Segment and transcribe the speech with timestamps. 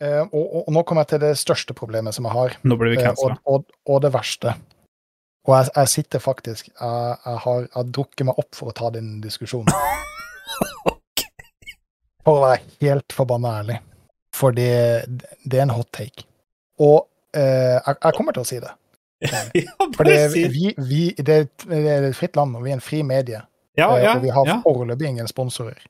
[0.00, 2.76] Eh, og, og, og nå kommer jeg til det største problemet som jeg har, Nå
[2.80, 3.36] blir vi eh, cancela.
[3.44, 4.54] og, og, og det verste.
[5.48, 8.90] Og jeg, jeg sitter faktisk Jeg, jeg, har, jeg drukket meg opp for å ta
[8.96, 9.72] den diskusjonen.
[12.20, 13.78] For å være helt forbanna ærlig.
[14.36, 14.66] For det,
[15.48, 16.26] det er en hot take.
[16.84, 18.72] Og eh, jeg, jeg kommer til å si det.
[19.96, 22.84] For det, vi, vi, det, et- det er et fritt land, og vi er en
[22.84, 23.40] fri medie.
[23.78, 24.58] Ja, ja, og vi har ja.
[24.66, 25.80] foreløpig ingen sponsorer.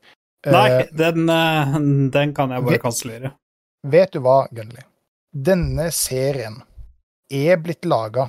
[0.46, 1.26] Nei, den,
[2.14, 3.34] den kan jeg bare kansellere.
[3.82, 4.82] Vet du hva, Gunnli?
[5.32, 6.58] Denne serien
[7.32, 8.26] er blitt laga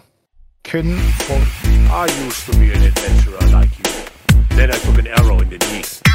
[0.64, 0.94] kun
[1.26, 1.44] for
[1.92, 3.92] I used to be an adventurer like you.
[4.56, 6.11] Then I took an arrow in the knee.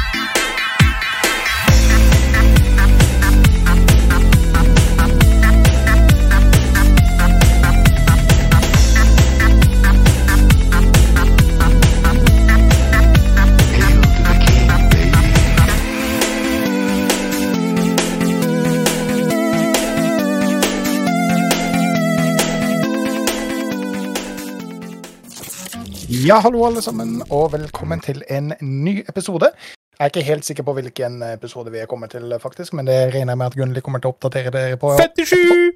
[26.09, 29.49] Ja, hallo alle sammen, og velkommen til en ny episode.
[29.97, 32.95] Jeg er ikke helt sikker på hvilken episode vi er kommet til, faktisk, men det
[33.13, 34.93] regner jeg med at Gunnli kommer til å oppdatere dere på.
[34.95, 35.73] 57!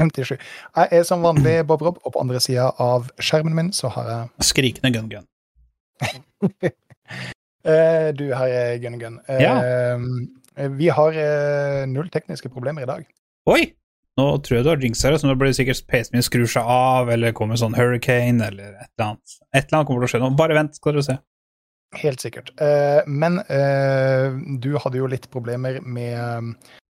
[0.00, 0.30] 57.
[0.76, 4.08] Jeg er som vanlig Bob Rob, og på andre sida av skjermen min så har
[4.08, 5.26] jeg Skrikende gun-gun.
[7.68, 9.20] eh, Du her er Gun Gun.
[9.28, 9.98] Eh, Ja.
[10.80, 13.04] Vi har eh, null tekniske problemer i dag.
[13.48, 13.62] Oi!
[14.18, 16.48] Nå tror jeg du har jinxa det, så nå blir det sikkert PC-en min skrur
[16.50, 19.36] seg av, eller kommer sånn hurricane, eller et eller annet.
[19.54, 20.30] Et eller annet kommer til å skje nå.
[20.40, 21.16] Bare vent, skal dere se.
[22.02, 22.50] Helt sikkert.
[22.62, 26.52] Eh, men eh, du hadde jo litt problemer med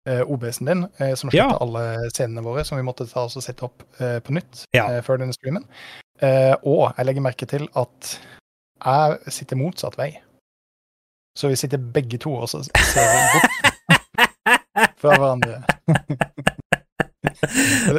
[0.08, 1.58] eh, OBS-en din, eh, som sletta Ja.
[1.62, 4.86] alle scenene våre, som vi måtte ta oss og sette opp eh, på nytt Ja.
[4.96, 5.66] eh, før denne streamen.
[6.22, 8.16] Eh, og jeg legger merke til at
[8.80, 10.10] jeg sitter motsatt vei.
[11.38, 12.66] Så vi sitter begge to og ser
[13.34, 13.78] bort
[15.00, 15.60] fra hverandre.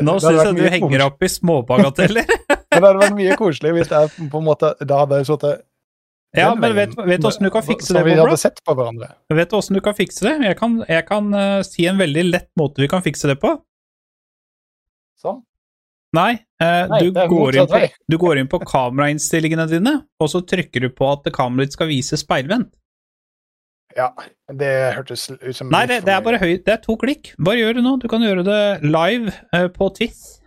[0.02, 2.32] Nå Det syns jeg du henger opp i småbagateller.
[2.72, 5.64] Det hadde vært mye koselig hvis jeg på en måte Da hadde jeg sittet
[6.40, 8.30] Ja, men vet vet du åssen du kan fikse så det, vi Bobra?
[8.30, 9.10] hadde sett på hverandre.
[9.36, 10.38] Vet du åssen du kan fikse det?
[10.48, 13.52] Jeg kan, jeg kan uh, si en veldig lett måte vi kan fikse det på.
[15.20, 15.42] Sånn.
[16.16, 16.32] Nei,
[16.64, 20.88] uh, Nei, du, er går på, du går inn på kamerainnstillingene dine, og så trykker
[20.88, 22.72] du på at kameraet ditt skal vise speilvendt.
[23.98, 24.10] Ja,
[24.48, 26.64] det hørtes ut som Nei, det, det er bare høyt.
[26.68, 27.34] Det er to klikk.
[27.42, 27.96] Bare gjør det nå.
[28.02, 30.40] Du kan gjøre det live uh, på Twist.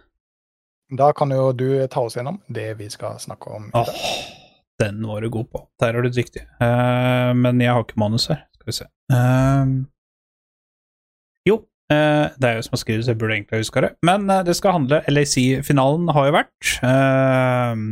[0.95, 3.71] Da kan jo du ta oss gjennom det vi skal snakke om.
[3.75, 4.53] Åh, oh,
[4.83, 5.65] den var du god på.
[5.83, 6.45] Der er du dyktig.
[6.63, 8.45] Uh, men jeg har ikke manus her.
[8.59, 8.89] Skal vi se.
[9.13, 9.85] Uh,
[11.45, 11.59] jo,
[11.93, 13.93] eh, det er jo som å skrive, så jeg burde egentlig huske det.
[14.07, 16.75] Men eh, det skal handle LAC-finalen har jo vært.
[16.89, 17.85] Eh,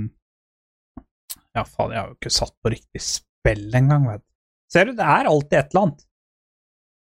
[1.53, 4.29] ja, faen, jeg har jo ikke satt på riktig spill engang, vet du.
[4.73, 6.05] Ser du, det er alltid et eller annet.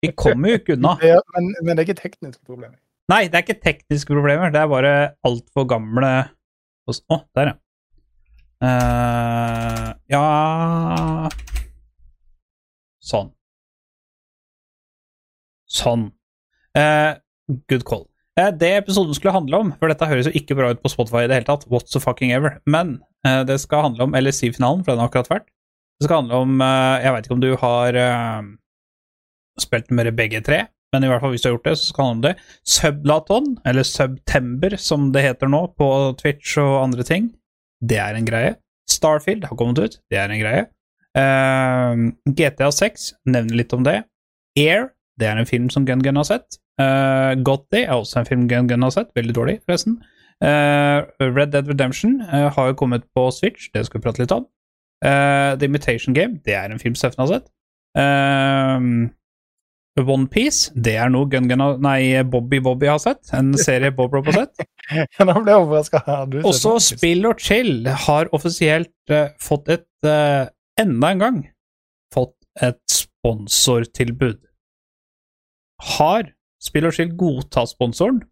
[0.02, 0.96] Vi kommer jo ikke unna.
[1.12, 2.78] Er, men, men det er ikke tekniske problemer.
[3.10, 4.94] Nei, det er ikke tekniske problemer, det er bare
[5.26, 6.12] altfor gamle
[6.82, 7.58] Å, oh, der, ja.
[8.62, 10.22] Uh, ja
[13.02, 13.30] Sånn.
[15.70, 16.08] Sånn.
[16.78, 17.18] Uh,
[17.70, 18.06] good call.
[18.38, 21.26] Eh, det episoden skulle handle om, for dette høres jo ikke bra ut på Spotify
[21.26, 23.00] i det hele tatt, what's the fucking ever, men
[23.46, 25.51] det skal handle om LSI-finalen, for den har akkurat vært.
[26.02, 28.46] Det skal handle om eh, Jeg veit ikke om du har eh,
[29.62, 32.02] spilt med begge tre, men i hvert fall hvis du har gjort det, så skal
[32.02, 32.46] det handle om det.
[32.74, 37.28] Sublaton, eller Subtember som det heter nå, på Twitch og andre ting,
[37.78, 38.56] det er en greie.
[38.90, 40.64] Starfield har kommet ut, det er en greie.
[41.14, 44.00] Uh, GTA 6, nevner litt om det.
[44.58, 44.88] Air,
[45.22, 46.58] det er en film som Gun Gun har sett.
[46.82, 50.00] Uh, Gotti er også en film Gun Gun har sett, veldig dårlig, forresten.
[50.42, 54.34] Uh, Red Dead Redemption uh, har jo kommet på Switch, det skal vi prate litt
[54.34, 54.48] om.
[55.02, 57.50] Eh, The Imitation Game, det er en film Steffen har sett.
[57.98, 59.10] Uh,
[60.00, 63.26] OnePiece, det er noe Gun Gun nei, Bobby Bobby har sett.
[63.36, 64.62] En serie Bob Rob har sett.
[65.26, 66.02] Nå ble jeg overraska.
[66.48, 70.48] Også Spill og Chill har offisielt uh, fått et uh,
[70.80, 71.40] Enda en gang
[72.14, 72.32] fått
[72.64, 74.40] et sponsortilbud.
[75.98, 76.30] Har
[76.62, 78.22] Spill og Chill godtatt sponsoren?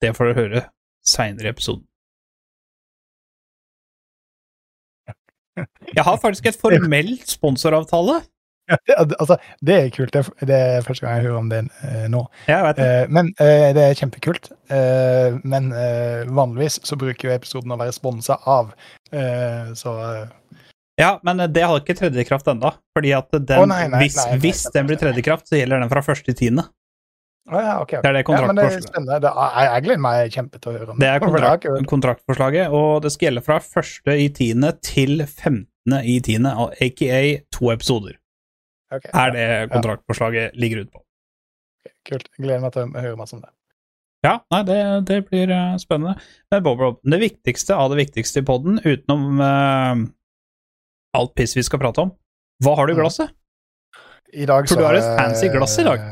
[0.00, 0.62] Det får dere høre
[1.02, 1.89] seinere i episoden.
[5.96, 8.20] Jeg har faktisk et formelt sponsoravtale.
[8.70, 9.36] Altså,
[9.66, 10.12] det er kult.
[10.14, 12.22] Det er, det første gang jeg hører om det eh, nå.
[12.48, 12.86] Jeg det.
[12.86, 14.50] Eh, men eh, det er kjempekult.
[15.42, 15.72] Men
[16.30, 18.70] vanligvis så bruker jo episoden å være sponsa av,
[19.74, 19.94] så
[21.00, 22.70] Ja, men det har ikke tredjekraft ennå.
[22.94, 25.82] Fordi at den, oh, nei, nei, hvis, nei, hvis den blir tredjekraft, kraft, så gjelder
[25.82, 26.68] den fra første tiende.
[27.50, 28.02] Ja, okay, okay.
[28.02, 29.26] Det er det Ja, det er kontraktforslaget.
[29.74, 33.26] Jeg, gleder meg kjempe til å høre om Det er kontrakt, kontraktforslaget, og det skal
[33.26, 35.66] gjelde fra første i tiende til 15.
[36.06, 38.18] i tiende, aka to episoder.
[38.92, 41.02] Okay, Er det kontraktforslaget ligger ute på.
[42.06, 42.28] kult.
[42.38, 43.50] Jeg gleder meg til å høre masse om det.
[44.24, 46.14] Ja, nei, det, det blir eh, spennende.
[46.52, 50.02] Men Bob Rob, det viktigste av det viktigste i poden, utenom uh,
[51.16, 52.10] alt piss vi skal prate om,
[52.64, 53.00] hva har du i Mm.
[53.02, 53.30] glasset?
[54.32, 56.02] I dag For så du har har et fancy glass i dag.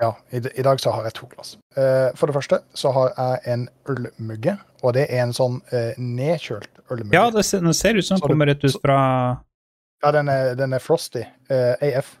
[0.00, 1.54] Ja, i, i dag så har jeg to glass.
[1.76, 5.94] Uh, for det første så har jeg en ølmugge, og det er en sånn uh,
[5.96, 7.16] nedkjølt ølmugge.
[7.16, 8.98] Ja, det ser, den ser ut som den kommer rett ut fra
[10.04, 11.24] Ja, den er, den er frosty.
[11.48, 12.12] Uh, AF.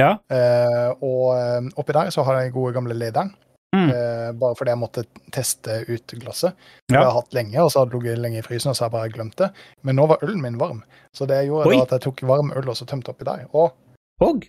[0.00, 0.14] Ja.
[0.32, 3.34] Eh, og eh, oppi der så har jeg den gode gamle lederen.
[3.76, 3.90] Mm.
[3.92, 5.02] Eh, bare fordi jeg måtte
[5.34, 6.56] teste ut glasset.
[6.88, 7.02] Det Ja.
[7.02, 8.88] har jeg hatt lenge, og så hadde det ligget lenge i frysen, og så har
[8.88, 9.50] jeg bare glemt det.
[9.84, 10.80] Men nå var ølen min varm,
[11.12, 11.76] så det gjorde Oi.
[11.76, 13.44] da at jeg tok varm øl og så tømte oppi der.
[13.52, 13.76] Og
[14.24, 14.48] Hogg.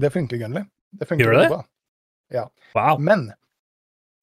[0.00, 0.66] det funker gønnlig.
[0.98, 1.60] Det funker Gjør det Bra.
[2.30, 2.44] Ja.
[2.74, 2.98] Wow.
[2.98, 3.32] Men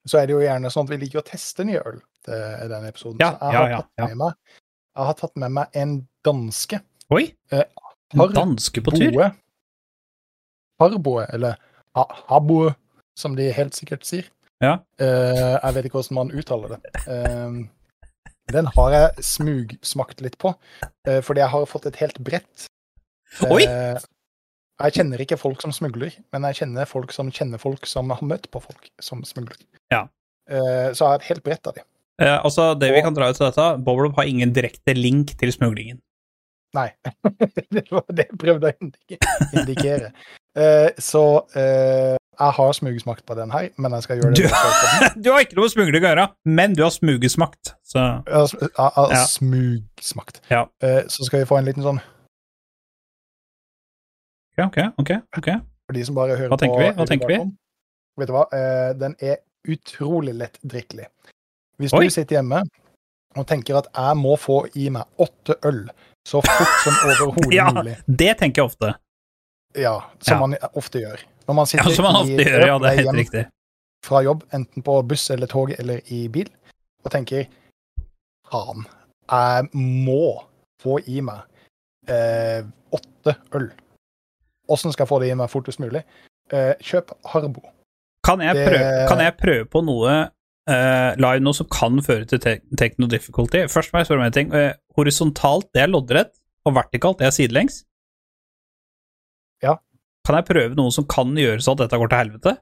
[0.08, 2.88] så er det jo gjerne sånn at vi liker å teste nye øl til denne
[2.88, 3.18] episoden.
[3.20, 4.06] Ja, så jeg har, ja, ja.
[4.08, 4.32] Med meg,
[4.96, 6.80] jeg har tatt med meg en danske
[7.12, 7.24] Oi.
[7.52, 7.64] Eh,
[8.16, 9.16] En danske på tur?
[10.80, 11.56] Harboe, eller
[11.96, 12.74] ha- haboe,
[13.18, 14.28] som de helt sikkert sier.
[14.62, 14.78] Ja.
[15.00, 16.92] Eh, jeg vet ikke hvordan man uttaler det.
[17.08, 17.58] Eh,
[18.52, 20.54] den har jeg smugsmakt litt på,
[21.06, 22.66] eh, fordi jeg har fått et helt brett.
[23.44, 23.64] Oi!
[24.78, 28.20] Jeg kjenner ikke folk som smugler, men jeg kjenner folk som kjenner folk som har
[28.22, 29.58] møtt på folk som smugler.
[29.90, 30.04] Ja.
[30.50, 31.86] Eh, så jeg har et helt brett av dem.
[32.22, 35.50] Eh, altså, det vi kan dra ut av dette, Boblop har ingen direkte link til
[35.54, 35.98] smuglingen.
[36.76, 36.92] Nei.
[37.74, 38.76] det var det jeg prøvde å
[39.56, 40.12] indikere.
[40.58, 41.24] Eh, så
[41.58, 44.46] eh, jeg har smugesmakt på den her, men jeg skal gjøre det.
[44.46, 46.28] Du, du har ikke noe smugling å gjøre,
[46.58, 49.24] men du har smugesmakt, så Jeg har jeg har Ja.
[49.26, 50.40] Smugsmakt.
[50.52, 50.62] Ja.
[50.84, 51.98] Eh, så skal vi få en liten sånn
[54.66, 55.38] Ok, ok, ok.
[55.38, 55.48] ok.
[55.88, 56.92] for de som bare hører Hva tenker på vi?
[56.98, 57.38] Hva tenker vi?
[58.18, 58.44] Vet du hva?
[58.52, 59.36] Eh, den er
[59.68, 61.06] utrolig lett drikkelig.
[61.78, 62.04] Hvis Oi.
[62.08, 62.62] du sitter hjemme
[63.38, 65.84] og tenker at jeg må få i meg åtte øl
[66.26, 68.94] så fort som overhodet Ja, mulig, det tenker jeg ofte.
[69.78, 70.46] ja, som Ja.
[70.46, 73.16] man ofte gjør Når man Ja, som man ofte i gjør, ja, det er helt
[73.20, 73.44] riktig.
[74.04, 76.48] fra jobb, enten på buss eller tog eller i bil,
[77.04, 77.46] og tenker
[78.50, 78.84] faen,
[79.30, 80.42] jeg må
[80.82, 81.40] få i meg
[82.08, 83.70] eh, åtte øl.
[84.68, 86.02] Åssen skal jeg få det i meg fortest mulig?
[86.52, 87.62] Eh, kjøp Harbo.
[88.26, 90.30] Kan jeg, Det- prøve, kan jeg prøve på noe
[90.68, 93.62] eh, live nå som kan føre til te techno difficulty?
[93.72, 94.52] Først må jeg spørre om en ting.
[94.52, 96.34] Eh, horisontalt, det er loddrett,
[96.66, 97.84] og vertikalt, det er sidelengs.
[99.62, 99.76] Ja.
[100.26, 102.56] Kan jeg prøve noe som kan gjøre så at dette går til helvete?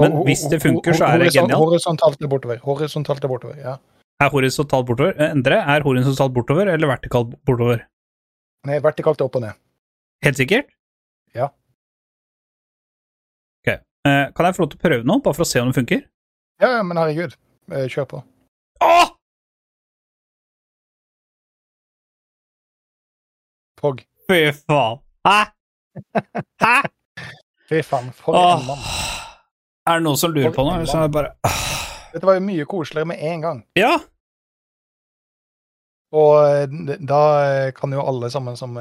[0.00, 1.60] Men hvis det funker, så er det genialt.
[1.60, 2.58] Horisontalt er bortover.
[2.64, 3.76] Horisontalt er bortover, ja.
[4.22, 5.14] Er horisontalt bortover?
[5.20, 7.84] Eh, Endre, er horisontalt bortover eller vertikalt bortover?
[8.66, 9.54] Nei, vertikalt er opp og ned.
[10.24, 10.66] Helt sikkert?
[11.34, 11.48] Ja.
[13.62, 13.68] Ok.
[14.08, 15.78] Eh, kan jeg få lov til å prøve noe, bare for å se om det
[15.78, 16.04] funker?
[16.62, 17.36] Ja, ja, men herregud.
[17.72, 18.22] Eh, kjør på.
[18.82, 19.12] Åh!
[23.82, 24.02] Pog.
[24.30, 25.00] Fy faen.
[25.26, 25.38] Hæ?
[26.62, 26.74] Hæ?
[27.70, 28.84] Fy faen, for en mann.
[29.88, 30.82] Er det noen som lurer på noe?
[30.82, 31.32] en Så er det bare
[32.12, 33.62] Dette var jo mye koseligere med en gang.
[33.78, 33.96] Ja!
[36.12, 37.22] Og eh, da
[37.74, 38.76] kan jo alle sammen som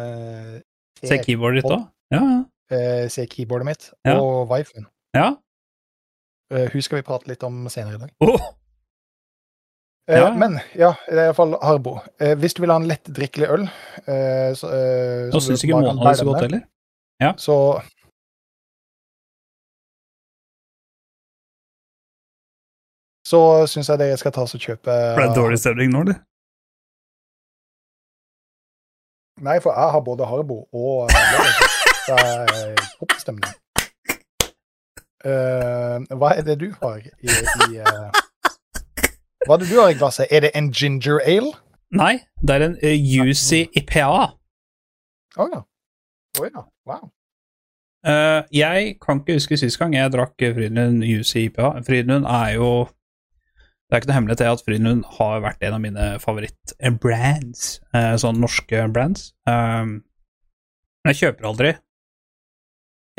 [1.02, 1.88] Se keyboardet ditt òg.
[2.12, 2.40] Ja, ja.
[2.78, 4.18] eh, se keyboardet mitt, Ja.
[4.22, 4.88] og wifen.
[5.16, 5.36] ja.
[6.52, 8.10] Eh, hun skal vi prate litt om senere i dag.
[8.20, 8.42] Oh.
[10.10, 10.34] Eh, Ja.
[10.36, 11.94] Men ja, det er iallfall Harbo.
[12.20, 13.64] Eh, hvis du vil ha en lettdrikkelig øl
[14.08, 16.66] eh, så, eh, Nå syns ikke Mona det så godt heller.
[17.38, 17.56] Så
[23.28, 23.40] Så
[23.70, 26.20] syns jeg dere skal ta oss og kjøpe Ble det dårlig stemning nå, eller?
[29.42, 31.14] Nei, for jeg har både Harbo og
[32.18, 33.58] jeg er topp stemning.
[35.22, 38.22] Eh, hva er det du har i, i uh,
[39.46, 40.32] Hva er det du har i glasset?
[40.34, 41.52] Er det en ginger ale?
[41.94, 44.08] Nei, det er en uh, juicy IPA.
[45.38, 45.62] Å ja.
[46.40, 46.64] Oh, ja.
[46.90, 47.12] Wow.
[48.02, 51.76] Uh, jeg kan ikke huske sist gang jeg drakk Frydenlund juicy IPA.
[51.86, 55.82] Frydenlund er jo Det er ikke noe hemmelighet til at Frydenlund har vært en av
[55.84, 57.76] mine favoritt-brands.
[57.94, 59.34] Uh, sånn norske brands.
[59.46, 60.00] Um,
[61.06, 61.74] jeg kjøper aldri,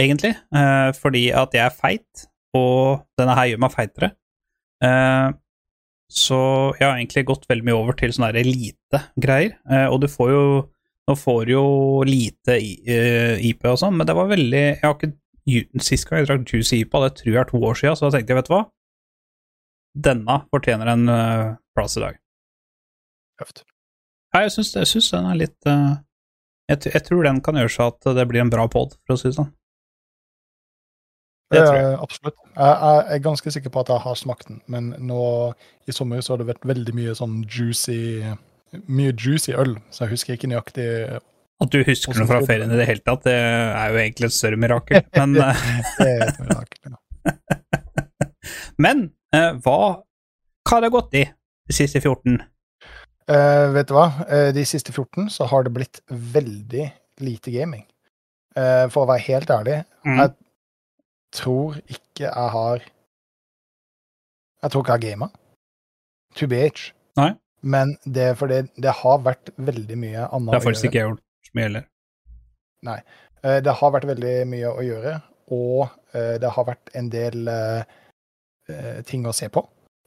[0.05, 4.11] egentlig, eh, fordi at jeg er feit, og denne her gjør meg feitere.
[4.85, 5.31] Eh,
[6.13, 6.39] så
[6.77, 10.45] jeg har egentlig gått veldig mye over til sånne elite-greier, eh, og du får jo
[11.11, 11.65] nå får jo
[12.07, 15.17] lite IP og sånn, men det var veldig jeg har ikke,
[15.83, 18.13] Sist gang jeg drakk Juicy IPA, det tror jeg er to år siden, så da
[18.15, 18.61] tenkte jeg, vet du hva?
[20.07, 21.03] Denne fortjener en
[21.75, 22.21] plass i dag.
[23.43, 23.65] Tøft.
[24.31, 25.73] Nei, jeg syns, den er litt
[26.71, 29.21] jeg, jeg tror den kan gjøre seg at det blir en bra pod, for å
[29.21, 29.51] si det sånn.
[31.53, 31.89] Det tror jeg.
[31.93, 32.39] Eh, absolutt.
[32.57, 35.25] Jeg, jeg er ganske sikker på at jeg har smakt den, men nå
[35.89, 37.99] i sommer så har det vært veldig mye sånn juicy
[38.89, 40.87] Mye juicy øl, så jeg husker ikke nøyaktig
[41.61, 44.37] At du husker noe fra ferien i det hele tatt, det er jo egentlig et
[44.39, 46.97] større mirakel, men eh.
[48.81, 49.05] Men
[49.35, 49.77] eh, hva
[50.71, 52.41] har det gått i de siste 14?
[53.31, 54.09] Uh, vet du hva?
[54.27, 56.89] Eh, de siste 14 så har det blitt veldig
[57.23, 57.85] lite gaming.
[58.57, 60.17] Uh, for å være helt ærlig, Mm.
[60.19, 60.33] jeg
[61.33, 62.83] tror ikke jeg har
[64.63, 65.29] Jeg tror ikke jeg har gama.
[66.39, 66.93] To BH.
[67.19, 67.33] Nei.
[67.63, 71.09] Men det er fordi det har vært veldig mye annet Det har faktisk ikke jeg
[71.11, 71.85] gjort mye heller.
[72.87, 73.01] Nei.
[73.43, 75.13] Det har vært veldig mye å gjøre,
[75.55, 77.83] og eh, det har vært en del eh,
[78.71, 79.65] eh, ting å se på.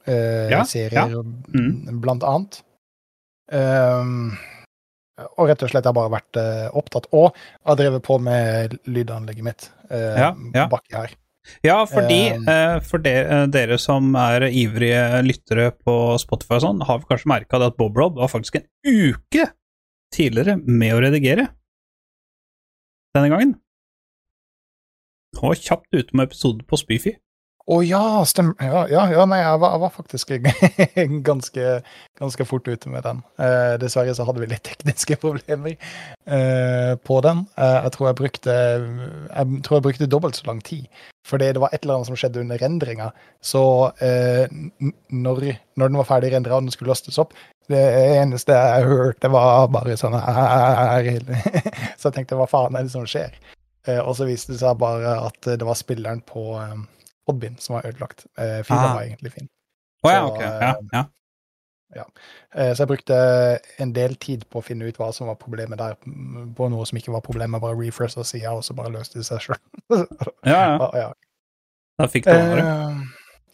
[0.08, 1.22] Eh, Ja, serier, ja.
[1.52, 2.00] Mm.
[2.00, 2.62] blant annet.
[3.52, 4.32] Um,
[5.16, 7.08] og rett og slett har bare vært eh, opptatt.
[7.16, 10.66] Og har drevet på med lydanlegget mitt eh, Ja, ja.
[10.72, 11.14] baki her.
[11.62, 13.12] Ja, fordi eh, for de,
[13.54, 18.18] dere som er ivrige lyttere på Spotify og sånn, har kanskje merka at Bob Rob
[18.18, 19.46] var faktisk en uke
[20.14, 21.46] tidligere med å redigere
[23.16, 23.54] denne gangen.
[25.36, 27.14] Og kjapt ute med episode på Spyfy.
[27.66, 28.54] Å ja, stemmer.
[28.62, 30.28] Ja, ja, ja, nei, jeg var, jeg var faktisk
[31.26, 31.64] ganske,
[32.20, 33.24] ganske fort ute med den.
[33.42, 37.42] Eh, dessverre så hadde vi litt tekniske problemer eh, på den.
[37.58, 40.86] Eh, jeg tror jeg brukte jeg tror jeg brukte dobbelt så lang tid.
[41.26, 43.10] Fordi det var et eller annet som skjedde under rendringa.
[43.42, 43.64] Så
[43.98, 44.46] eh,
[45.10, 45.44] når,
[45.74, 47.34] når den var ferdig rendra og den skulle lastes opp,
[47.66, 47.82] det
[48.22, 50.14] eneste jeg hørte, var bare sånn.
[51.98, 53.34] Så jeg tenkte hva faen er det som skjer?
[53.90, 56.52] Eh, og så viste det seg bare at det var spilleren på
[57.26, 58.26] eh, Podbind som var ødelagt.
[58.38, 58.94] Eh, Filen Ah.
[58.94, 59.48] var egentlig fin.
[60.04, 60.40] Oh, ja, Så, ok.
[60.40, 61.04] Ja, ja.
[61.96, 62.04] Ja.
[62.74, 63.16] så jeg brukte
[63.78, 65.94] en del tid på å finne ut hva som var problemet der,
[66.56, 67.60] på noe som ikke var problemet.
[67.62, 69.60] Bare refresha sida, og så bare løste det seg sjøl.
[70.44, 70.90] ja, ja.
[70.94, 71.12] ja.
[71.98, 72.64] Da fikk du over det.
[72.66, 72.98] Eh,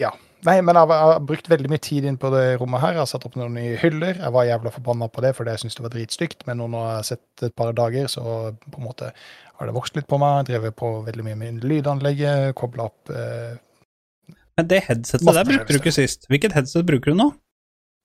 [0.01, 0.11] ja.
[0.45, 2.97] Nei, men jeg, har- jeg har brukt veldig mye tid inn på det rommet her.
[2.97, 4.17] Jeg har satt opp noen nye hyller.
[4.19, 6.43] Jeg var jævla forbanna på det, fordi jeg syntes det var dritstygt.
[6.49, 8.25] Men nå når jeg har sett et par dager, så
[8.67, 10.49] på en måte har det vokst litt på meg.
[10.51, 13.55] Drevet på veldig mye med lydanlegget, kobla opp eh,
[14.59, 16.27] Men det headsetet der brukte du ikke sist.
[16.33, 17.29] Hvilket headset bruker du nå?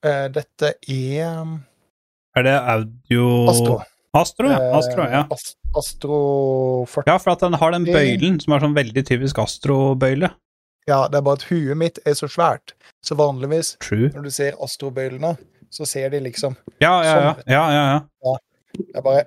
[0.06, 1.58] eh, Dette er um,
[2.38, 3.79] Er det audio Astro.
[4.17, 4.60] Astro, ja.
[4.77, 5.25] Astro, ja.
[5.25, 6.20] Eh, Astro
[6.86, 7.10] 40.
[7.10, 10.29] Ja, for at den har den bøylen som er sånn veldig typisk Astro-bøyle.
[10.88, 12.74] Ja, det er bare at huet mitt er så svært.
[13.06, 14.10] Så vanligvis, True.
[14.15, 15.34] når du ser Astro-bøylene,
[15.72, 17.34] så ser de liksom Ja, ja, ja.
[17.34, 17.44] Sånn.
[17.51, 18.38] ja, ja, ja.
[18.77, 19.25] Det er bare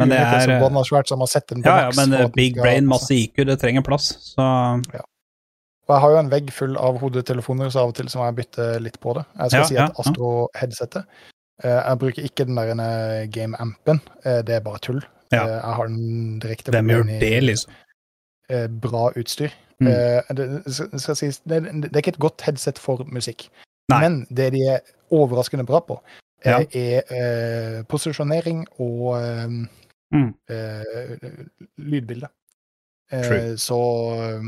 [0.00, 2.28] Men det er, er så eh, svært, så må den på Ja, ja, men eh,
[2.34, 4.10] big skal brain, masse IQ, det trenger plass.
[4.32, 5.04] Så ja.
[5.88, 8.28] Og jeg har jo en vegg full av hodetelefoner, så av og til så må
[8.30, 9.24] jeg bytte litt på det.
[9.36, 11.02] Jeg skal Ja, si ja, at Astro-headsetet
[11.64, 14.00] eh, Jeg bruker ikke den der game-ampen.
[14.24, 15.02] Det er bare tull.
[15.32, 15.46] Ja.
[15.48, 17.72] Jeg har den direkte hvem gjør det, liksom?
[18.52, 19.52] Eh, bra utstyr.
[19.82, 19.88] Mm.
[19.90, 23.48] Eh, det, det skal, sies, det, det er ikke et godt headset for musikk.
[23.90, 23.98] Nei.
[24.04, 25.96] Men det de er overraskende bra på,
[26.44, 26.58] eh, Ja.
[26.72, 29.78] er eh, posisjonering og eh,
[30.12, 30.34] Mm.
[30.52, 31.16] eh,
[31.80, 32.28] lydbilde.
[33.12, 33.78] Eh, så
[34.20, 34.42] eh,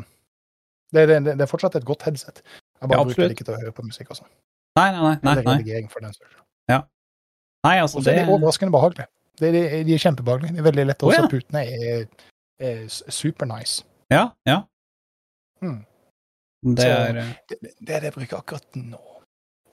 [0.92, 2.42] det, det, det er fortsatt et godt headset.
[2.80, 4.28] Jeg bare Ja, bruker det ikke til å høre på musikk og sånn.
[4.76, 5.14] Nei, nei, nei.
[5.22, 5.54] nei, nei.
[5.56, 6.36] redigering for den skyld.
[7.64, 9.06] nei altså, Og så det er de overraskende behagelige.
[9.40, 10.52] De, de, de er kjempebehagelige.
[10.52, 11.06] De er veldig lette.
[11.06, 11.28] Å, Også ja.
[11.32, 12.04] putene er,
[12.60, 13.84] er s- super nice.
[14.12, 14.62] Ja, ja.
[15.64, 15.80] Mm.
[16.64, 19.00] Det er eh, Det, det er det jeg bruker akkurat nå.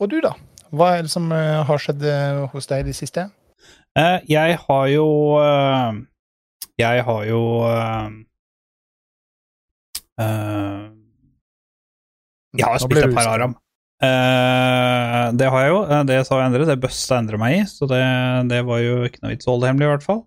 [0.01, 0.33] Og du, da?
[0.71, 3.29] Hva er det som eh, har skjedd eh, hos deg i det siste?
[4.31, 5.07] Jeg har jo
[6.79, 7.41] Jeg har jo
[12.55, 13.27] Jeg har spilt et par.
[13.33, 13.57] Aram.
[14.01, 15.81] Det har jeg jo.
[16.07, 16.69] Det sa jeg endre.
[16.71, 18.01] Det bøsta endre meg i, så det,
[18.51, 20.21] det var jo ikke noe vits å holde hemmelig, i hvert fall.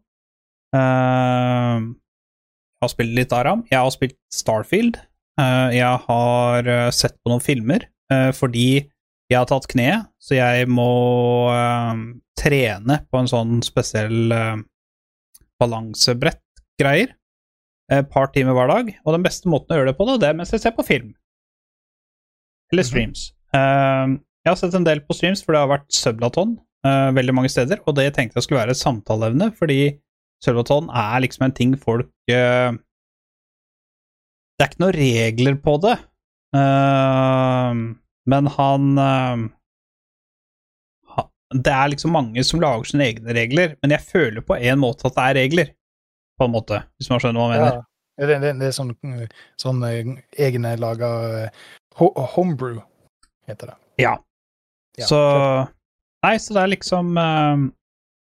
[2.84, 3.64] Har spilt litt Aram.
[3.70, 4.98] Jeg har spilt Starfield.
[5.40, 8.84] Eh, jeg har eh, sett på noen filmer eh, fordi
[9.32, 10.84] jeg har tatt kneet, så jeg må
[12.36, 14.58] trene på en sånn spesiell uh,
[15.62, 17.14] balansebrett-greier.
[17.94, 18.90] Et par timer hver dag.
[19.00, 20.84] Og den beste måten å gjøre det på, da, det er mens jeg ser på
[20.84, 21.14] film.
[22.72, 22.90] Eller Mhm.
[22.90, 23.24] streams.
[23.54, 27.80] Jeg har sett en del på streams, for det har vært Sublaton veldig mange steder,
[27.88, 29.98] og det tenkte jeg skulle være et samtaleevne, fordi
[30.44, 32.72] Sublaton er liksom en ting folk uh,
[34.54, 35.94] Det er ikke noen regler på det,
[36.56, 37.72] uh,
[38.34, 39.44] men han uh,
[41.54, 45.08] Det er liksom mange som lager sine egne regler, men jeg føler på en måte
[45.08, 45.72] at det er regler,
[46.38, 47.80] på en måte, hvis man skjønner hva jeg mener.
[48.14, 48.92] Ja, det, det, det er sånn,
[49.60, 51.08] sånn egne laga
[52.34, 52.82] homebrew,
[53.48, 53.78] heter det.
[54.02, 54.18] Ja.
[54.98, 55.20] Ja, så
[56.24, 57.16] Nei, så det er liksom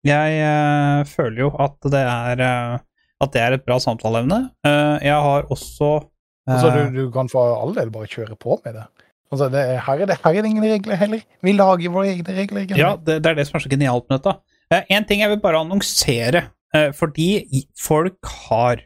[0.07, 2.81] Jeg eh, føler jo at det er eh,
[3.23, 4.41] At det er et bra samtaleevne.
[4.67, 8.59] Eh, jeg har også eh, Altså, du, du kan for all del bare kjøre på
[8.65, 8.87] med det.
[9.33, 11.21] Altså, det er, her, er det, her er det ingen regler heller.
[11.41, 12.65] Vi lager våre egne regler.
[12.67, 12.81] Ikke?
[12.81, 14.35] Ja, det, det er det som er så genialt med dette.
[14.73, 16.43] Én en ting jeg vil bare annonsere,
[16.75, 17.29] eh, fordi
[17.79, 18.81] folk har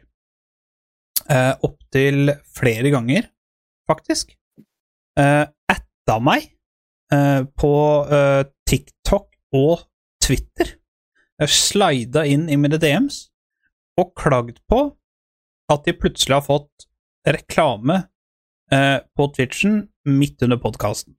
[1.31, 3.27] uh, opptil flere ganger,
[3.89, 4.35] faktisk.
[5.17, 6.45] Atta meg
[7.13, 7.73] eh, på
[8.07, 9.85] eh, TikTok og
[10.23, 10.75] Twitter.
[11.37, 13.27] Jeg slida inn i mine DMs
[14.01, 14.79] og klagd på
[15.71, 16.87] at de plutselig har fått
[17.27, 17.99] reklame
[18.71, 21.13] eh, på Twitchen midt under podkasten.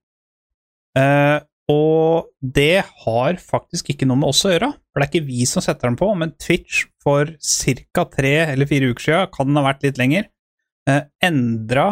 [0.99, 5.29] Eh, og det har faktisk ikke noe med oss å gjøre, for det er ikke
[5.29, 8.07] vi som setter den på, men Twitch for ca.
[8.09, 10.31] tre eller fire uker siden, kan den ha vært litt lenger,
[10.89, 11.91] eh, endra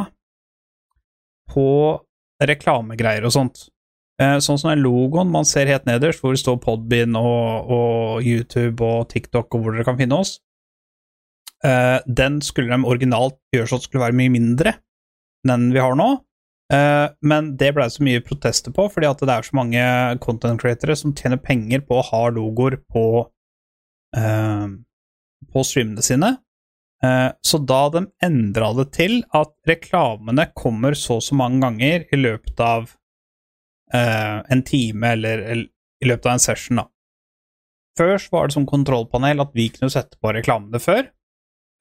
[1.52, 1.68] på
[2.42, 3.66] reklamegreier og sånt.
[4.16, 8.24] Eh, sånn som den logoen man ser helt nederst, hvor det står Podbin og, og
[8.24, 10.38] YouTube og TikTok og hvor dere kan finne oss,
[11.64, 14.78] eh, den skulle de originalt gjøre sånn at skulle være mye mindre
[15.44, 16.08] enn den vi har nå.
[16.72, 19.84] Eh, men det ble så mye protester på, fordi at det er så mange
[20.24, 23.06] content createre som tjener penger på å ha logoer på,
[24.16, 26.30] på streamene sine.
[27.44, 32.18] Så da de endra det til at reklamene kommer så og så mange ganger i
[32.18, 32.88] løpet av
[33.94, 35.68] eh, en time eller, eller,
[36.04, 36.86] i løpet av en session, da.
[37.96, 41.06] Først var det som kontrollpanel at vi kunne sette på reklamene før,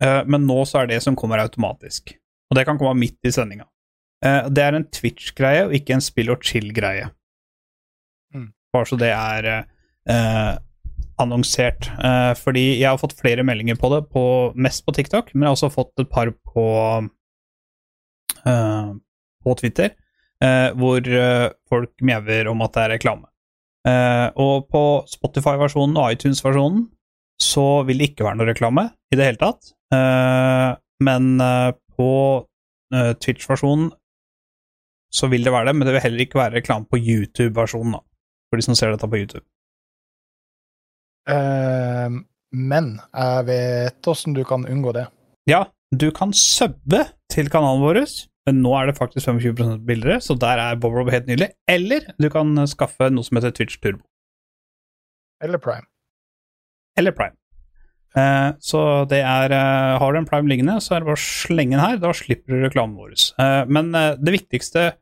[0.03, 2.15] eh, men nå så er det som kommer automatisk.
[2.49, 3.67] Og det kan komme midt i sendinga.
[4.23, 7.09] Eh, det er en Twitch-greie og ikke en spill og chill-greie.
[8.35, 8.53] Mm.
[8.73, 10.53] Bare så det er eh,
[11.21, 11.89] annonsert.
[11.99, 15.51] Eh, fordi jeg har fått flere meldinger på det, på, mest på TikTok, men jeg
[15.51, 16.65] har også fått et par på,
[18.45, 18.89] eh,
[19.43, 19.95] på Twitter,
[20.41, 23.29] hvor eh, folk mjauer om at det er reklame.
[23.85, 26.87] Eh, og på Spotify-versjonen og iTunes-versjonen
[27.41, 29.73] så vil det ikke være noe reklame i det hele tatt.
[29.93, 30.71] Eh,
[31.05, 32.11] men eh, på
[32.95, 33.91] eh, Twitch-versjonen
[35.15, 37.99] så vil det være det, men det vil heller ikke være reklame på YouTube-versjonen.
[38.49, 39.45] For de som ser dette på YouTube.
[41.25, 42.21] Uh,
[42.53, 45.07] men jeg vet åssen du kan unngå det.
[45.49, 48.01] Ja, du kan subbe til kanalen vår,
[48.45, 51.49] men nå er det faktisk 25% billigere, så der er Bobrob helt nydelig.
[51.69, 54.03] Eller du kan skaffe noe som heter Twitch Turbo.
[55.43, 55.87] Eller Prime.
[56.97, 57.35] Eller Prime.
[58.15, 58.81] Eh, så
[59.11, 61.83] det er eh, Har du en Prime liggende, så er det bare å slenge den
[61.83, 61.97] her.
[61.99, 63.17] Da slipper du reklamen vår.
[63.41, 64.93] Eh, men eh, det viktigste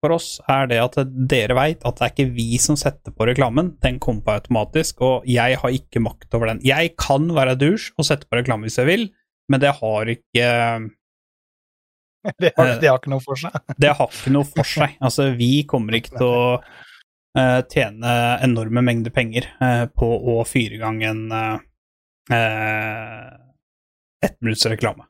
[0.00, 0.96] for oss er det at
[1.28, 3.74] dere veit at det er ikke vi som setter på reklamen.
[3.84, 6.62] Den kommer på automatisk, og jeg har ikke makt over den.
[6.64, 9.10] Jeg kan være douche og sette på reklame hvis jeg vil,
[9.50, 10.46] men det har ikke
[12.38, 12.78] Det har, Eh.
[12.82, 13.54] det har ikke noe for seg.
[13.80, 14.96] Det har ikke noe for seg.
[15.00, 20.76] Altså, vi kommer ikke til å uh, tjene enorme mengder penger uh, på å fyre
[20.76, 23.30] i gang en uh,
[24.24, 25.06] ettminutts reklame.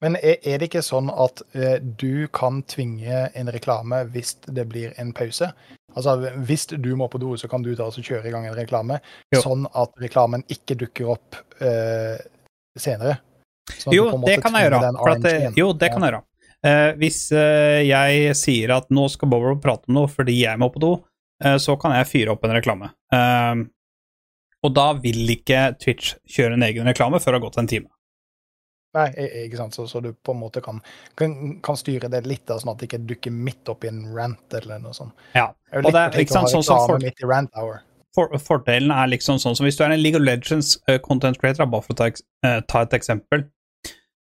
[0.00, 4.64] Men er, er det ikke sånn at uh, du kan tvinge en reklame hvis det
[4.70, 5.50] blir en pause?
[5.90, 6.14] Altså
[6.46, 9.00] Hvis du må på do, så kan du ta og kjøre i gang en reklame,
[9.34, 9.40] Jo.
[9.42, 12.14] sånn at reklamen ikke dukker opp uh,
[12.78, 13.18] senere?
[13.92, 14.80] Jo, det kan jeg gjøre.
[15.12, 16.24] At, jo, det kan jeg gjøre.
[16.60, 20.68] Uh, hvis uh, jeg sier at nå skal Bowler prate om noe fordi jeg må
[20.72, 20.90] på do,
[21.44, 22.90] uh, så kan jeg fyre opp en reklame.
[23.14, 23.62] Eh,
[24.60, 27.88] og da vil ikke Twitch kjøre en egen reklame før det har gått en time.
[28.92, 29.06] Nei,
[29.46, 29.76] ikke sant?
[29.76, 30.80] Så, så du på en måte kan,
[31.16, 34.02] kan, kan styre det litt, da, sånn at det ikke dukker midt opp i en
[34.16, 35.14] rant eller noe sånt.
[35.36, 35.46] Ja.
[35.78, 37.80] Og det er- ikke sant, sånn som folk- midt i rant hour.
[38.16, 41.38] For, fordelen er liksom sånn som hvis du er en League of Legends uh, content
[41.38, 42.08] creator, bare for å ta,
[42.46, 43.44] eh, ta et eksempel,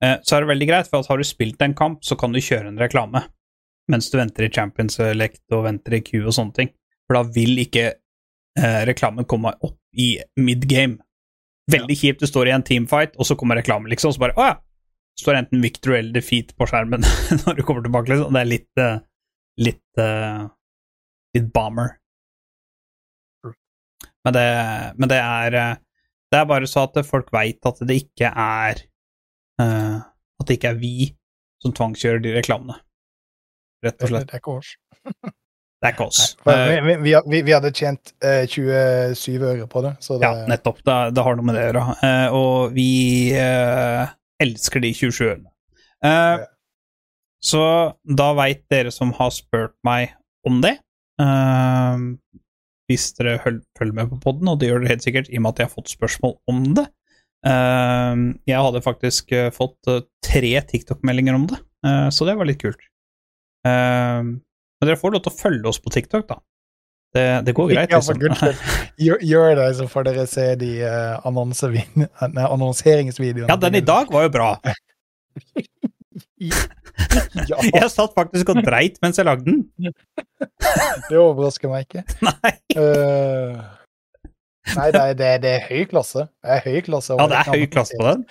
[0.05, 2.33] uh, så er det veldig greit, for at har du spilt en kamp, så kan
[2.33, 3.27] du kjøre en reklame
[3.92, 6.70] mens du venter i Champions Elect og venter i Q og sånne ting.
[7.05, 7.90] For da vil ikke
[8.88, 11.03] reklamen komme opp i mid-game.
[11.68, 14.37] Veldig kjipt, du står i en teamfight, og så kommer reklame, liksom, og så bare
[14.38, 14.55] Å ja!
[15.20, 17.05] Står enten victory eller defeat på skjermen
[17.42, 18.33] når du kommer tilbake, liksom.
[18.33, 18.85] Det er litt
[19.68, 20.03] litt
[21.37, 21.99] litt bomber.
[24.25, 24.47] Men det,
[24.99, 25.77] men det er eh,
[26.33, 28.81] Det er bare så at folk veit at det ikke er
[29.61, 30.01] uh,
[30.41, 31.11] At det ikke er vi
[31.63, 32.75] som tvangskjører de reklamene.
[33.85, 34.27] Rett og slett.
[34.29, 34.75] det er ikke oss.
[35.85, 36.19] Det er ikke oss.
[36.49, 40.47] Eh, vi, vi, vi, vi- hadde tjent uh, 27 øre på det, så det ja,
[40.49, 40.79] nettopp.
[40.81, 41.83] Det, det har noe med det å gjøre.
[42.01, 42.87] Uh, og vi
[44.41, 45.51] elsker de 27 ørene.
[46.01, 46.39] Ja.
[47.45, 47.61] Så
[48.09, 50.15] da veit dere som har spurt meg
[50.49, 50.79] om det
[52.90, 55.55] Hvis dere følger med på poden, og det gjør dere helt sikkert i og med
[55.55, 56.85] at jeg har fått spørsmål om det.
[57.49, 62.49] Eh, jeg hadde faktisk eh, fått eh, tre TikTok-meldinger om det, eh, så det var
[62.49, 62.83] litt kult.
[63.64, 66.37] Eh, men dere får lov til å følge oss på TikTok, da.
[67.14, 67.92] Det, det går greit.
[67.94, 68.20] Liksom.
[68.99, 69.14] Ja.
[69.23, 70.70] Gjør, det, så får dere se de
[71.27, 73.49] annonseringsvideoene.
[73.49, 74.51] Ja, den i dag var jo bra.
[77.50, 79.64] Ja, Jeg satt faktisk og dreit mens jeg lagde den.
[81.11, 82.04] det overrasker meg ikke.
[82.28, 82.52] Nei.
[82.78, 83.62] Uh,
[84.76, 86.26] nei, det er, det, er, det er høy klasse.
[86.44, 87.16] Det er høy klasse.
[87.18, 88.26] Ja, det er høy klasse på den.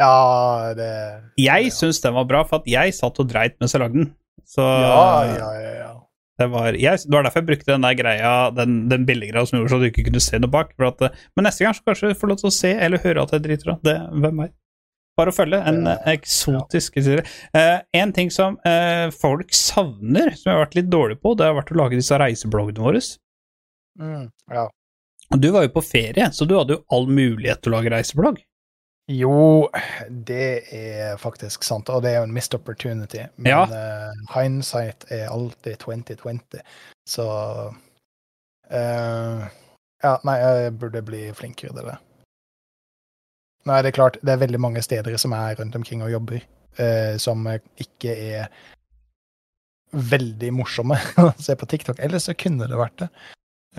[0.00, 0.88] Ja, det
[1.36, 1.74] Jeg Ja.
[1.76, 4.12] syns den var bra, for at jeg satt og dreit mens jeg lagde den.
[4.48, 5.72] Så Ja, ja, ja.
[5.84, 5.90] ja.
[6.40, 9.58] Det, var, jeg, det var derfor jeg brukte den der greia, den, den billiggreia som
[9.58, 10.72] gjorde så du ikke kunne se noe bak.
[10.88, 13.26] At, eh, men neste gang så kanskje du får lov til å se eller høre
[13.26, 13.82] at jeg driter av.
[13.84, 14.54] Det, hvem veit.
[15.20, 15.60] Bare å følge.
[15.68, 17.24] En eh, eksotisk serie.
[17.56, 21.48] Eh, en ting som eh, folk savner, som jeg har vært litt dårlig på, det
[21.50, 23.02] har vært å lage disse reisebloggene våre.
[24.00, 24.68] Mm, ja.
[25.36, 28.40] Du var jo på ferie, så du hadde jo all mulighet til å lage reiseblogg.
[29.10, 29.68] Jo,
[30.10, 33.24] det er faktisk sant, og det er jo en missed opportunity.
[33.36, 33.62] Men Ja.
[33.66, 36.60] uh, hindsight er alltid 2020,
[37.10, 37.26] så
[38.70, 39.48] uh,
[40.00, 41.98] Ja, nei, jeg burde bli flinkere til det.
[43.68, 46.44] Nei, det er klart, det er veldig mange steder som er rundt omkring og jobber,
[46.80, 48.46] eh, som ikke er
[49.92, 52.00] veldig morsomme å se på TikTok.
[52.02, 53.10] Ellers så kunne det vært det.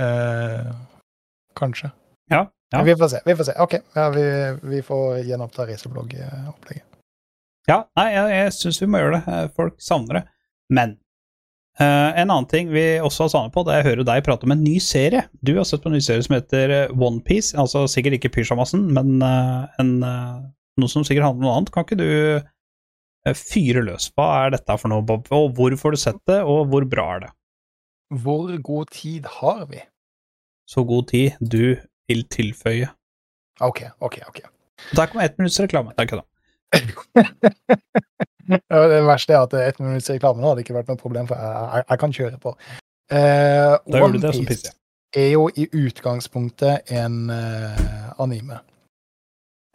[0.01, 0.71] Eh,
[1.57, 1.91] kanskje.
[2.31, 2.83] Ja, ja.
[2.87, 3.21] Vi får se.
[3.25, 3.57] vi får se.
[3.63, 4.25] OK, ja, vi,
[4.75, 6.87] vi får gjenoppta racerblogg-opplegget.
[7.69, 9.33] Ja, nei, jeg, jeg syns vi må gjøre det.
[9.33, 10.23] Eh, Folk savner det.
[10.71, 10.95] Men
[11.79, 14.47] eh, en annen ting vi også har savnet på, det er å høre deg prate
[14.47, 15.25] om en ny serie.
[15.39, 17.55] Du har sett på en ny serie som heter eh, Onepiece.
[17.59, 20.39] Altså sikkert ikke Pyjamasen, men uh, en, uh,
[20.81, 21.73] noe som sikkert handler om noe annet.
[21.75, 24.09] Kan ikke du fyre løs?
[24.17, 25.29] Hva er dette for noe, Bob?
[25.35, 27.31] Og hvor får du sett det, og hvor bra er det?
[28.23, 29.83] Hvor god tid har vi?
[30.67, 31.77] Så god tid du
[32.09, 32.89] vil tilføye.
[33.61, 34.17] OK, OK.
[34.27, 34.41] ok.
[34.97, 35.93] Der kom ett minutts reklame.
[35.97, 36.25] Det er kødda.
[38.49, 41.69] Ja, det verste er at ett minutts reklame hadde ikke vært noe problem, for jeg,
[41.75, 42.53] jeg, jeg kan kjøre på.
[43.11, 44.77] Eh, Da gjør du det, så One pisser
[45.19, 48.61] er jo i utgangspunktet en eh, anime.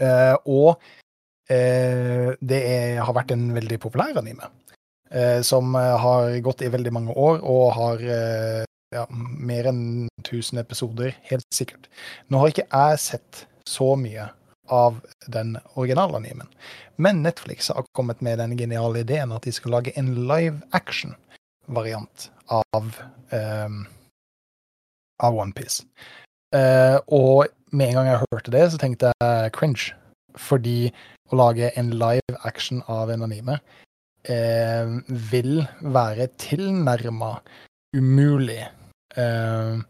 [0.01, 0.79] Eh, og
[1.53, 4.49] eh, det er, har vært en veldig populær anime.
[5.11, 8.01] eh, som har gått i veldig mange år og har
[8.95, 11.87] ja, mer enn 1000 episoder, helt sikkert.
[12.33, 14.31] Nå har ikke jeg sett så mye
[14.73, 14.97] av
[15.31, 16.49] den originale animen,
[16.97, 22.31] men Netflix har kommet med den geniale ideen at de skal lage en live action-variant
[22.49, 22.97] av
[23.31, 23.83] um,
[25.23, 25.85] av OnePiece.
[26.55, 29.93] Uh, og med en gang jeg hørte det, så tenkte jeg cringe.
[30.37, 30.93] Fordi
[31.33, 33.59] å lage en live action av en anime
[34.29, 34.97] uh,
[35.33, 37.39] vil være tilnærma
[37.97, 38.63] umulig.
[39.17, 39.81] Uh,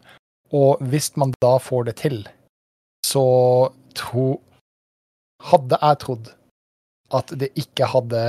[0.54, 2.20] og hvis man da får det til,
[3.06, 3.26] så
[3.94, 4.28] tro
[5.46, 6.28] Hadde jeg trodd
[7.14, 8.22] at det ikke hadde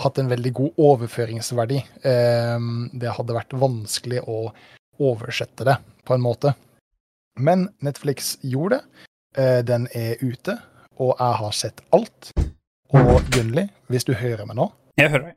[0.00, 1.78] hatt en veldig god overføringsverdi.
[2.04, 4.48] Eh, det hadde vært vanskelig å
[5.02, 6.54] oversette det på en måte.
[7.38, 9.06] Men Netflix gjorde det.
[9.36, 10.58] Eh, Den er ute,
[10.98, 12.30] og jeg har sett alt.
[12.94, 15.36] Og Gunnli, hvis du hører meg nå, Jeg hører deg.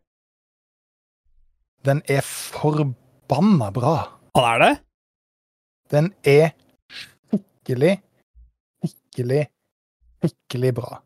[1.84, 3.96] den er forbanna bra.
[4.36, 4.74] Hva er det?
[5.90, 6.52] Den er
[6.92, 7.96] skikkelig,
[8.86, 9.48] skikkelig,
[10.22, 11.00] skikkelig bra.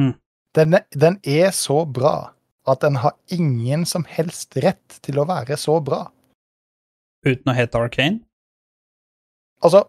[0.00, 0.12] Mm.
[0.56, 2.32] Den, den er så bra
[2.66, 6.06] at den har ingen som helst rett til å være så bra.
[7.26, 8.22] Uten å hete Arcane?
[9.64, 9.84] Altså,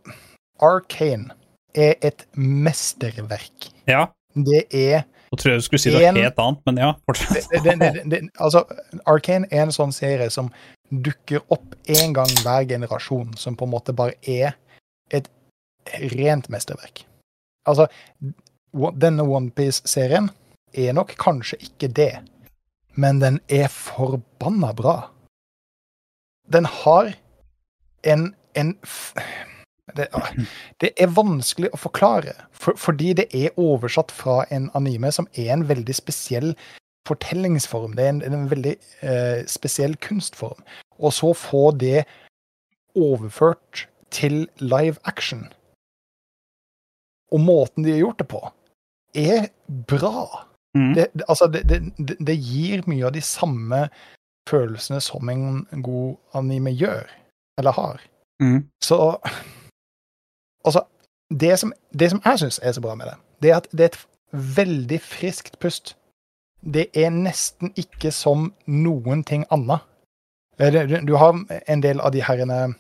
[0.64, 1.34] Arcane
[1.78, 3.70] er et mesterverk.
[3.90, 4.08] Ja.
[4.34, 6.94] Det er Nå tror jeg du skulle si En- helt annet, men ja,
[7.34, 8.62] det, det, det, det, altså,
[9.06, 10.48] Arcane er en sånn serie som
[10.88, 14.54] dukker opp én gang hver generasjon, som på en måte bare er
[15.12, 15.28] et
[16.16, 17.04] rent mesterverk.
[17.68, 17.90] Altså,
[18.96, 20.30] denne OnePiece-serien
[20.78, 22.14] er nok kanskje ikke det,
[22.96, 24.98] men den er forbanna bra.
[26.54, 27.14] Den har
[28.04, 28.78] en, en
[29.98, 30.08] det,
[30.82, 35.54] det er vanskelig å forklare, for, fordi det er oversatt fra en anime som er
[35.56, 36.54] en veldig spesiell
[37.08, 37.96] fortellingsform.
[37.96, 40.60] Det er en, en veldig eh, spesiell kunstform.
[40.98, 42.04] Og så få det
[42.98, 45.48] overført til live action.
[47.32, 48.42] Og måten de har gjort det på,
[49.16, 50.47] er bra.
[50.78, 50.94] Mm.
[50.96, 53.80] Det, altså, det, det, det- gir mye av de samme
[54.50, 57.08] følelsene som en god anime gjør,
[57.60, 58.02] eller har.
[58.44, 58.68] Mm.
[58.84, 59.00] Så
[60.68, 60.82] Altså,
[61.40, 63.86] det som, det som jeg syns er så bra med det, det er at det
[63.86, 64.02] er et
[64.58, 65.94] veldig friskt pust.
[66.74, 69.80] Det er nesten ikke som noen ting annet.
[70.60, 71.38] Eh, Du, du har
[71.68, 72.74] en del av de herrene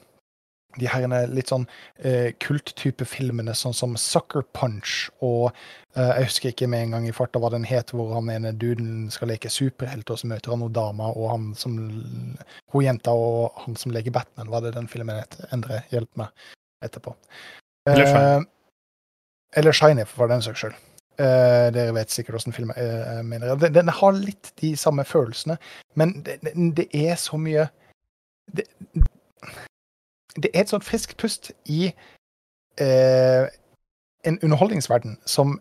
[0.79, 1.65] de her litt sånn
[1.99, 5.51] eh, kulttype filmene, sånn som Sucker Punch og
[5.95, 8.53] eh, Jeg husker ikke med en gang i farta hva den het, hvor han ene
[8.53, 11.77] duden skal leke superhelt, og så møter han noen damer, og han som
[12.73, 15.39] Hun jenta og han som leker Batman, hva er det den filmen het?
[15.55, 16.33] Endre, hjelp meg
[16.85, 17.15] etterpå.
[17.87, 18.35] Eller Shiny.
[18.35, 18.41] Eh,
[19.57, 20.77] eller Shiny, for den saks skyld.
[21.17, 23.55] Eh, dere vet sikkert åssen film jeg eh, mener.
[23.57, 25.57] Den, den har litt de samme følelsene,
[25.97, 27.65] men det, det, det er så mye
[28.53, 28.67] det,
[30.38, 31.89] det er et sånt friskt pust i
[32.82, 33.47] eh,
[34.28, 35.58] en underholdningsverden som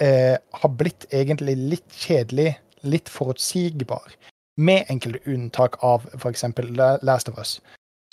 [0.00, 4.12] eh, har blitt egentlig litt kjedelig, litt forutsigbar.
[4.58, 6.44] Med enkelte unntak av f.eks.
[7.02, 7.60] Last of Us.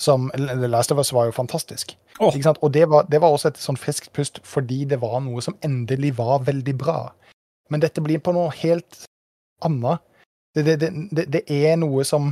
[0.01, 1.97] Som, Last of Us var jo fantastisk.
[2.19, 2.35] Oh.
[2.61, 5.57] Og det var, det var også et sånn friskt pust fordi det var noe som
[5.65, 6.99] endelig var veldig bra.
[7.69, 9.05] Men dette blir på noe helt
[9.65, 10.03] annet.
[10.55, 12.29] Det, det, det, det, det er noe som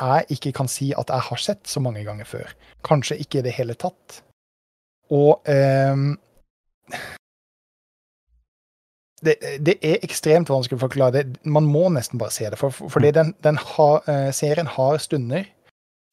[0.00, 2.52] jeg ikke kan si at jeg har sett så mange ganger før.
[2.84, 4.22] Kanskje ikke i det hele tatt.
[5.12, 6.14] Og um,
[9.24, 11.22] det, det er ekstremt vanskelig å forklare.
[11.22, 12.58] Det, man må nesten bare se det.
[12.60, 15.46] For, for, fordi den, den har, eh, serien har stunder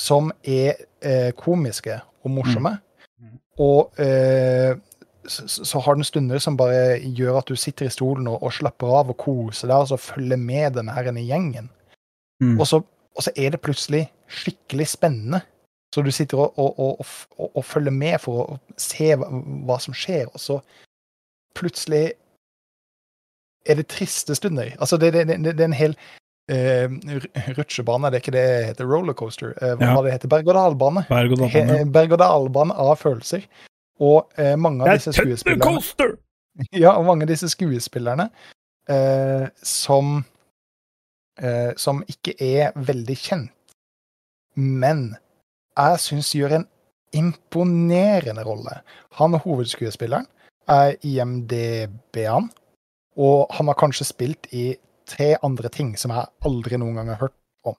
[0.02, 2.76] som er eh, komiske og morsomme.
[3.20, 3.40] Mm.
[3.66, 4.78] Og eh,
[5.30, 8.54] så, så har den stunder som bare gjør at du sitter i stolen og, og
[8.56, 11.70] slapper av og koser deg og så følger med denne her gjengen.
[12.44, 12.56] Mm.
[12.60, 12.82] Og så,
[13.18, 15.42] og så er det plutselig skikkelig spennende.
[15.96, 19.30] Så du sitter og, og, og, og, følger med for å se hva,
[19.66, 20.60] hva som skjer, og så
[21.58, 22.12] plutselig
[23.66, 24.76] er det triste stunder.
[24.80, 25.96] Altså, det, det, det, det er en hel
[26.54, 26.94] uh,
[27.58, 29.58] rutsjebane, det er ikke det det heter, rollercoaster.
[29.58, 30.02] Uh, hva Ja.
[30.06, 30.32] det heter?
[30.36, 31.06] Berg-og-dal-bane.
[31.10, 33.50] Berg-og-dal-bane av følelser.
[34.00, 36.16] Og uh, mange av disse er skuespillerne
[36.84, 38.30] ja, og mange av disse skuespillerne
[38.92, 40.22] uh, som
[41.42, 43.52] eh, Som ikke er veldig kjent,
[44.56, 45.16] men
[45.78, 46.68] jeg syns gjør en
[47.16, 48.82] imponerende rolle.
[49.18, 50.28] Han er hovedskuespilleren,
[50.70, 52.50] er IMDb-en,
[53.18, 54.76] og han har kanskje spilt i
[55.10, 57.78] tre andre ting som jeg aldri noen gang har hørt om.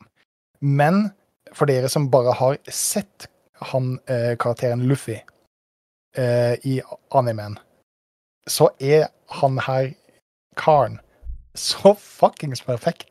[0.60, 1.10] Men
[1.54, 3.28] for dere som bare har sett
[3.70, 5.18] han eh, karakteren Luffy
[6.16, 6.80] eh, i
[7.14, 7.58] animen,
[8.48, 9.92] så er han her
[10.56, 10.98] karen
[11.54, 13.09] så fuckings perfekt.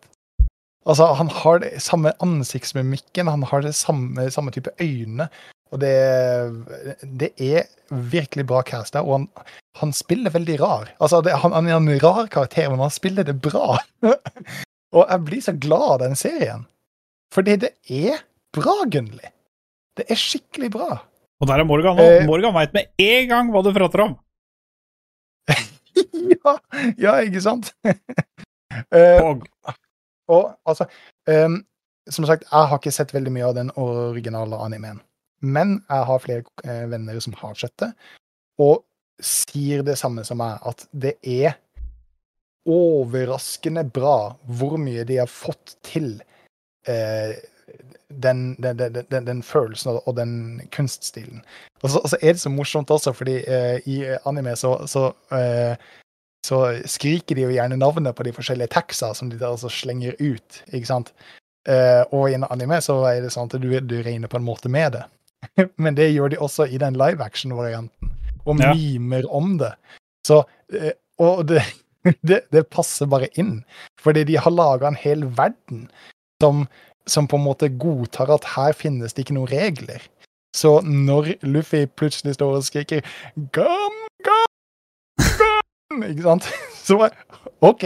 [0.87, 5.27] Altså, han har det samme ansiktsmimikken, han har det samme, samme type øyne.
[5.69, 5.93] Og det,
[7.03, 9.27] det er virkelig bra casta, og han,
[9.77, 10.93] han spiller veldig rar.
[10.97, 13.77] Altså, det, han, han er en rar karakter, men han spiller det bra.
[14.95, 16.65] og jeg blir så glad av den serien.
[17.35, 18.23] Fordi det er
[18.55, 19.35] bra, Gunnli.
[19.99, 20.89] Det er skikkelig bra.
[21.39, 22.07] Og der er Morgan nå.
[22.17, 22.25] Eh.
[22.27, 24.17] Morgan veit med en gang hva du prater om.
[26.33, 26.55] ja,
[26.97, 27.73] ja, ikke sant?
[28.69, 29.29] Eh,
[30.29, 30.85] Og altså
[31.27, 31.59] um,
[32.09, 35.01] Som sagt, jeg har ikke sett veldig mye av den originale animeen.
[35.45, 37.91] Men jeg har flere eh, venner som har sett det,
[38.59, 38.81] og
[39.23, 41.53] sier det samme som meg, at det er
[42.69, 46.17] overraskende bra hvor mye de har fått til
[46.87, 47.37] eh,
[48.09, 51.43] den, den, den, den, følelsen og- den kunststilen.
[51.83, 55.77] Og så, og er det så morsomt også, fordi eh, i anime så, så eh,
[56.49, 56.59] så
[56.89, 60.61] skriker de jo gjerne navnet på de forskjellige taxa som de der altså slenger ut.
[60.73, 61.11] ikke sant?
[61.69, 64.47] Uh, og i en anime så er det sånn at du, du regner på en
[64.47, 65.03] måte med det.
[65.83, 68.13] Men det gjør de også i den live action-varianten,
[68.45, 68.73] og Ja.
[68.73, 69.73] mimer om det.
[70.25, 70.41] Så,
[70.73, 71.61] uh, og det,
[72.29, 73.59] det, det passer bare inn,
[74.01, 75.85] fordi de har laga en hel verden
[76.41, 76.65] som,
[77.05, 80.01] som på en måte godtar at her finnes det ikke noen regler.
[80.57, 83.05] Så når Luffy plutselig står og skriker
[83.53, 83.98] 'Gum,
[85.97, 86.47] ikke sant?
[86.85, 87.11] Så jeg,
[87.65, 87.85] OK,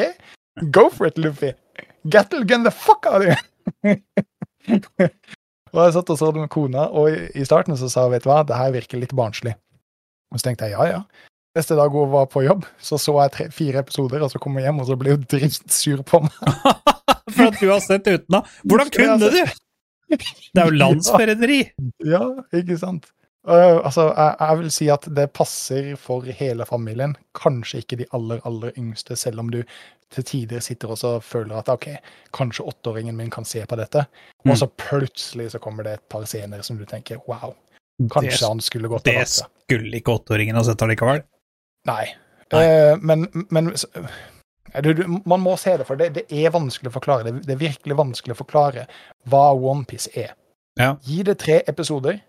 [0.72, 1.54] go for it, Luffy.
[2.10, 3.38] Gattle gun the fuck out of you!
[5.74, 8.26] og jeg satt og så det med kona, og i, starten så sa hun, vet
[8.26, 9.56] du hva, det her virker litt barnslig.
[10.34, 11.30] Og så tenkte jeg ja, ja.
[11.58, 14.58] Neste dag hun var på jobb, så så jeg tre, fire episoder, og så kom
[14.58, 16.38] hun hjem, og så ble hun dritsur på meg.
[17.34, 18.50] For at du har sett utenat.
[18.68, 19.44] Hvordan kunne du?
[20.14, 21.60] Det er jo landsforræderi.
[22.06, 23.08] Ja, ikke sant?
[23.48, 27.16] Øh, altså, jeg, jeg vil si at det passer for hele familien.
[27.36, 29.64] Kanskje ikke de aller, aller yngste, selv om du
[30.14, 31.88] til tider sitter og føler at ok,
[32.34, 34.06] kanskje åtteåringen min kan se på dette.
[34.46, 34.52] Mm.
[34.52, 37.56] Og så plutselig så kommer det et par scener som du tenker wow,
[38.14, 39.48] kanskje Det- han skulle gått Det av vakta.
[39.66, 41.24] skulle ikke åtteåringen ha sett allikevel.
[41.86, 42.06] Nei.
[42.54, 42.64] Nei.
[42.94, 46.52] Uh, men men s- eh, du, du, man må se det, for det, det er
[46.54, 47.24] vanskelig å forklare.
[47.24, 48.86] Det, det er virkelig vanskelig å forklare
[49.28, 50.34] hva OnePiece er.
[50.80, 50.96] Ja.
[51.04, 52.22] Gi det tre episoder.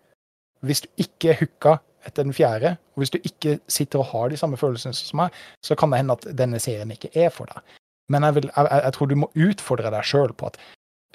[0.65, 4.29] Hvis du ikke er hooka etter den fjerde, og hvis du ikke sitter og har
[4.33, 7.49] de samme følelsene som meg, så kan det hende at denne serien ikke er for
[7.51, 7.77] deg.
[8.13, 10.59] Men jeg, vil, jeg, jeg, tror du må utfordre deg sjøl på at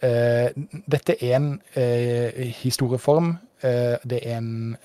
[0.01, 4.77] uh, dette er en uh, historieform, uh, det er en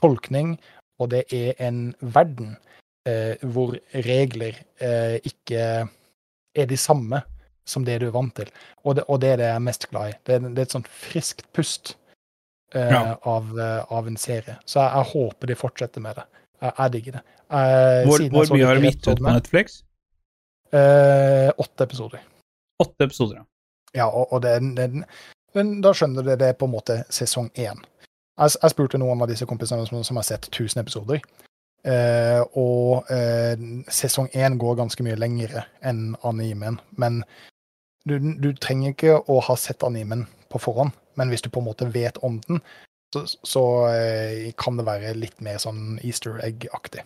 [0.00, 0.56] tolkning,
[1.00, 2.56] og det er en verden
[3.50, 3.72] hvor
[4.06, 4.60] regler
[5.26, 5.62] ikke
[6.54, 7.18] er de samme
[7.66, 8.52] som det du er vant til.
[8.86, 10.14] Og det, og det er det jeg er mest glad i.
[10.26, 11.96] Det det er et sånt friskt pust
[12.74, 13.18] Ja.
[13.28, 14.56] av, eh, av en serie.
[14.64, 16.24] Så jeg, jeg håper de fortsetter med det.
[16.62, 17.22] Jeg, jeg digger det.
[17.52, 19.78] Eh, Hvor, jeg hvor mye har de gitt ut på Netflix?
[20.72, 22.24] Eh, åtte episoder.
[22.82, 23.48] Åtte episoder, ja.
[23.94, 25.04] Ja, og, og det, det,
[25.52, 27.82] men da skjønner du det er på en måte sesong én.
[28.40, 31.20] Jeg spurte noen av disse kompisene som, som har sett 1000 episoder,
[31.82, 33.58] Eh, og eh,
[33.90, 36.78] sesong én går ganske mye lengre enn animen.
[36.94, 37.22] Men
[38.06, 41.68] du, du trenger ikke å ha sett animen på forhånd, men hvis du på en
[41.70, 42.60] måte vet om den,
[43.12, 43.62] så, så
[43.92, 47.02] eh, kan det være litt mer sånn easter egg-aktig.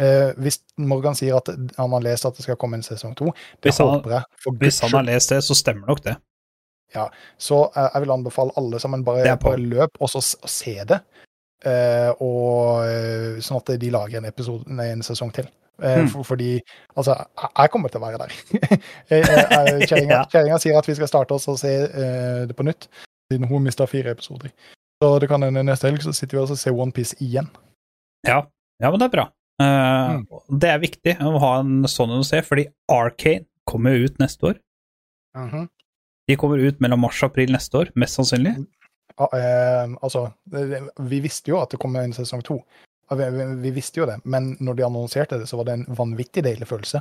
[0.00, 3.28] Uh, hvis Morgan sier at han har lest at det skal komme en sesong to,
[3.60, 4.00] Hvis han-
[4.56, 6.16] Hvis han har lest det, så stemmer nok det.
[6.94, 11.00] Ja, Så uh, jeg vil anbefale alle sammen bare, bare løp og så se det.
[11.60, 15.46] Uh, og sånn at de lager en, episode, nei, en sesong til.
[15.80, 16.08] Hmm.
[16.12, 16.60] for, fordi
[16.96, 17.16] altså,
[17.48, 18.34] jeg, kommer til å være der.
[19.88, 20.58] Kjerringa Ja.
[20.60, 22.88] sier at vi skal starte oss og se uh, det på nytt,
[23.30, 24.52] siden hun mista fire episoder.
[25.00, 27.48] Så det kan hende neste helg så sitter vi og ser OnePiece igjen.
[28.28, 28.42] Ja,
[28.82, 29.28] ja men det er bra.
[29.60, 29.66] Uh,
[30.20, 30.24] Mm.
[30.60, 34.52] Det er viktig å ha en sånn en å se, fordi Arcane kommer ut neste
[34.52, 34.60] år.
[35.36, 35.68] Mhm.
[36.30, 38.54] De kommer ut mellom mars og april neste år, mest sannsynlig.
[39.18, 40.30] Ah, eh, altså,
[41.10, 42.60] vi visste jo at det kom en sesong to.
[43.10, 45.78] Ja, Vi, vi, vi visste jo det, men når de annonserte det, så var det
[45.80, 47.00] en vanvittig deilig følelse.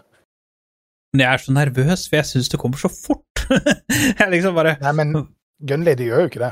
[1.13, 3.43] Men jeg er så nervøs, for jeg syns det kommer så fort.
[4.19, 5.13] jeg liksom bare Nei, men
[5.65, 6.51] Gunlady gjør jo ikke det.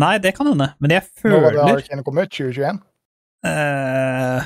[0.00, 2.30] Nei, det kan hende, men jeg føler Nå var det Arcane kom ut?
[2.32, 2.78] 2021?
[3.44, 4.40] Uh,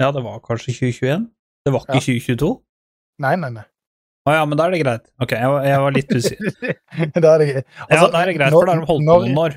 [0.00, 1.26] Ja, det var kanskje 2021?
[1.66, 2.04] Det var ikke Ja.
[2.06, 2.50] 2022?
[3.20, 3.66] Nei, nei, nei.
[4.28, 5.06] Å ja, men da er det greit.
[5.20, 6.76] Ok, jeg var, jeg var litt usikker.
[7.24, 7.66] da er det greit.
[7.66, 9.56] ja, Altså, da er det greit, når- for da har de holdt på noen år.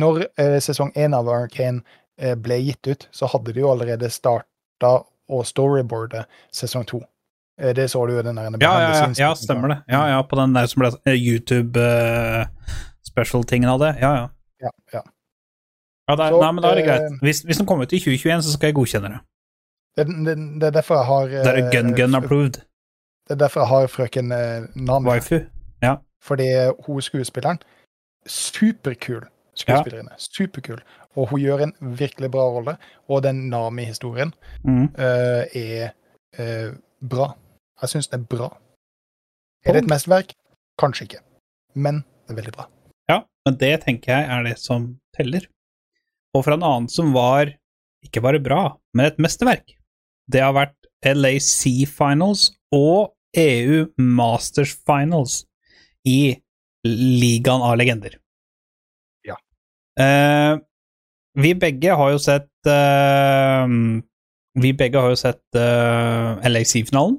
[0.00, 4.10] Når eh, sesong én av Arcane eh, ble gitt ut, så hadde de jo allerede
[4.12, 4.90] starta
[5.30, 7.00] å storyboarde sesong to.
[7.60, 9.82] Eh, det så du jo den der Ja, ja, ja, ja, stemmer det.
[9.88, 13.96] Ja, ja, på den der som ble eh, YouTube-special-tingen av det.
[14.00, 14.28] Ja, ja.
[14.60, 15.02] Ja, ja.
[16.08, 17.02] ja da, Så, nei, men da er det eh, greit.
[17.22, 19.18] Hvis, hvis den kommer ut i 2021, så skal jeg godkjenne det.
[19.96, 22.52] Det, det, det er derfor jeg har Det er gun gun approved.
[23.28, 24.38] Det er derfor jeg har frøken uh,
[24.74, 25.08] Nami.
[25.08, 25.38] Waifu.
[26.22, 26.46] Fordi
[26.86, 27.58] hun skuespilleren
[28.26, 29.22] Superkul
[29.62, 30.16] skuespillerinne.
[30.20, 30.80] Superkul.
[31.18, 32.76] Og hun gjør en virkelig bra rolle.
[33.08, 34.32] Og den Nami-historien
[34.64, 34.88] Mm.
[34.98, 35.92] uh, er
[36.38, 37.32] uh, bra.
[37.82, 38.50] Jeg syns den er bra.
[39.64, 40.34] Er det et mesterverk?
[40.80, 41.22] Kanskje ikke.
[41.74, 42.66] Men det er veldig bra.
[43.10, 45.46] Ja, men det tenker jeg er det som teller.
[46.34, 47.50] Og fra en annen som var
[48.06, 49.74] ikke bare bra, men et mesterverk.
[50.30, 55.42] Det har vært LAC Finals og EU Masters Finals
[56.06, 56.38] i
[56.86, 58.14] Ligaen av legender.
[60.00, 60.52] Ja.
[60.52, 60.58] Eh,
[61.40, 63.66] vi begge har jo sett uh,
[64.60, 67.18] Vi begge har jo sett uh, LAC-finalen.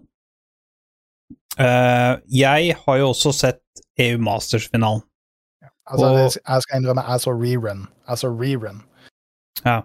[1.59, 3.61] Uh, jeg har jo også sett
[3.99, 5.01] EU Masters-finalen.
[5.85, 7.87] Altså, Og- jeg skal innrømme, jeg så rerun.
[8.09, 8.81] Jeg så rerun.
[9.65, 9.79] Ja.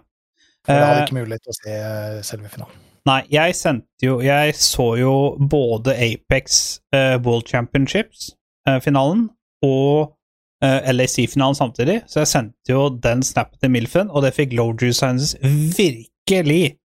[0.65, 2.75] For jeg hadde Eh, ikke mulighet til å se eh, selve finalen.
[3.05, 9.29] Nei, jeg sendte jo Jeg så jo både Apex eh, World Championships-finalen
[9.63, 10.16] og eh,
[10.63, 14.97] LAC-finalen samtidig, så jeg sendte jo den snappen til Milfen, og det fikk Low Juice
[14.97, 15.35] Sciences
[15.77, 16.79] virkelig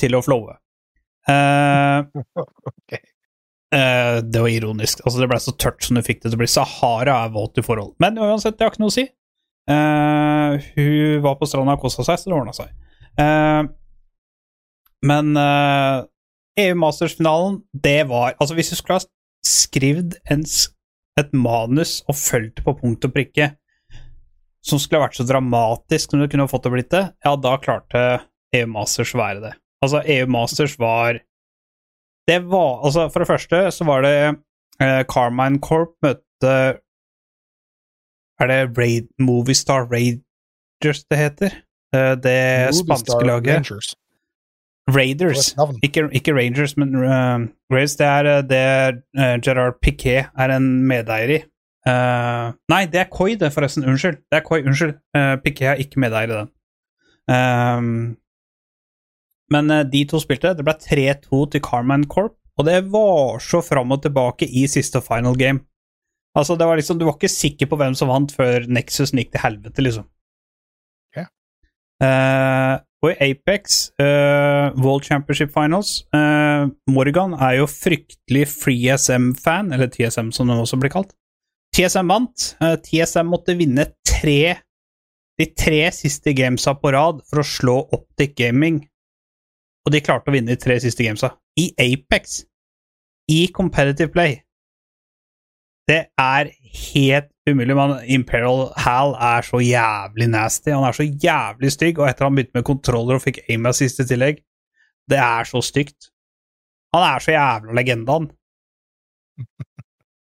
[0.00, 0.58] til å flowe.
[1.24, 2.04] Uh,
[2.68, 3.00] okay.
[3.72, 5.00] uh, det var ironisk.
[5.06, 6.50] Altså, det ble så tørt som du fikk det til å bli.
[6.52, 7.94] Sahara er våt i forhold.
[8.04, 9.06] Men uansett, det har ikke noe å si.
[9.64, 12.74] Uh, hun var på stranda og kosa seg, så det ordna seg.
[13.20, 13.62] Eh,
[15.06, 16.04] men eh,
[16.64, 19.06] EU Masters-finalen, det var Altså, hvis du skulle ha
[19.46, 20.44] skrevet en,
[21.20, 23.52] et manus og fulgt på punkt og prikke,
[24.64, 27.54] som skulle vært så dramatisk som det kunne ha fått det blitt det, ja, da
[27.62, 28.04] klarte
[28.56, 29.52] EU Masters å være det.
[29.84, 31.18] Altså, EU Masters var
[32.24, 34.14] Det var Altså, for det første så var det
[34.80, 36.54] eh, Carmine Corp møtte
[38.40, 41.58] Er det Raid, Movistar Raiders det heter?
[41.92, 42.38] Eh, det
[42.70, 43.60] Movie spanske laget.
[43.60, 43.92] Rangers.
[44.90, 45.54] Raiders.
[45.82, 48.64] Ikke, ikke Rangers, men uh, Raiders, det er eh, det
[49.16, 51.38] uh, Gerard Piquet er en medeier i.
[51.88, 53.86] Uh, nei, det er Koi, det, forresten.
[53.88, 54.20] Unnskyld.
[54.28, 54.96] Det er Koi, unnskyld.
[55.16, 56.52] Uh, Piquet er ikke medeier i den.
[57.32, 58.16] Um,
[59.52, 60.52] men de to spilte.
[60.56, 65.00] Det ble 3-2 til Carman Corp, og det var så fram og tilbake i siste
[65.04, 65.64] final game.
[66.34, 69.30] Altså, det var liksom, Du var ikke sikker på hvem som vant før Nexus gikk
[69.32, 70.08] til helvete, liksom.
[71.12, 71.26] Okay.
[72.02, 79.90] Eh, og i Apex, uh, World Championship Finals uh, Morgan er jo fryktelig FreeSM-fan, eller
[79.92, 81.12] TSM som den også blir kalt.
[81.76, 82.46] TSM vant.
[82.62, 84.56] Uh, TSM måtte vinne tre
[85.34, 88.84] de tre siste gamesa på rad for å slå Optic Gaming,
[89.84, 91.34] og de klarte å vinne de tre siste gamesa.
[91.58, 92.44] I Apex.
[93.30, 94.43] I competitive play.
[95.88, 97.76] Det er helt umulig.
[97.76, 100.72] Man, Imperial Hal er så jævlig nasty.
[100.72, 104.00] Han er så jævlig stygg, og etter han begynte med kontroller og fikk aim assist
[104.00, 104.40] i tillegg
[105.10, 106.08] Det er så stygt.
[106.96, 108.30] Han er så jævla legende, han.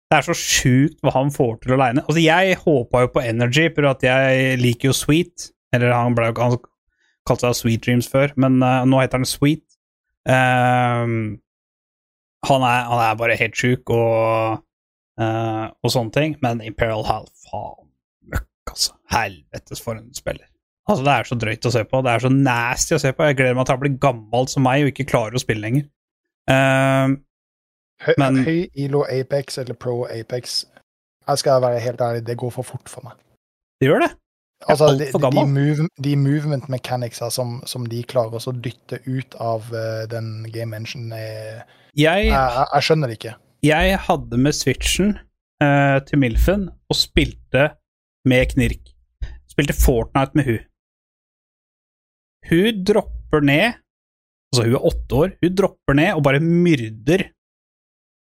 [0.08, 2.04] Det er så sjukt hva han får til aleine.
[2.04, 5.50] Altså, jeg håpa jo på Energy, for at jeg liker jo Sweet.
[5.72, 6.56] Eller han, ble, han
[7.28, 9.64] kalte seg Sweet Dreams før, men uh, nå heter han Sweet.
[10.28, 11.38] Ehm,
[12.48, 14.64] han, er, han er bare helt sjuk og,
[15.18, 17.88] eh, og sånne ting, men Imperial Hall, faen
[18.32, 18.94] møkk, altså.
[19.12, 20.46] Helvetes for en spiller.
[20.88, 22.00] Altså, det er så drøyt å se på.
[22.04, 23.24] Det er så nasty å se på.
[23.28, 25.88] Jeg gleder meg til han blir gammel som meg og ikke klarer å spille lenger.
[26.48, 27.18] Uh,
[28.06, 30.64] Høy, Men- høy ILO Apex eller Pro Apex
[31.26, 33.18] Jeg skal være helt ærlig, det går for fort for meg.
[33.80, 34.10] det gjør det.
[34.68, 39.68] Altså, de, de, move, de movement mechanicsa som, som de klarer å dytte ut av
[39.74, 41.60] uh, den game engine, jeg,
[41.94, 43.34] jeg, jeg skjønner det ikke.
[43.64, 45.16] Jeg hadde med switchen
[45.62, 47.72] uh, til Milfen og spilte
[48.28, 48.92] med knirk.
[49.50, 50.64] Spilte Fortnite med hun.
[52.48, 53.78] Hun dropper ned
[54.48, 55.32] Altså, hun er åtte år.
[55.42, 57.26] Hun dropper ned og bare myrder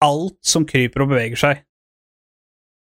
[0.03, 1.61] alt som kryper og beveger seg.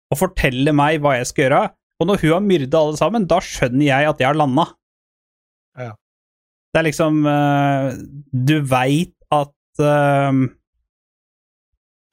[0.09, 1.67] Og forteller meg hva jeg skal gjøre.
[2.01, 4.65] Og når hun har myrda alle sammen, da skjønner jeg at jeg har landa.
[5.77, 5.93] Ja.
[6.73, 7.93] Det er liksom uh,
[8.33, 10.41] Du veit at eh,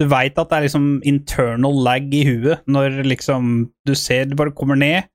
[0.02, 3.52] Du veit at det er liksom internal lag i huet når liksom
[3.86, 5.06] du ser det bare kommer ned.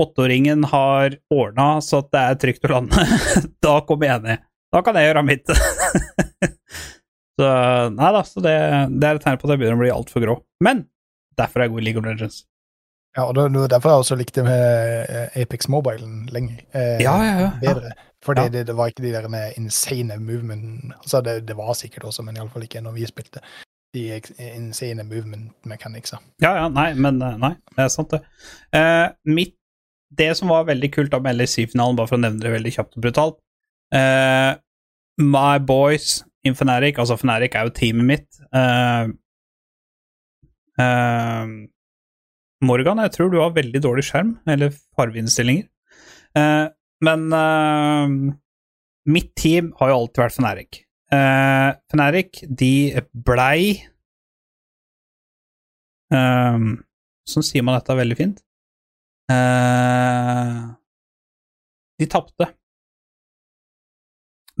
[0.00, 3.04] Åtteåringen har ordna så at det er trygt å lande.
[3.64, 4.44] da kommer jeg ned.
[4.72, 5.52] Da kan jeg gjøre mitt.
[7.36, 7.48] så
[7.92, 8.56] nei da, så det,
[8.96, 10.36] det er et tegn på at jeg begynner å bli altfor grå.
[10.64, 10.86] Men
[11.36, 12.42] derfor er jeg god i League of Legends.
[13.16, 14.64] Ja, og det det derfor jeg også likte med
[15.08, 16.58] eh, Apex Mobilen lenger.
[16.76, 17.52] eh, Ja, ja, ja, ja.
[17.62, 17.92] Bedre.
[18.24, 18.48] Fordi Ja.
[18.52, 22.24] det, det var ikke de der med insane movement Altså, det, det var sikkert også,
[22.26, 23.40] men iallfall ikke når vi spilte.
[23.96, 24.20] De
[24.52, 26.18] insane movement mechanicsa.
[26.42, 28.20] Ja, ja, nei, men eh, nei, det er sant, det.
[28.76, 29.54] Uh, mitt,
[30.16, 32.98] det som var veldig kult da med LSC-finalen, bare for å nevne det veldig kjapt
[32.98, 33.38] og brutalt
[33.96, 34.52] uh,
[35.22, 38.42] My boys in Fnatic, altså Fnatic er jo teamet mitt.
[38.52, 39.08] uh,
[42.66, 45.66] Morgan, jeg tror du har veldig dårlig skjerm, eller farveinnstillinger.
[47.06, 47.24] Men
[49.08, 50.85] mitt team har jo alltid vært Fnatic.
[51.12, 53.76] Uh, Fnatic, de blei
[56.10, 56.72] um,
[57.26, 58.40] Sånn sier man dette veldig fint.
[59.30, 60.74] Uh,
[61.98, 62.48] de tapte.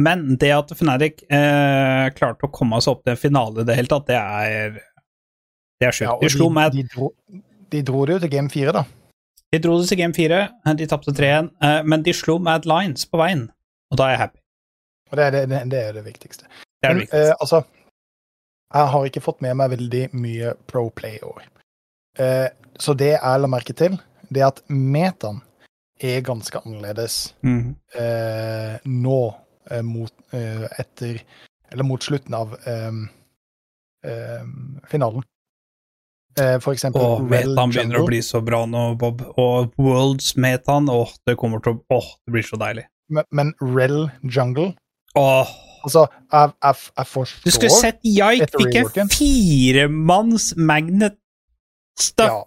[0.02, 3.78] Men det at Fnatic uh, klarte å komme seg opp til en finale i det
[3.78, 4.78] hele tatt, det er
[5.78, 6.10] Det er sjukt.
[6.10, 7.12] Ja, de slo meg de, dro,
[7.74, 8.86] de dro det jo til game fire, da.
[9.54, 10.40] De dro det til game 4,
[10.76, 13.46] de tapte 3-1, eh, men de slo Mad Lines på veien,
[13.92, 14.40] og da er jeg happy.
[15.10, 16.48] Og det er det, det, det, er det viktigste.
[16.48, 17.24] Det er det viktigste.
[17.26, 17.62] eh, altså
[18.74, 21.44] Jeg har ikke fått med meg veldig mye pro play i år.
[22.18, 22.48] Eh,
[22.78, 23.98] så det jeg la merke til,
[24.28, 25.42] det er at metaen
[26.02, 27.68] er ganske annerledes mm.
[27.96, 29.20] eh, nå
[29.70, 31.22] eh, mot eh, etter
[31.72, 32.98] Eller mot slutten av eh,
[34.06, 34.44] eh,
[34.86, 35.24] finalen.
[36.40, 39.24] Eh, for eksempel Rel metaen begynner å bli så bra nå, Bob.
[39.40, 42.86] Og Worlds-metaen, åh, det kommer til å Åh, det blir så deilig.
[43.08, 44.74] Men, men Rel Jungle
[45.16, 45.46] Åh,
[45.86, 46.02] Altså,
[46.32, 51.14] jeg, jeg, jeg forstår du skulle sett Yike fikk en firemanns magnet
[52.00, 52.26] stuff.
[52.32, 52.42] Ja.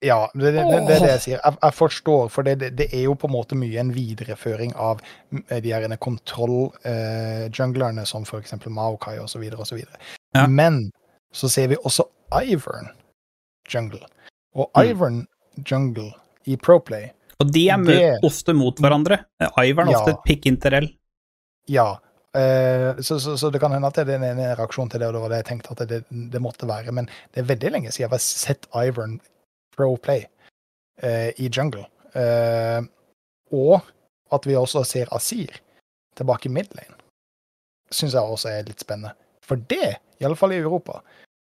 [0.00, 1.40] Ja, det, det, det, det er det jeg sier.
[1.44, 5.42] Jeg, jeg forstår, for det, er jo på en måte mye en videreføring av mm,
[5.60, 9.42] de her kontroll-junglerne, som for eksempel Maokai osv.
[9.60, 9.82] osv.
[10.34, 10.46] Ja.
[10.46, 10.86] Men
[11.34, 12.04] så ser vi også
[12.46, 12.88] Ivern
[13.68, 14.00] jungle.
[14.56, 14.84] Og Mm.
[14.90, 15.26] Ivern
[15.70, 16.12] jungle
[16.46, 19.18] i Proplay, Og de er ofte mot hverandre.
[19.58, 19.98] Ivern er Ja.
[19.98, 20.88] ofte et pick interell.
[21.70, 21.88] Ja.
[22.36, 25.16] Eh, så, så, så det kan hende at det er en, reaksjon til det, og
[25.16, 26.94] det var det jeg tenkte at det, det måtte være.
[26.94, 29.18] Men det er veldig lenge siden jeg har sett Ivern
[29.76, 30.26] pro play
[31.02, 31.86] eh, i jungle.
[32.14, 32.82] Eh,
[33.54, 33.80] og
[34.34, 35.58] at vi også ser Asir
[36.18, 36.98] tilbake i midlane,
[37.90, 39.14] syns jeg også er litt spennende.
[39.46, 41.00] For det, i alle fall i Europa,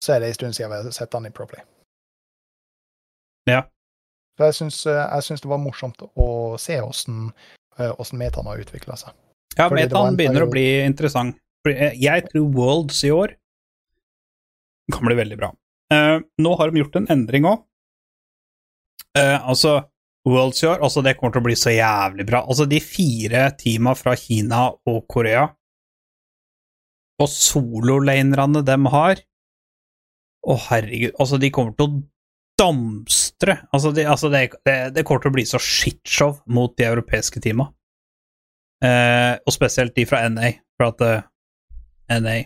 [0.03, 1.63] så er det en stund siden vi har sett han i pro play.
[3.49, 3.65] Ja.
[4.37, 7.31] Så jeg syns, eh, det var morsomt å se åssen
[7.79, 9.15] eh, åssen metaen har utvikla seg.
[9.59, 11.37] Ja, Fordi metaen begynner å bli interessant.
[11.67, 13.35] Eh, Jeg tror Worlds i år
[14.89, 15.51] kan bli veldig bra.
[15.93, 17.59] Uh, nå har de gjort en endring òg.
[19.19, 19.83] altså,
[20.25, 22.41] Worlds i år, altså det kommer til å bli så jævlig bra.
[22.45, 25.47] Altså, de fire teama fra Kina og Korea
[27.19, 29.25] og sololanerne de har
[30.39, 32.01] Å, herregud, altså, de kommer til å
[32.59, 33.57] damstre.
[33.75, 37.41] Altså, de, altså det, det, det kommer til å bli så shitshow mot de europeiske
[37.43, 37.65] teama.
[38.85, 41.27] Eh, og spesielt de fra NA, for at uh,
[42.21, 42.43] NA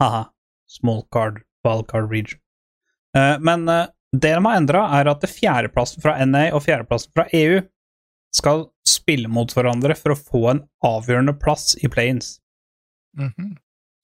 [0.00, 0.24] Haha.
[0.68, 2.40] Small card, wild card region.
[3.16, 7.26] Eh, men eh, det de har endra, er at fjerdeplassen fra NA og fjerdeplassen fra
[7.32, 7.60] EU
[8.34, 12.40] skal spille mot hverandre for å få en avgjørende plass i play-ins.
[13.18, 13.56] -hmm.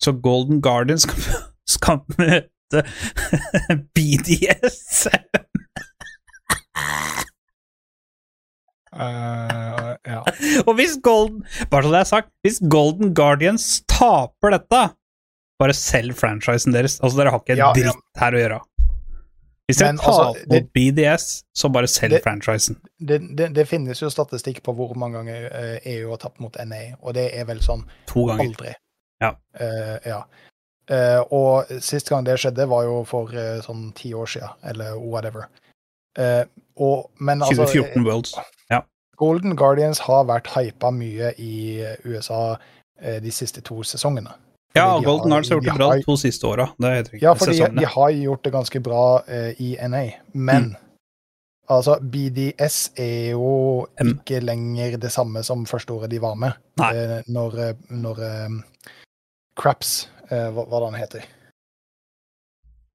[0.05, 1.19] Så Golden Guardian skal,
[1.75, 2.85] skal møte
[3.95, 5.07] BDS.
[8.93, 10.22] Eh, Ja.
[10.68, 14.82] Og hvis Golden Bare så det er sagt, hvis Golden Guardians taper dette,
[15.61, 16.99] bare selg franchisen deres.
[17.05, 17.72] Altså, dere har ikke Ja, ja.
[17.76, 18.61] dritt her å gjøre.
[19.70, 22.78] Hvis dere altså, det- mot BDS, så bare selg Det- franchisen.
[22.99, 26.57] Det, det, det finnes jo statistikk på hvor mange ganger eh, EU har tapt mot
[26.64, 28.45] NA, og det er vel sånn To ganger.
[28.49, 28.72] aldri.
[29.22, 29.34] Ja.
[29.61, 30.22] Uh, ja.
[30.91, 34.97] Uh, og sist gang det skjedde, var jo for uh, sånn ti år siden, eller
[34.99, 35.45] whatever.
[36.18, 36.43] Uh,
[36.80, 38.32] og, men altså 2014 Worlds.
[39.21, 42.57] Golden Guardians har vært hypa mye i USA
[43.01, 44.33] eh, de siste to sesongene.
[44.77, 46.66] Ja, Fordi de Golden har- har gjort det bra de to siste åra.
[47.21, 50.77] Ja, for de, har gjort det ganske bra eh, i NA, men Mm.
[51.68, 54.14] altså, BDS er jo M.
[54.21, 56.53] ikke lenger det samme som første året de var med.
[56.81, 58.49] Eh, når når eh,
[59.59, 61.25] Craps, eh, hva, hva han heter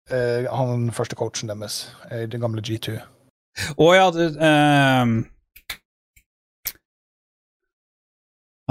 [0.09, 2.97] eh, Han første coachen deres, den gamle G2.
[3.77, 5.25] Å ja, det ehm,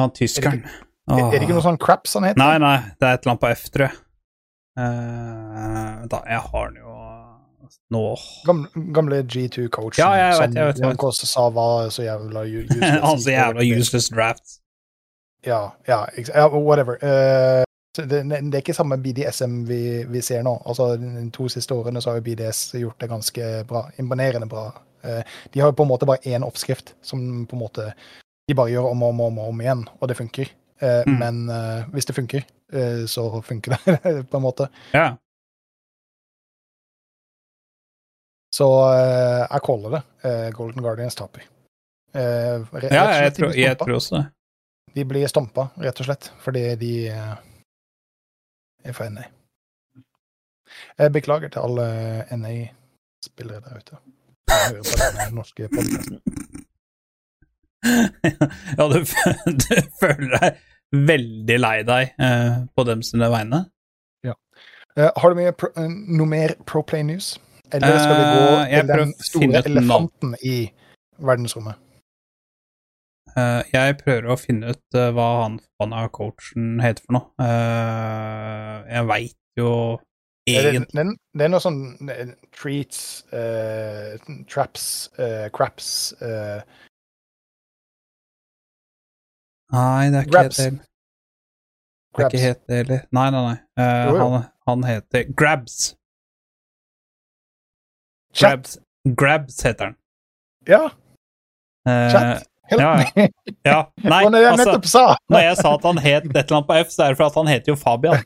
[0.01, 0.65] Han tyskeren.
[1.11, 2.41] Er, er det ikke noe sånn Craps han heter?
[2.41, 4.01] Nei, nei, det er et eller annet på F, tror jeg.
[4.75, 6.95] Uh, da, jeg har den jo
[7.95, 8.01] nå
[8.47, 10.83] Gamle, gamle G2-coachen Ja, jeg vet, som jeg vet, vet.
[10.83, 12.97] Jan Kåse sa var så jævla useless.
[13.05, 14.57] Han så jævla useless draft.
[15.47, 16.01] Ja, ja
[16.49, 16.99] whatever.
[17.03, 17.63] Uh,
[17.97, 19.81] det, det er ikke samme BDSM vi,
[20.11, 20.57] vi ser nå.
[20.67, 23.85] Altså, De to siste årene så har jo BDS gjort det ganske bra.
[23.99, 24.67] Imponerende bra.
[25.05, 25.23] Uh,
[25.55, 27.93] de har jo på en måte bare én oppskrift som på en måte
[28.49, 30.51] de bare gjør om og om, og om, om igjen, og det funker.
[30.83, 31.19] Eh, Mm.
[31.19, 32.43] Men eh, hvis det funker,
[32.73, 34.67] eh, så funker det på en måte.
[34.93, 35.15] Ja.
[38.55, 40.03] Så eh, jeg caller det.
[40.29, 41.47] Eh, Golden Guardians taper.
[42.15, 44.27] Eh, ja, jeg tror, jeg tror også det.
[44.95, 49.25] De blir stompa, rett og slett, fordi de er for NA.
[50.99, 51.87] Jeg beklager til alle
[52.37, 53.99] NA-spillere der ute.
[54.53, 56.21] Jeg hører på denne norske podcasten.
[58.79, 59.01] ja, du,
[59.65, 60.63] du føler deg
[60.95, 63.65] veldig lei deg eh, på dem sine vegne?
[64.95, 67.35] Eh, har du mye pro, uh, noe mer Pro Play News?
[67.75, 70.59] Eller skal vi gå uh, til den store elefanten i
[71.19, 71.81] verdensrommet?
[73.35, 77.47] Jeg prøver å finne ut hva han forbanna coachen heter for noe.
[78.87, 79.71] Jeg veit jo
[80.47, 81.05] egentlig det,
[81.35, 81.81] det er noe sånn
[82.55, 83.01] treats,
[84.47, 84.87] traps,
[85.51, 85.91] craps
[89.75, 90.59] Nei, det er ikke Grabs.
[90.63, 90.89] helt det.
[92.15, 93.05] Det er ikke helt det heller.
[93.19, 93.57] Nei, nei, nei.
[93.81, 94.25] Uh, Jo, jo.
[94.25, 95.79] Han, han heter Grabs.
[98.39, 98.79] Grabs.
[99.19, 99.97] Grabs heter han.
[100.69, 100.85] Ja,
[101.89, 102.45] Eh, chat.
[102.67, 103.29] Help ja,
[103.63, 103.93] ja.
[104.09, 105.03] Nei, var jeg altså nettopp sa?
[105.29, 107.41] Når jeg sa at han het et eller annet på F, så er det fordi
[107.43, 108.23] han heter jo Fabian.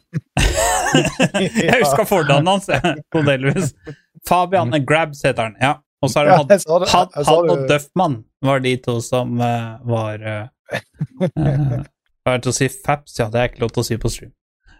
[1.65, 3.97] jeg huska fornavnet hans, jeg,
[4.29, 5.73] Fabian Grabs heter han, ja.
[6.07, 7.65] Og så er det Ja, han, han og.
[7.67, 8.15] Duffman
[8.47, 12.69] var de to som uh, var uh, Hva er det til å si?
[12.85, 13.19] Faps?
[13.21, 14.33] Ja, det er ikke lov til å si på stream.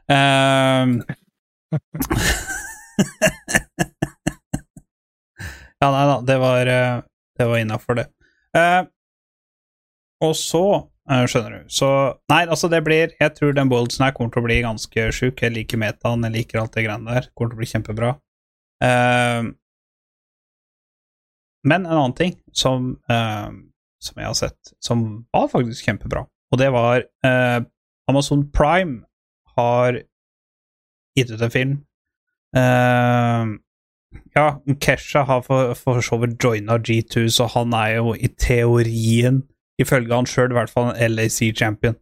[0.09, 0.91] Um,
[5.81, 7.01] ja, nei da, det var, uh,
[7.39, 8.07] det var innafor, det.
[8.57, 8.83] Uh,
[10.25, 11.61] og så uh, Skjønner du.
[11.73, 11.89] Så
[12.33, 15.43] Nei, altså, det blir Jeg tror den Boldsen her kommer til å bli ganske sjuk.
[15.45, 17.25] Jeg liker metaen, jeg liker alt det greiene der.
[17.37, 18.11] Kommer til å bli kjempebra.
[18.83, 19.43] Uh,
[21.69, 23.49] men en annen ting som, eh,
[24.03, 27.61] som jeg har sett, som var faktisk kjempebra, og det var eh,
[28.09, 29.03] Amazon Prime
[29.59, 29.99] har
[31.19, 31.73] gitt ut en film.
[32.57, 33.47] Eh,
[34.35, 34.47] ja,
[34.81, 39.43] Kesha har for, for så vidt joina G2, så han er jo i teorien,
[39.83, 41.99] ifølge han sjøl, i hvert fall en LAC-champion.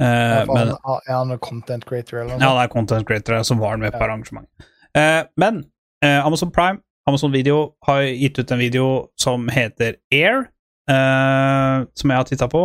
[0.00, 3.44] Ja, for men han, er han content creator eller noe ja, han er content creator
[3.46, 4.08] som var med på Ja.
[4.08, 4.66] arrangementet.
[4.98, 5.60] Eh, men
[6.02, 8.88] eh, Amazon Prime, Amazon Video, har gitt ut en video
[9.20, 10.48] som heter Air,
[10.90, 12.64] eh, som jeg har titta på.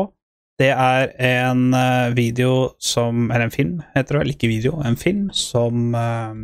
[0.60, 4.34] Det er en eh, video som Eller en film, heter det vel.
[4.34, 6.36] Ikke video, en film som uh,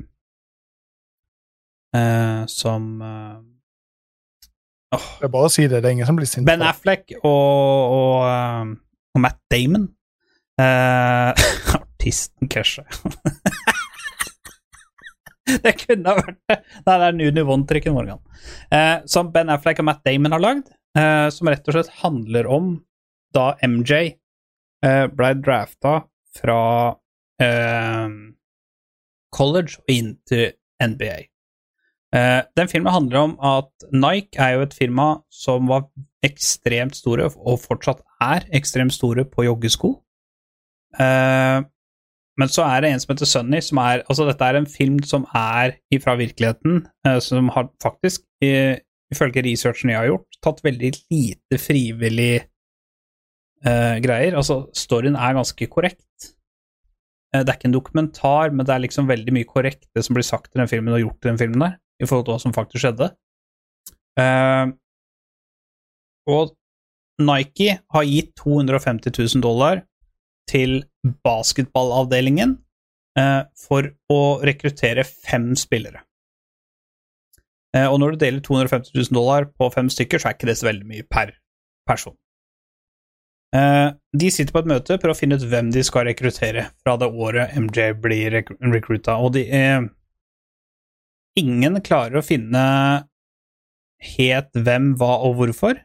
[1.97, 3.01] uh, Som
[4.95, 6.47] åh, Det er bare å si det, det er ingen som blir sint.
[6.47, 6.63] Ben.
[6.63, 7.27] Affleck og,
[7.99, 8.77] og,
[9.15, 9.89] og Matt Damon.
[11.75, 12.85] Artisten Kesha.
[15.63, 16.57] det kunne ha vært det.
[16.85, 18.21] Nei, det er Nuni Von-trikken, Morgan.
[18.73, 22.47] Eh, som Ben Affleck og Matt Damon har lagd, eh, som rett og slett handler
[22.51, 22.73] om
[23.35, 24.15] da MJ
[24.85, 25.97] eh, ble drafta
[26.37, 26.59] fra
[27.41, 28.09] eh,
[29.35, 30.51] college og inn til
[30.83, 31.17] NBA.
[32.15, 35.87] Eh, den filmen handler om at Nike er jo et firma som var
[36.25, 39.91] ekstremt store, og fortsatt er ekstremt store, på joggesko.
[40.99, 41.59] Eh,
[42.35, 44.97] men så er det en som heter Sunny, som er Altså, dette er en film
[45.07, 48.79] som er fra virkeligheten, eh, som har faktisk, i-
[49.13, 52.33] ifølge researchen jeg har gjort, tatt veldig lite frivillig
[53.65, 54.37] uh, greier.
[54.37, 56.31] Altså, storyen er ganske korrekt.
[57.33, 60.17] Uh, det er ikke en dokumentar, men det er liksom veldig mye korrekt det som
[60.17, 62.43] blir sagt i den filmen og gjort i den filmen der, i forhold til hva
[62.45, 63.11] som faktisk skjedde.
[64.19, 64.73] Uh,
[66.31, 66.55] og
[67.21, 69.85] Nike har gitt 250 000 dollar
[70.49, 70.81] til
[71.25, 72.57] basketballavdelingen
[73.55, 76.01] for å rekruttere fem spillere.
[77.75, 80.57] Eh, og når du deler 250 000 dollar på fem stykker, så er ikke det
[80.59, 81.33] så veldig mye per
[81.87, 82.15] person.
[83.55, 86.95] Eh, de sitter på et møte for å finne ut hvem de skal rekruttere fra
[86.99, 89.81] det året MJ blir rek recruita, og de eh,
[91.35, 92.61] Ingen klarer å finne
[94.15, 95.81] helt hvem, hva og hvorfor.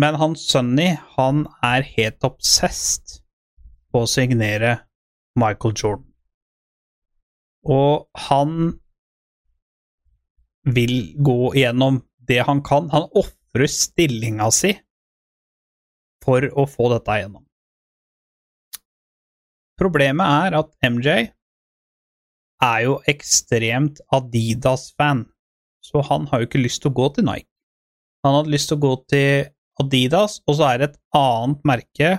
[0.00, 0.86] Men han Sunny,
[1.18, 3.18] han er helt obsessed
[3.92, 4.72] på å signere
[5.36, 6.13] Michael Jordan.
[7.64, 8.74] Og han
[10.64, 12.88] vil gå igjennom det han kan.
[12.92, 14.74] Han ofrer stillinga si
[16.24, 17.44] for å få dette igjennom.
[19.80, 21.08] Problemet er at MJ
[22.64, 25.24] er jo ekstremt Adidas-fan,
[25.84, 27.50] så han har jo ikke lyst til å gå til Nike.
[28.24, 29.50] Han hadde lyst til å gå til
[29.82, 32.10] Adidas, og så er det et annet merke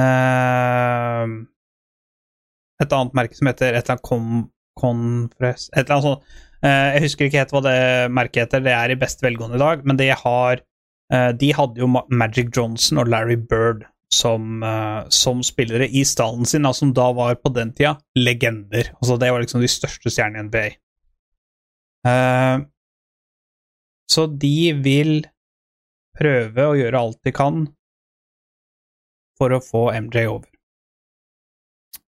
[0.00, 1.34] eh,
[2.82, 6.36] Et annet merke som heter et eller annet Confres Et eller annet sånt.
[6.64, 7.78] Eh, jeg husker ikke helt hva det
[8.14, 10.62] merket heter, det er i best velgående i dag, men det har
[11.12, 16.48] eh, De hadde jo Magic Johnson og Larry Bird som, eh, som spillere i stallen
[16.48, 18.94] sin, som da var på den tida legender.
[19.00, 20.66] Altså, det var liksom de største stjernene i NBA.
[24.14, 25.14] Så de vil
[26.18, 27.64] prøve å gjøre alt de kan
[29.38, 30.50] for å få MJ over.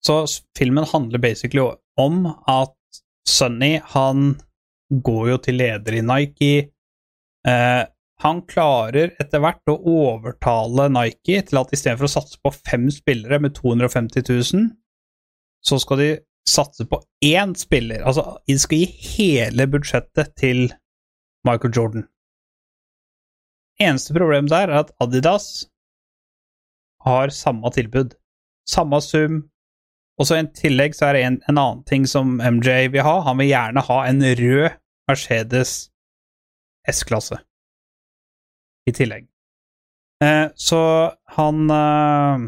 [0.05, 0.22] Så
[0.57, 1.66] filmen handler basically
[1.99, 2.75] om at
[3.29, 4.33] Sunny, han
[4.89, 6.53] går jo til leder i Nike.
[7.47, 7.83] Eh,
[8.19, 13.39] han klarer etter hvert å overtale Nike til at istedenfor å satse på fem spillere
[13.43, 14.65] med 250 000,
[15.63, 16.09] så skal de
[16.49, 18.03] satse på én spiller.
[18.03, 20.65] Altså, de skal gi hele budsjettet til
[21.47, 22.07] Michael Jordan.
[23.79, 25.69] Eneste problemet der er at Adidas
[27.05, 28.17] har samme tilbud.
[28.67, 29.45] Samme sum.
[30.20, 33.20] Og så i tillegg så er det en, en, annen ting som MJ vil ha.
[33.28, 34.78] Han vil gjerne ha en rød
[35.09, 35.74] Mercedes
[36.89, 37.39] S-klasse
[38.89, 39.30] i tillegg.
[40.24, 40.82] Eh, så
[41.38, 42.47] han eh,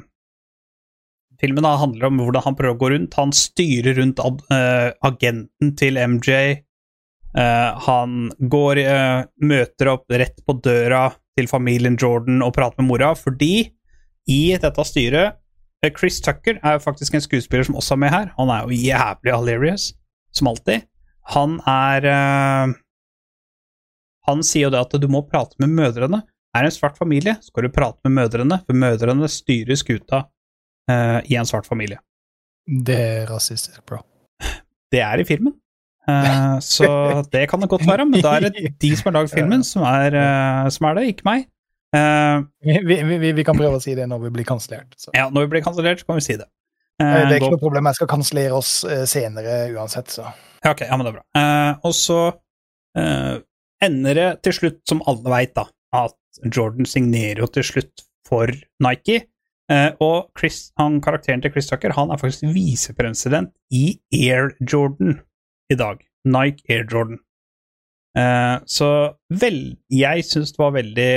[1.42, 3.16] Filmen da handler om hvordan han prøver å gå rundt.
[3.18, 6.36] Han styrer rundt ad, eh, agenten til MJ.
[7.32, 11.08] Eh, han går eh, Møter opp rett på døra
[11.40, 13.72] til familien Jordan og prater med mora, fordi
[14.30, 15.41] i dette styret
[15.90, 18.28] Chris Tucker er jo faktisk en skuespiller som også er med her.
[18.38, 19.88] Han er jo jævlig hilarious,
[20.34, 20.86] som alltid.
[21.34, 22.74] Han er uh,
[24.30, 26.22] Han sier jo det at du må prate med mødrene.
[26.54, 30.26] Er en svart familie, skal du prate med mødrene, for mødrene styrer skuta
[30.92, 31.98] uh, i en svart familie.
[32.68, 34.04] Det er rasistisk, bro.
[34.92, 35.56] Det er i filmen.
[36.06, 36.90] Uh, så
[37.34, 39.88] det kan det godt være, men da er det de som har lagd filmen, som
[39.88, 41.48] er, som er, det, ikke meg.
[41.92, 44.96] Uh, vi, vi, vi, kan prøve å si det når vi blir kansellert.
[45.16, 46.48] Ja, når vi blir kansellert, så kan vi si det.
[47.02, 48.72] det er ikke noe problem, jeg skal kansellere oss
[49.10, 50.30] senere uansett, så.
[50.62, 51.26] Ja, ok, ja, men det er bra.
[51.88, 52.22] og så
[53.82, 55.66] ender det til slutt, som alle veit, da,
[55.98, 59.24] at Jordan signerer jo til slutt for Nike.
[60.04, 63.98] og Chris, han, karakteren til Chris Tucker han er faktisk visepresident i
[64.30, 65.18] Air Jordan
[65.72, 66.06] i dag.
[66.28, 67.20] Nike Air Jordan.
[68.18, 68.88] Uh, så
[69.32, 71.12] vel, jeg syns det var veldig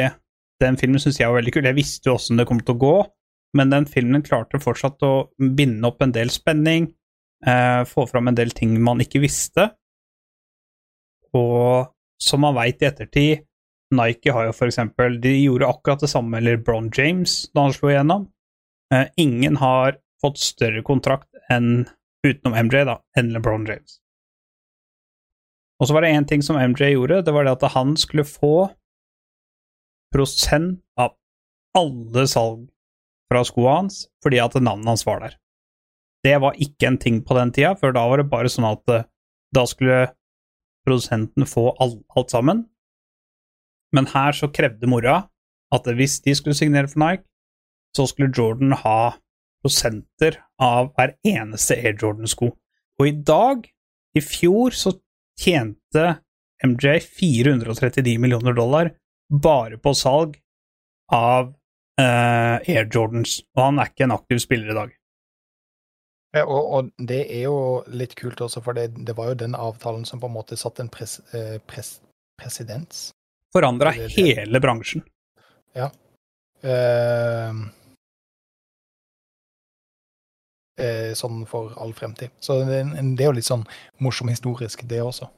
[0.65, 1.69] Den filmen syns jeg var veldig kul.
[1.69, 2.97] Jeg visste jo åssen det kom til å gå,
[3.59, 6.89] men den filmen klarte fortsatt å binde opp en del spenning,
[7.47, 9.71] eh, få fram en del ting man ikke visste.
[11.35, 11.91] Og
[12.21, 13.45] som man veit i ettertid,
[13.95, 17.75] Nike har jo for eksempel De gjorde akkurat det samme eller Bron James da han
[17.77, 18.29] slo igjennom.
[18.95, 21.85] Eh, ingen har fått større kontrakt enn,
[22.25, 23.99] utenom MJ, da, enn LeBron James.
[25.81, 28.25] Og så var det én ting som MJ gjorde, det var det at han skulle
[28.25, 28.71] få
[30.21, 31.15] av
[31.75, 32.69] alle salg
[33.31, 35.39] fra skoene hans fordi at navnet hans var der.
[36.25, 38.89] Det var ikke en ting på den tida, for da var det bare sånn at
[38.89, 39.05] eh,
[39.55, 40.15] da skulle
[40.87, 42.65] produsenten få alt, alt sammen.
[43.95, 45.19] Men her så krevde mora
[45.75, 47.27] at hvis de skulle signere for Nike,
[47.95, 49.15] så skulle Jordan ha
[49.65, 52.51] prosenter av hver eneste Air Jordan-sko.
[53.01, 53.65] Og i dag,
[54.17, 54.95] i fjor, så
[55.41, 56.19] tjente
[56.65, 58.93] MJ 439 millioner dollar
[59.31, 60.37] bare på salg
[61.13, 61.53] av
[62.01, 64.95] uh, Air Jordans, og han er ikke en aktiv spiller i dag.
[66.35, 67.59] Ja, og, og, det er jo
[67.95, 70.83] litt kult også, for det, det, var jo den avtalen som på en måte satte
[70.83, 72.01] en pres, eh, pres,
[72.41, 73.13] presedens
[73.55, 75.05] Forandra hele bransjen.
[76.65, 77.53] Eh,
[80.81, 82.35] eh, sånn for all fremtid.
[82.43, 82.81] Så det,
[83.15, 83.63] det er jo litt sånn
[84.03, 85.31] morsom historisk, det også.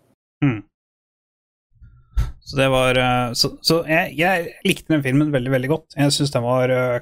[2.47, 5.97] Så det var eh, Så, så jeg, jeg likte den filmen veldig, veldig godt.
[5.99, 6.99] Jeg syns den var uh,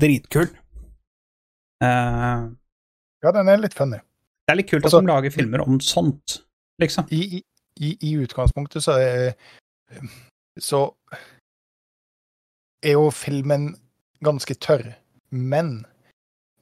[0.00, 0.48] dritkul.
[1.84, 2.48] Uh,
[3.24, 3.98] Ja, den er litt funny.
[4.44, 6.38] det er litt kult at Altså- de lager filmer om sånt,
[6.80, 7.06] liksom.
[7.12, 7.42] I, i,
[7.80, 9.34] i, i utgangspunktet så er
[10.60, 10.80] Så
[12.84, 13.74] er jo filmen
[14.24, 14.94] ganske tørr,
[15.30, 15.84] men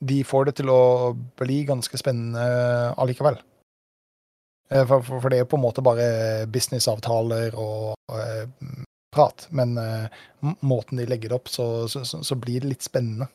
[0.02, 3.36] de får det til å bli ganske spennende allikevel.
[4.72, 8.18] Eh, For, for, for det er på en måte bare businessavtaler og og
[9.12, 10.06] prat, men eh,
[10.60, 13.28] måten de legger det opp, så, så, så, så blir det litt spennende.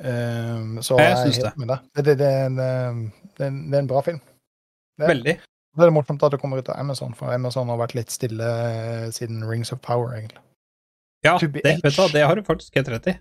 [0.00, 1.54] Um, så Jeg jeg syns.
[1.94, 3.00] Det, det, det, en, eh,
[3.36, 4.20] det, er en- bra film.
[5.00, 5.34] Veldig.
[5.76, 8.46] det er morsomt at det kommer ut av Amazon, for Amazon har vært litt stille
[8.46, 10.40] eh, siden Rings of Power, egentlig.
[11.24, 11.50] Ja, det,
[11.84, 13.16] vet du det har du faktisk helt rett i.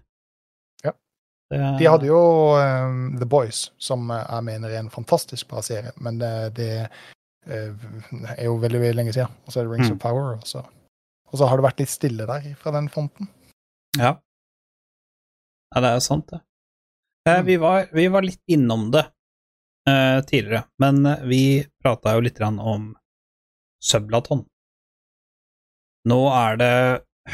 [1.50, 2.20] De hadde jo
[2.62, 6.68] eh, The Boys, som jeg mener er en fantastisk bra serie, men det, det
[7.50, 7.72] eh,
[8.36, 9.34] er jo veldig, veldig lenge siden.
[9.46, 9.96] Og så er det Rings Mm.
[9.96, 10.62] of Power, og så,
[11.32, 13.32] og så har det vært litt stille der fra den fronten.
[13.98, 14.12] Ja.
[15.74, 16.42] ja, det er sant, det.
[17.28, 17.46] Eh, Mm.
[17.50, 19.08] vi, var, vi var litt innom det
[19.90, 21.42] eh, tidligere, men eh, vi
[21.84, 22.92] prata jo litt om
[23.82, 24.46] Sublaton.
[26.10, 26.74] Nå er det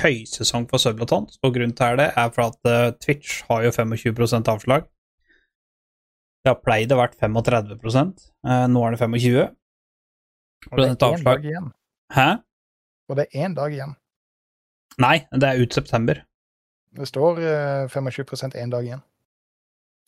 [0.01, 4.51] høysesong for Sublaton, og grunnen til det er for at eh, Twitch har jo 25%
[4.51, 4.87] avslag.
[6.45, 7.71] Det har pleid å vært 35
[8.45, 9.39] eh, nå er det 25
[10.71, 11.71] Og det er én dag igjen.
[12.13, 12.29] Hæ?
[13.09, 13.95] Og det er én dag igjen.
[15.01, 16.21] Nei, det er ut september.
[16.95, 19.03] Det står eh, 25% én dag igjen.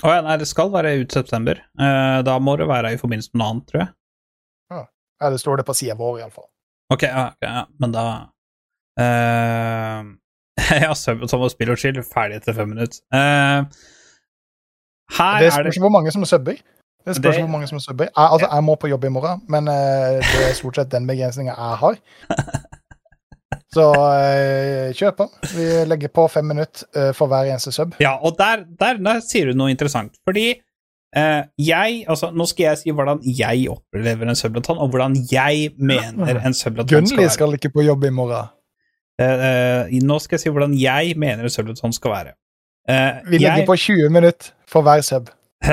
[0.05, 1.59] Å ja, nei, det skal være ut september.
[1.81, 3.93] Eh, da må det være i forbindelse med noe annet, tror jeg.
[5.17, 6.45] Ja, det står det på sida vår, iallfall.
[6.93, 7.65] Ok, ja, ja.
[7.81, 8.03] men da
[8.99, 10.15] uh,
[10.83, 12.99] Ja, som og Thomas Spill og Chill, ferdig etter fem minutter.
[13.13, 13.67] Uh,
[15.17, 16.57] her Det er det hvor mange som subber.
[17.07, 18.03] Det spørs Det- hvor mange som subber.
[18.09, 21.07] Jeg, altså, jeg må på jobb i morgen, men uh, det er stort sett den
[21.07, 21.95] begrensninga jeg har.
[23.77, 25.27] Så uh, kjør på.
[25.55, 27.93] Vi legger på fem minutter for hver eneste sub.
[27.99, 30.17] Ja, og der, der, der sier du noe interessant.
[30.27, 30.55] Fordi
[31.57, 36.41] jeg Altså, nå skal jeg si hvordan jeg opplever en sublaton, og hvordan jeg mener
[36.45, 38.51] en sublaton skal Gunnli skal ikke på jobb i morgen.
[39.19, 42.33] Eh, nå skal jeg si hvordan jeg mener en sublaton skal være.
[42.87, 45.29] Uh, Vi legger jeg- på 20 minutter for hver sub.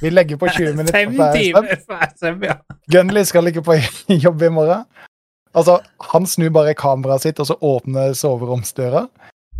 [0.00, 1.66] Vi legger på 20 minutter for
[1.96, 2.18] hver sub.
[2.20, 2.54] sub, ja.
[2.92, 3.76] Gunley skal ikke på
[4.24, 4.84] jobb i morgen.
[5.56, 5.78] Altså,
[6.12, 9.06] han snur bare kameraet sitt, og så åpner soveromsdøra.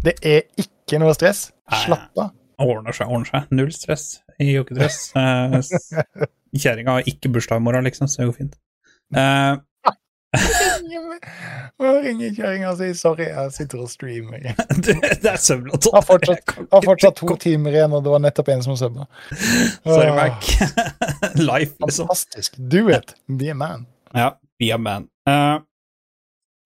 [0.04, 1.50] Det er ikke noe stress.
[1.84, 2.30] Slapp av.
[2.60, 3.48] Ordner seg, ordner seg.
[3.52, 5.10] Null stress i jogkedress.
[5.16, 5.58] Uh,
[6.60, 8.54] Kjerringa har ikke bursdag i morgen, liksom, så det går fint.
[9.16, 9.56] Eh,
[11.76, 12.06] Og
[12.78, 14.46] sier sorry, jeg sitter og streamer.
[14.84, 15.94] Det, det er søvnlaton.
[15.96, 19.06] har fortsatt, har fortsatt to timer igjen, og det var nettopp en som søvna.
[19.84, 20.50] Sorry, Mac.
[21.50, 22.06] Life, liksom.
[22.06, 22.56] Fantastisk.
[22.58, 23.14] Do it.
[23.26, 23.86] Be a man.
[24.16, 25.08] Ja, be a man.
[25.28, 25.58] Uh,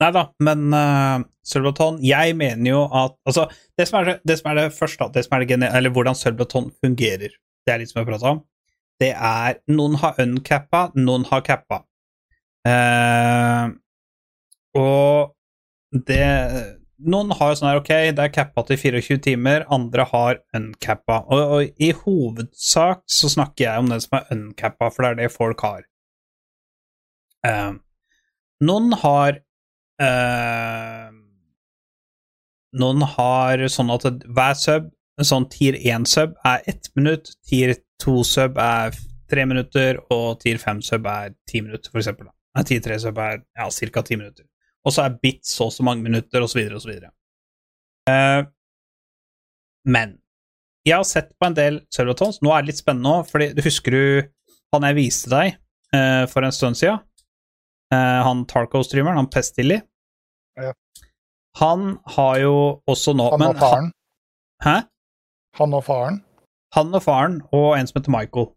[0.03, 3.47] nei da, men uh, Sølvbaton Jeg mener jo at Altså,
[3.79, 6.18] det som er det, det, som er det første, det som er det eller hvordan
[6.18, 7.33] Sølvbaton fungerer,
[7.66, 8.43] det er litt som jeg prata om,
[9.01, 11.83] det er Noen har uncappa, noen har cappa.
[12.69, 13.71] Eh,
[14.77, 16.27] og det
[17.01, 21.23] Noen har jo sånn her, ok, det er cappa til 24 timer, andre har uncappa.
[21.33, 25.17] Og, og i hovedsak så snakker jeg om den som er uncappa, for det er
[25.23, 25.87] det folk har.
[27.49, 27.73] Eh,
[28.69, 29.39] noen har
[30.05, 31.09] eh,
[32.81, 34.93] Noen har sånn at hver sub,
[35.27, 37.73] sånn tier 1-sub, er ett minutt, tier
[38.05, 38.93] 2-sub er
[39.31, 42.29] tre minutter, og tier 5-sub er ti minutter, for eksempel.
[42.29, 42.39] da.
[42.57, 44.03] Nei, tier 3-sub er ja, ca.
[44.07, 44.46] ti minutter.
[44.84, 46.96] Og så er bit så og så mange minutter, osv., osv.
[48.11, 48.42] Uh,
[49.86, 50.16] men
[50.86, 52.40] jeg har sett på en del servatons.
[52.44, 54.05] Nå er det litt spennende nå, fordi du husker du
[54.74, 55.57] han jeg viste deg
[55.96, 57.03] eh, for en stund siden?
[57.92, 59.80] Eh, han Tarco-streameren, han Pestilly.
[60.61, 60.72] Ja.
[61.59, 62.55] Han har jo
[62.88, 63.90] også nå Han og faren.
[64.62, 64.76] Hæ?
[65.59, 66.20] Han og faren.
[66.76, 68.53] Han og faren og en som heter Michael.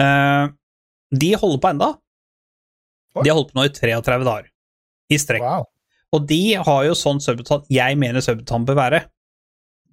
[0.00, 0.44] Eh,
[1.18, 1.90] de holder på enda.
[3.20, 4.48] De har holdt på nå i 33 dager
[5.12, 5.44] i strekk.
[5.44, 5.66] Wow.
[6.12, 9.02] Og de har jo sånn subutan jeg mener subutan bør være.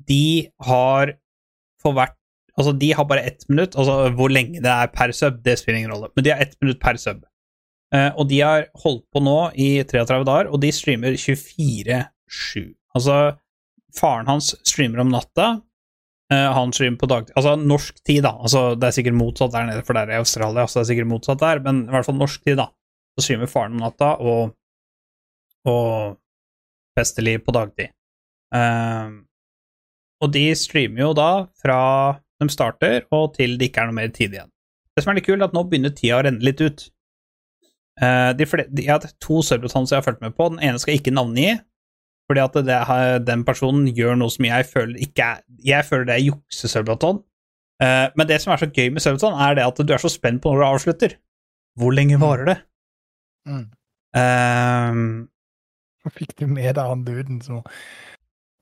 [0.10, 1.16] De har
[1.80, 2.16] for hvert
[2.60, 3.78] Altså, de har bare ett minutt.
[3.80, 6.58] Altså, hvor lenge det er per sub, det spiller ingen rolle, men de har ett
[6.60, 7.22] minutt per sub.
[7.96, 12.66] Uh, og de har holdt på nå i 33 dager, og de streamer 24-7.
[13.00, 13.16] Altså,
[13.96, 15.48] faren hans streamer om natta.
[16.34, 18.36] uh, han streamer på dagtid Altså norsk tid, da.
[18.44, 21.12] Altså, det er sikkert motsatt der nede, for det er Australia, så det er sikkert
[21.16, 22.68] motsatt der, men i hvert fall norsk tid, da.
[23.20, 24.56] Så streamer faren om natta, og
[25.68, 26.16] og
[26.98, 27.92] festelig på dagtid.
[28.56, 29.26] Um,
[30.24, 31.82] og de streamer jo da fra
[32.40, 34.52] de starter og til det ikke er noe mer tid igjen.
[34.96, 36.86] Det som er litt kult, er at nå begynner tida å renne litt ut.
[38.00, 40.50] Uh, de flere, de, jeg har to subretons jeg har fulgt med på.
[40.54, 41.58] Den ene skal jeg ikke navngi,
[42.30, 42.80] fordi at det,
[43.28, 47.24] den personen gjør noe som jeg føler ikke er Jeg føler det er jukse-subreton.
[47.80, 50.12] Uh, men det som er så gøy med subreton, er det at du er så
[50.12, 51.16] spent på når du avslutter.
[51.80, 52.58] Hvor lenge varer det?
[53.50, 53.66] Mm.
[54.20, 57.62] Eh, Fikk du med deg han duden som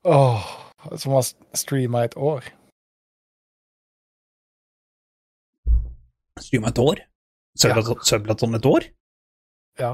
[0.08, 0.44] Åh,
[0.96, 1.26] som har
[1.56, 2.44] streama et år?
[6.40, 7.02] Streama et år?
[7.58, 8.60] Sublaton ja.
[8.60, 8.86] et år?
[9.78, 9.92] Ja.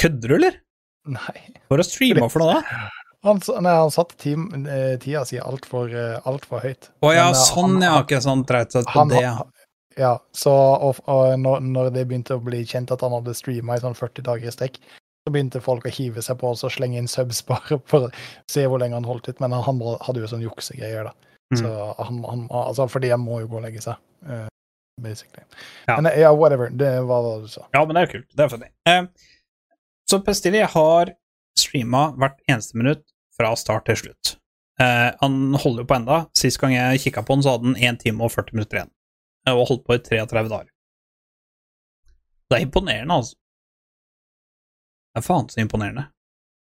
[0.00, 0.58] Kødder du, eller?
[1.08, 1.36] Nei.
[1.66, 2.82] Hva har du streama for noe, da?
[3.26, 5.92] Han, nei, han satte eh, tida si altfor
[6.28, 6.88] alt for høyt.
[7.04, 7.96] Å ja, Men, eh, sånn, han- ja.
[8.04, 9.24] Ikke sånn dreit seg på han, det,
[10.00, 10.14] ja.
[10.32, 13.82] Så og, og når, når det begynte å bli kjent at han hadde streama i
[13.84, 14.80] sånn 40 dager i strekk,
[15.20, 18.12] så begynte folk å hive seg på oss og slenge inn subs bare for å
[18.50, 19.42] se hvor lenge han holdt ut.
[19.42, 21.34] Men han hadde jo sånn juksegreier, da.
[21.50, 21.58] Mm.
[21.58, 24.48] Så han, han, altså, fordi han må jo gå og legge seg, Uh,
[25.00, 25.40] basically.
[25.86, 25.94] Ja.
[26.00, 26.68] Men ja, whatever.
[26.68, 27.62] Det var hva du sa.
[27.72, 28.26] Ja, men det er jo kult.
[28.36, 28.68] Det er funny.
[28.84, 29.06] Uh,
[30.10, 31.14] så Pestilli har
[31.56, 34.34] streama hvert eneste minutt fra start til slutt.
[34.80, 36.18] Uh, han holder jo på enda.
[36.36, 38.92] Sist gang jeg kikka på han, så hadde han 1 time og 40 minutter igjen.
[39.48, 40.68] Og holdt på i 33 dager.
[42.50, 43.36] Det er imponerende, altså.
[45.10, 46.04] Det er faen så imponerende.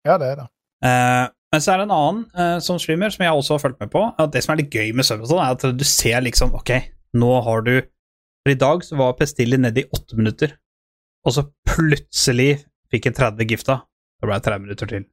[0.05, 0.47] Ja, det er det.
[0.85, 3.81] Eh, men så er det en annen eh, som streamer, som jeg også har fulgt
[3.81, 4.03] med på.
[4.21, 6.73] At det som er litt gøy med Subreton, er at du ser liksom Ok,
[7.17, 7.75] nå har du
[8.45, 10.51] For i dag så var Pestilli nede i åtte minutter,
[11.25, 12.59] og så plutselig
[12.93, 13.79] fikk jeg 30 gifta.
[14.21, 15.07] Da ble det 30 minutter til.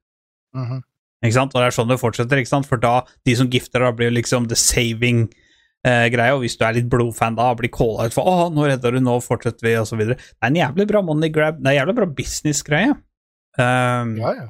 [0.53, 0.83] Mhm.
[1.23, 1.55] Ikke sant?
[1.55, 2.67] Og det er sånn det fortsetter, ikke sant?
[2.69, 5.29] For da, de som gifter, da blir liksom the saving
[5.85, 8.67] eh, greie, og hvis du er litt blodfan da, blir calla ut for 'Å, nå
[8.69, 10.17] redder du, nå fortsetter vi', og så videre.
[10.17, 12.95] Det er en jævlig bra money grab, det er en jævlig bra business-greie.
[13.59, 14.47] Um, Ja, ja.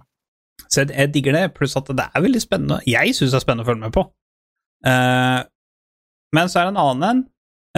[0.70, 2.80] så jeg, jeg digger det, pluss at det er veldig spennende.
[2.88, 4.08] Jeg syns det er spennende å følge med på.
[4.88, 5.44] Uh,
[6.34, 7.24] men så er det en annen en.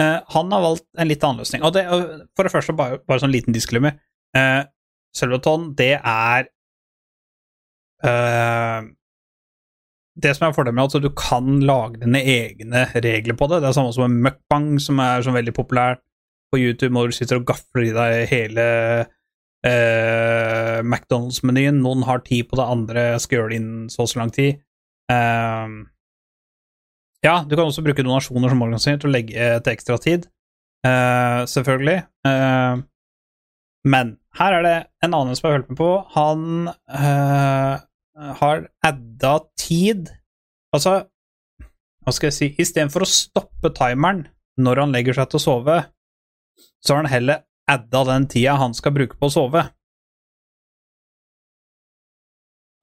[0.00, 1.62] Uh, han har valgt en litt annen løsning.
[1.64, 3.96] Og det, uh, for det første, bare, bare sånn liten disclaimer.
[4.36, 4.64] Uh,
[5.16, 6.48] Sølvaton, det er
[8.04, 8.80] eh,
[10.16, 13.60] Det som er fordelen med at du kan lage dine egne regler på det.
[13.62, 15.98] Det er samme som en mukbang, som er sånn veldig populær
[16.52, 18.64] på YouTube, hvor du sitter og gafler i deg hele
[19.66, 21.82] eh, McDonald's-menyen.
[21.84, 24.62] Noen har tid på det, andre skal gjøre det innen så og så lang tid.
[25.12, 25.78] Um,
[27.22, 30.28] ja, du kan også bruke donasjoner som organisasjon til å legge til ekstra tid,
[30.86, 32.00] uh, selvfølgelig.
[32.26, 32.86] Uh,
[33.86, 35.90] men her er det en annen som har hørt med på.
[36.16, 37.74] Han eh,
[38.16, 40.08] har adda tid
[40.74, 41.06] Altså,
[42.04, 44.26] hva skal jeg si Istedenfor å stoppe timeren
[44.60, 45.74] når han legger seg til å sove,
[46.80, 49.62] så har han heller adda den tida han skal bruke på å sove.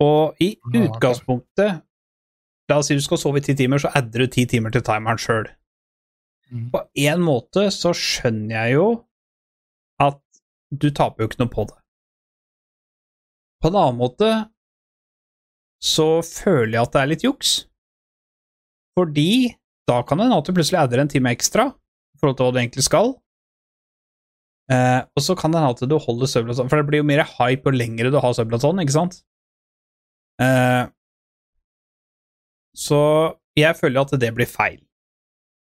[0.06, 1.82] Og i utgangspunktet
[2.72, 4.86] La oss si du skal sove i ti timer, så adder du ti timer til
[4.88, 5.50] timeren sjøl.
[6.50, 6.70] Mhm.
[6.72, 8.86] På en måte så skjønner jeg jo
[10.00, 10.22] at
[10.72, 11.80] du taper jo ikke noe på det.
[13.60, 14.30] På en annen måte
[15.84, 17.52] så føler jeg at det er litt juks.
[18.96, 19.52] Fordi
[19.90, 22.56] da kan det hende at du plutselig adder en time ekstra i forhold til hva
[22.56, 23.12] du egentlig skal.
[24.72, 27.26] Eh, og så kan det hende at du holder sublaton, for det blir jo mer
[27.36, 29.20] hype jo lengre du har sublaton, ikke sant?
[30.42, 30.86] Eh,
[32.74, 33.02] så
[33.60, 34.80] jeg føler at det blir feil.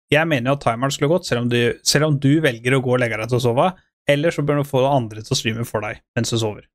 [0.09, 2.81] Jeg mener jo at timeren skulle gått, selv om, du, selv om du velger å
[2.81, 3.69] gå og legge deg til å sove,
[4.09, 6.65] eller så bør du få andre til å streame for deg mens du sover.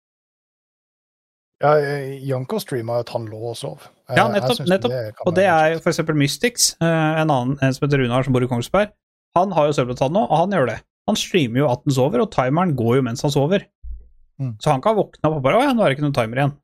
[1.65, 3.87] Ja, eh, Janko streama at han lå og sov.
[4.09, 4.93] Eh, Ja, nettopp, nettopp.
[4.93, 8.45] Det Og det er eksempel Mystics, eh, en annen en som heter Runar, som bor
[8.45, 8.93] i Kongsberg.
[9.35, 10.83] Han har jo søvnblottad nå, og han gjør det.
[11.09, 13.65] Han streamer jo at han sover, og timeren går jo mens han sover.
[14.41, 14.57] Mm.
[14.61, 16.37] Så han kan våkne opp og bare 'Å ja, nå er det ikke noen timer
[16.37, 16.57] igjen'.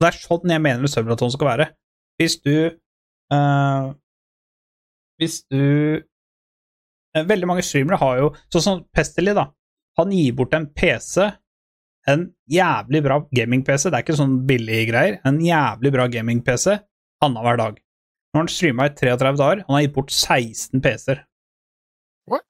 [0.00, 1.66] Det er sånn jeg mener søvnblottad skal være.
[2.18, 2.70] Hvis du
[3.32, 3.94] øh,
[5.18, 5.56] Hvis du
[7.16, 9.46] øh, Veldig mange streamere har jo Sånn som Pestily, da.
[9.98, 11.32] Han gir bort en PC,
[12.12, 16.76] en jævlig bra gaming-PC, det er ikke sånn billige greier, en jævlig bra gaming-PC
[17.24, 17.80] annenhver dag.
[18.30, 21.24] Nå har han streama i 33 dager, han har gitt bort 16 PC-er.
[22.30, 22.46] What?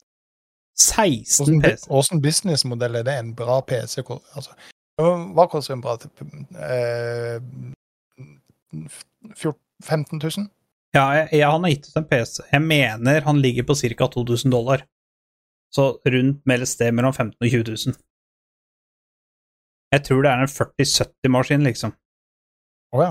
[0.80, 1.88] 16 Åssen PC.
[2.00, 3.16] åssen businessmodell er det?
[3.22, 4.02] En bra PC?
[4.36, 4.56] Altså,
[5.00, 7.40] hva koster en bra eh,
[9.36, 10.48] 14 15 000?
[10.94, 12.42] Ja, jeg, jeg, han har gitt ut en PC.
[12.50, 14.08] Jeg mener han ligger på ca.
[14.14, 14.84] 2000 dollar.
[15.70, 17.98] Så rundt med et sted mellom 15 000 og 20 000.
[19.90, 21.92] Jeg tror det er en 4070-maskin, liksom.
[22.94, 23.10] Å ja.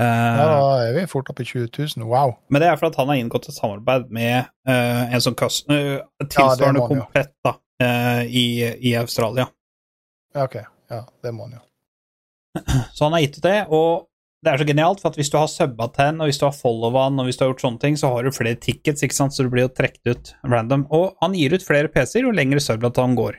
[0.00, 0.44] Uh, ja.
[0.48, 1.68] Da er vi fort oppe i 20
[1.98, 2.06] 000.
[2.08, 2.36] Wow.
[2.48, 6.26] Men det er fordi han har inngått et samarbeid med uh, en sånn kaster uh,
[6.26, 8.46] tilsvarende må komplett da, eh, i,
[8.90, 9.48] i Australia.
[10.34, 10.60] Ja, OK.
[10.90, 11.66] Ja, det må han jo.
[12.96, 14.08] Så han har gitt ut det, og
[14.40, 16.56] det er så genialt, for at hvis du har subba til og hvis du har
[16.56, 19.36] followa og hvis du har gjort sånne ting, så har du flere tickets, ikke sant,
[19.36, 20.86] så du blir jo trukket ut random.
[20.96, 23.36] Og han gir ut flere PC-er jo lengre subbatan går.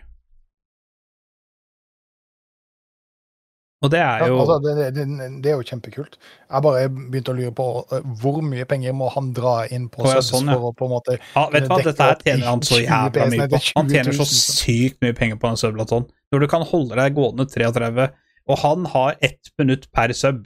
[3.81, 5.05] Og det er Ja, jo altså, det, det,
[5.41, 6.17] det, er jo kjempekult.
[6.21, 10.05] Jeg bare begynte å lure på eh, hvor mye penger må han dra inn på
[10.05, 10.57] ja, subs sånn, ja.
[10.59, 13.27] for å på en måte Ja, vet du hva, dette her tjener han så jævla
[13.33, 13.61] mye på.
[13.79, 16.05] Han tjener så sykt mye penger på en sublaton.
[16.31, 18.07] Når du kan holde deg gående 33,
[18.51, 20.45] og han har ett minutt per sub.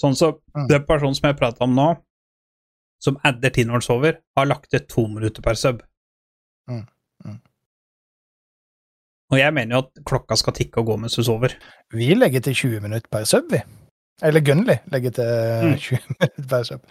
[0.00, 0.68] Sånn så Mm.
[0.70, 1.88] den personen som jeg prata om nå,
[3.02, 5.82] som adder Tinwars over, har lagt til to minutter per sub.
[6.70, 6.86] Mm,
[7.26, 7.40] mm.
[9.34, 11.56] Og jeg mener jo at klokka skal tikke og gå mens du sover.
[11.94, 13.60] Vi legger til 20 minutter per sub, vi.
[14.22, 15.32] Eller Gunli legger til
[15.64, 15.74] Mm.
[15.88, 16.84] 20 minutter per sub.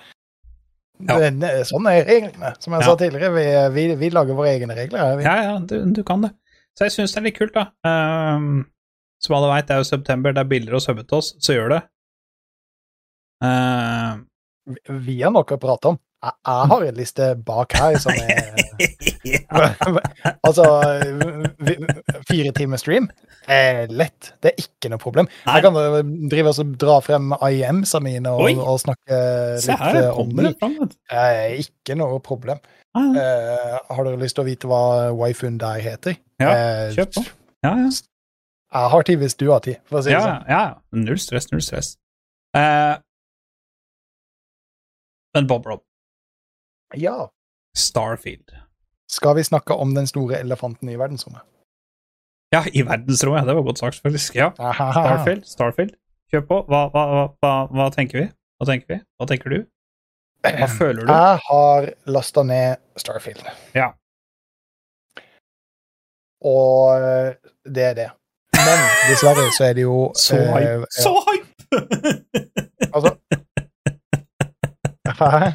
[1.03, 1.15] Ja.
[1.19, 2.51] Det, det, sånn er reglene.
[2.61, 2.85] Som jeg Ja.
[2.91, 4.99] sa tidligere, vi, vi, vi lager våre egne regler.
[4.99, 5.23] her.
[5.25, 6.29] Ja, ja, du, du kan det.
[6.77, 7.65] Så jeg syns det er litt kult, da.
[7.87, 8.65] Um,
[9.23, 11.53] som alle veit, det er jo september, det er billigere å subbe til oss, så
[11.57, 11.81] gjør det.
[13.43, 14.23] Ehm,
[15.03, 15.99] Vi har noe å prate om.
[16.23, 18.53] Jeg, jeg har en liste bak her som er
[20.47, 20.65] Altså,
[22.29, 23.09] fire timer stream
[23.51, 24.31] er lett.
[24.43, 25.27] Det er ikke noe problem.
[25.45, 25.99] Jeg kan eh,
[26.31, 29.19] drive og dra frem IEMs-a mine og, og snakke
[29.59, 30.53] litt her, eh, om det.
[31.11, 32.61] Eh, ikke noe problem.
[32.95, 34.81] Eh, har dere lyst til å vite hva
[35.17, 36.17] waifuen der heter?
[36.43, 36.53] Ja,
[36.95, 37.25] kjøp på.
[37.65, 37.91] Ja, ja.
[38.73, 40.47] Jeg har tid hvis du har tid, for å si det Ja, sånn.
[40.49, 40.61] ja.
[40.97, 41.93] Null stress, null stress.
[42.57, 42.95] Uh,
[45.37, 45.81] men Bob Rob,
[46.93, 47.29] Ja.
[47.77, 48.51] Starfield
[49.09, 51.41] Skal vi snakke om den store elefanten i verdensrommet?
[52.53, 54.35] Ja, i verdensrommet, ja, det var godt sagt, faktisk.
[54.35, 55.95] Ja, Starfield, Starfield.
[56.31, 56.59] Kjør på.
[56.69, 57.03] Hva, hva,
[57.41, 58.25] hva, hva, tenker vi?
[58.57, 58.99] Hva tenker vi?
[59.17, 59.59] Hva tenker du?
[60.43, 61.11] Hva føler du?
[61.13, 63.45] Jeg har lasta ned Starfield.
[63.73, 63.91] Ja.
[66.45, 67.33] Og eh,
[67.65, 68.09] det er det.
[68.57, 70.91] Men dessverre så er det jo Så eh, hype!
[70.93, 71.49] Så hype!
[72.93, 73.15] Altså
[75.19, 75.51] Hæ?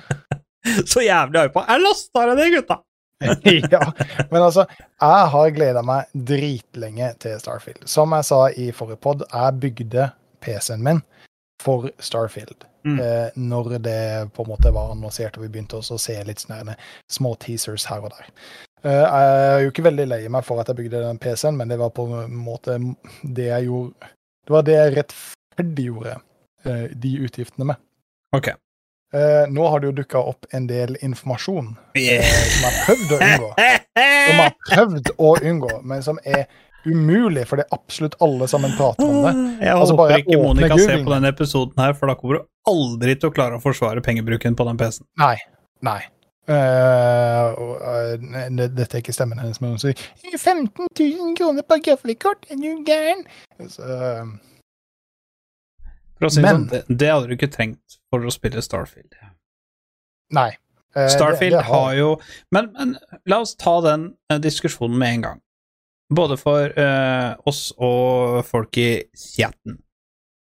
[0.92, 1.64] Så jævlig hypa.
[1.68, 2.82] Jeg lasta det gutta!
[3.70, 3.92] ja,
[4.30, 4.64] men altså,
[5.00, 7.88] jeg har gleda meg dritlenge til Starfield.
[7.90, 10.10] Som jeg sa i forrige pod, jeg bygde
[10.44, 11.02] PC-en min
[11.62, 12.68] for Starfield.
[12.86, 13.00] Mm.
[13.02, 16.44] Eh, når det på en måte var annonsert og vi begynte også å se litt
[16.44, 16.76] sånne
[17.10, 18.30] små teasers her og der.
[18.84, 21.72] Eh, jeg er jo ikke veldig lei meg for at jeg bygde den PC-en, men
[21.72, 22.78] det var på en måte
[23.22, 24.14] det jeg gjorde
[24.46, 26.14] Det var det jeg rettferdiggjorde
[26.64, 27.82] eh, de utgiftene med.
[28.36, 28.52] Ok.
[29.14, 32.20] Eh, nå har det jo dukka opp en del informasjon Yeah.
[32.20, 33.62] eh, som jeg har prøvd å unngå som
[33.96, 36.42] jeg har prøvd å unngå, men som er
[36.84, 39.32] umulig, for det er absolutt alle sammen prater om det.
[39.64, 43.16] Jeg Altså, håper ikke Monica ser på denne episoden her, for da kommer du aldri
[43.18, 45.06] til å klare å forsvare pengebruken på den PC-en.
[45.20, 45.34] Nei.
[45.88, 45.98] Nei.
[46.48, 47.52] Uh,
[47.84, 49.94] eh, det- dette er ikke stemmen hennes, men hun sier
[50.38, 53.24] 15 000 kroner på gaffelkort, er du gæren?
[53.68, 54.24] Så, eh,
[56.18, 59.14] For å si Men- sånn, det, det hadde du ikke trengt for å spille Starfield.
[60.34, 60.50] nei.
[60.96, 62.14] Eh, Starfield det har jo
[62.50, 62.94] men, men
[63.28, 65.42] la oss ta den eh, diskusjonen med en gang.
[66.14, 69.82] Både for eh, oss og folk i chatten.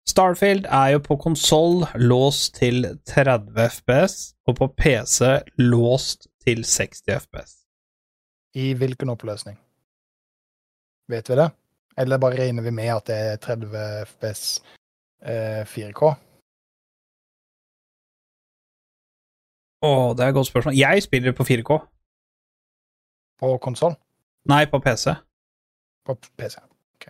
[0.07, 4.15] Starfield er jo på konsoll låst til 30 FPS,
[4.47, 7.55] og på PC låst til 60 FPS.
[8.55, 9.57] I hvilken oppløsning?
[11.11, 11.49] Vet vi det?
[11.97, 13.83] Eller bare regner vi med at det er 30
[14.13, 14.61] FPS
[15.25, 16.13] eh, 4K?
[19.85, 20.75] Å, det er et godt spørsmål.
[20.77, 21.77] Jeg spiller på 4K.
[23.37, 23.93] På konsoll?
[24.49, 25.13] Nei, på PC.
[26.07, 26.57] På PC.
[26.97, 27.09] Ok.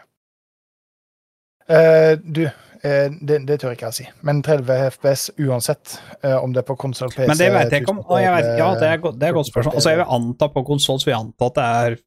[1.72, 4.08] Uh, du, uh, det, det tør ikke jeg si.
[4.28, 5.96] Men 30 FPS uansett,
[6.26, 8.04] uh, om det er på konsoll, PC Men det vet jeg ikke om.
[8.04, 9.80] Og jeg vet, ja, det er, det er et godt spørsmål.
[9.80, 11.98] Altså, jeg vil anta på konsoll, så vil jeg anta at det er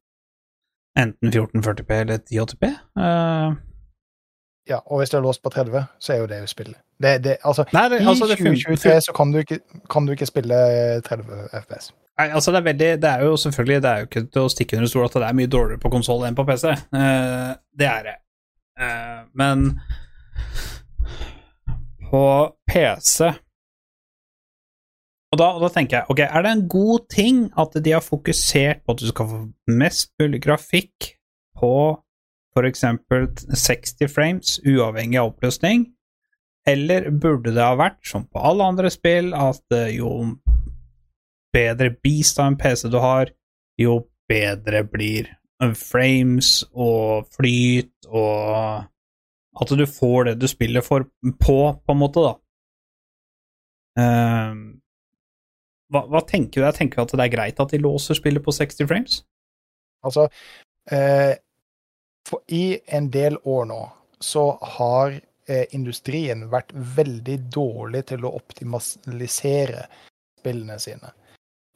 [1.01, 2.71] enten 1440P eller 1080P.
[3.01, 3.51] Eh,
[4.69, 6.77] Ja, og hvis det er låst på 30, så er jo det jo spillet.
[7.01, 9.59] Det, det, altså, nei, det, I altså, fun- 2023 så kan du, ikke,
[9.89, 10.55] kan du ikke spille
[11.01, 11.91] 30 FPS.
[12.19, 14.49] Nei, altså det er veldig Det er jo selvfølgelig Det er jo ikke til å
[14.51, 16.67] stikke under stol at det er mye dårligere på konsoll enn på PC.
[16.93, 18.17] Uh, det er det.
[18.81, 19.63] Uh, men
[22.11, 22.25] på
[22.69, 23.31] PC
[25.31, 28.03] og da, og da tenker jeg, ok, er det en god ting at de har
[28.03, 29.37] fokusert på at du skal få
[29.71, 31.13] mest mulig grafikk
[31.55, 31.71] på
[32.51, 32.85] f.eks.
[33.55, 35.85] 60 frames, uavhengig av oppløsning?
[36.67, 40.11] Eller burde det ha vært, som på alle andre spill, at eh, jo
[41.51, 43.31] bedre beast av en PC du har,
[43.81, 43.97] jo
[44.29, 48.87] bedre blir eh, frames og flyt og
[49.61, 52.37] At du får det du spiller for på, på en måte, da.
[53.99, 54.53] Eh,
[55.91, 56.65] hva, hva tenker du?
[56.69, 59.17] Jeg tenker at det er greit at de låser spillet på 60 frames?
[60.07, 60.29] Altså,
[60.87, 61.35] eh,
[62.29, 63.81] for i en del år nå
[64.21, 64.45] så
[64.77, 65.15] har
[65.49, 69.87] eh, industrien vært veldig dårlig til å optimalisere
[70.39, 71.11] spillene sine.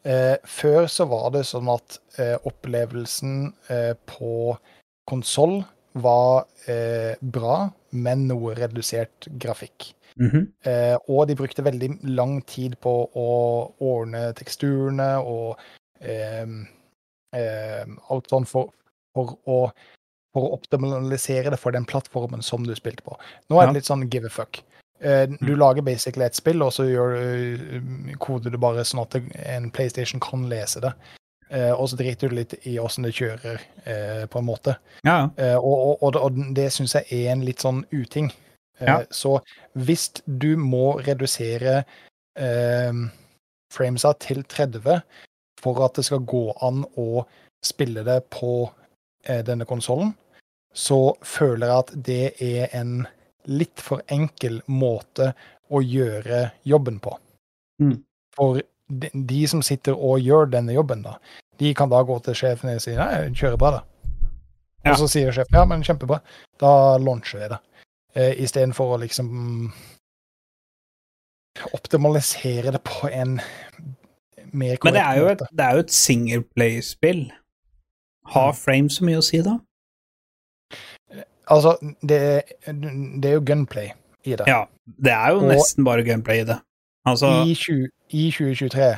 [0.06, 4.54] Eh, før så var det sånn at eh, opplevelsen eh, på
[5.10, 5.64] konsoll
[5.98, 9.94] var eh, bra, men noe redusert grafikk.
[10.22, 10.46] Mhm.
[10.64, 13.30] Eh, og de brukte veldig lang tid på å
[13.84, 15.58] ordne teksturene og
[18.06, 18.70] alt sånn for,
[19.16, 19.58] for, å,
[20.36, 23.16] for å optimalisere det for den plattformen som du spilte på.
[23.50, 24.60] Nå er det litt sånn give a fuck.
[25.02, 25.60] Eh, du Mm.
[25.60, 27.16] lager basically et spill, og så gjør,
[27.60, 29.16] du- koder du bare sånn at
[29.46, 30.94] en PlayStation kan lese det.
[31.52, 34.78] Eh, og så driter du litt i åssen det kjører, eh, på en måte.
[35.06, 35.30] Ja.
[35.38, 38.32] Eh, og, og, og, det syns jeg er en litt sånn uting.
[38.82, 39.04] Eh, Ja.
[39.12, 39.42] Så
[39.78, 41.86] hvis du må redusere
[42.36, 42.92] eh,
[43.72, 45.02] framesa til 30
[45.62, 47.26] for at det skal gå an å
[47.64, 48.72] spille det på
[49.26, 50.14] eh, denne konsollen,
[50.76, 53.06] så føler jeg at det er en
[53.48, 55.32] litt for enkel måte
[55.72, 57.14] å gjøre jobben på.
[57.82, 57.98] Mm.
[58.36, 58.60] For
[58.90, 61.16] de, de som sitter og gjør denne jobben, da,
[61.62, 63.84] de kan da gå til sjefen og si nei, kjører bra, da.
[64.86, 64.94] Ja.
[64.94, 66.20] Og så sier sjefen ja, men kjempebra,
[66.62, 66.72] da
[67.02, 67.62] launcher vi det.
[68.16, 69.72] Eh, Istedenfor å liksom
[71.74, 73.40] optimalisere det på en
[74.52, 74.92] mer korrekt måte.
[74.92, 77.24] Men det er jo et, det er jo et singleplay-spill.
[78.36, 78.58] Har Mm.
[78.58, 79.58] frame så mye å si, da?
[81.48, 82.18] Altså, det,
[82.66, 82.72] er-
[83.22, 83.90] det er jo gunplay
[84.26, 84.48] i det.
[84.48, 84.64] Ja.
[85.04, 86.60] Det er jo Og- nesten bare gunplay i det.
[87.06, 88.96] Altså, I, 20, I 2023,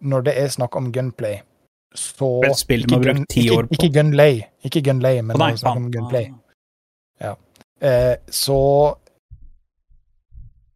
[0.00, 1.36] når det er snakk om gunplay,
[1.94, 3.68] så et spill de har brukt ti år på.
[3.78, 6.26] Ikke gunlay, ikke gunlay, men det er snakk om gunplay.
[7.80, 8.58] Eh, så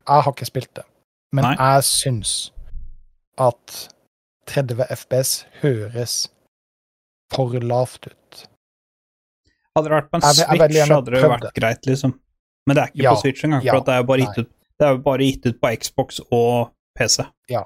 [0.09, 0.84] Jeg har ikke spilt det,
[1.32, 1.55] men Nei.
[1.59, 2.53] jeg syns
[3.38, 3.88] at
[4.46, 6.30] 30 FPS høres
[7.34, 8.16] for lavt ut.
[9.76, 12.18] Hadde det vært på en Jeg jeg Switch, hadde det vært greit, liksom.
[12.66, 14.26] Men det er ikke Ja, på Switch engang, for ja, at det er jo bare
[14.26, 14.50] gitt ut
[14.82, 17.22] det er bare gitt ut på Xbox og PC.
[17.52, 17.62] Ja,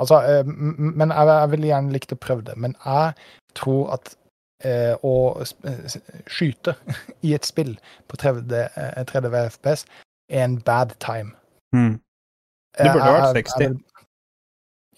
[0.00, 2.54] altså, eh, men jeg, jeg ville gjerne likt å prøve det.
[2.56, 3.12] Men jeg
[3.58, 4.14] tror at
[4.64, 5.12] eh, å
[5.42, 5.96] eh,
[6.32, 6.74] skyte
[7.26, 7.74] i et spill
[8.08, 9.84] på 30, eh, 30 FPS
[10.32, 11.34] er en bad time.
[11.76, 11.98] Mm.
[12.78, 13.60] Det burde vært jeg- 60.
[13.60, 14.06] jeg jeg,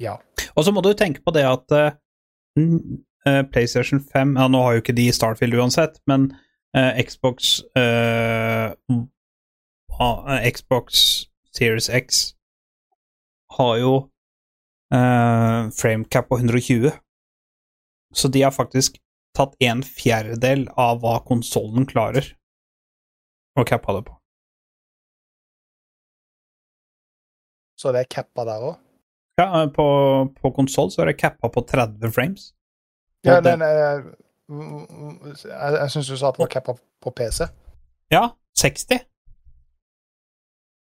[0.06, 0.16] Ja.
[0.54, 1.90] Og så må du tenke på det at eh,
[2.58, 2.78] eh,
[3.24, 6.30] PlayStation 5 Ja, nå har jo ikke de Starfield uansett, men
[6.76, 8.74] eh, Xbox eh,
[10.00, 11.04] eh, Xbox
[11.56, 12.34] Series X
[13.56, 13.94] har jo
[14.94, 16.90] eh, framecap på 120.
[18.14, 18.98] Så de har faktisk
[19.34, 22.26] tatt en fjerdedel av hva konsollen klarer
[23.58, 24.18] å cappe det på.
[27.78, 28.76] Så det er cappa der òg?
[29.40, 29.86] Ja, eh, på,
[30.38, 32.52] på konsoll så er det cappa på 30 frames.
[33.24, 34.04] Ja, den, eh,
[35.48, 37.46] jeg, jeg syns du sa at det var cappa på PC.
[38.12, 38.28] Ja,
[38.60, 39.04] 60.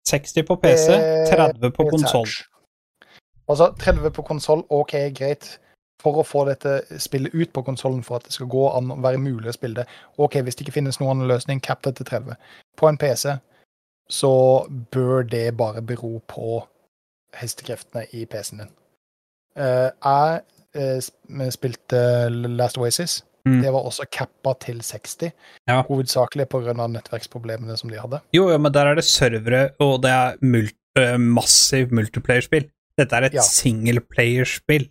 [0.10, 0.88] 60 på PC,
[1.32, 2.30] 30 på konsoll.
[3.50, 5.60] Altså, 30 på konsoll, OK, greit.
[6.00, 8.96] For å få dette spillet ut på konsollen for at det skal gå an å
[9.04, 9.98] være mulig å spille det.
[10.16, 12.38] OK, hvis det ikke finnes noen annen løsning, cap det til 30.
[12.80, 13.34] På en PC
[14.10, 14.32] så
[14.96, 16.62] bør det bare bero på
[17.36, 18.72] hestekreftene i PC-en din.
[19.60, 20.40] Eh, jeg
[21.54, 23.24] spilte Last Oasis.
[23.48, 23.62] Mm.
[23.64, 25.32] Det var også cappa til 60.
[25.70, 25.82] Ja.
[25.88, 26.74] Hovedsakelig pga.
[26.88, 28.20] nettverksproblemene som de hadde.
[28.36, 32.68] Jo, jo, men der er det servere, og det er mul øh, massiv multiplayer-spill.
[33.00, 33.42] Dette er et Ja.
[33.42, 34.90] singleplayerspill.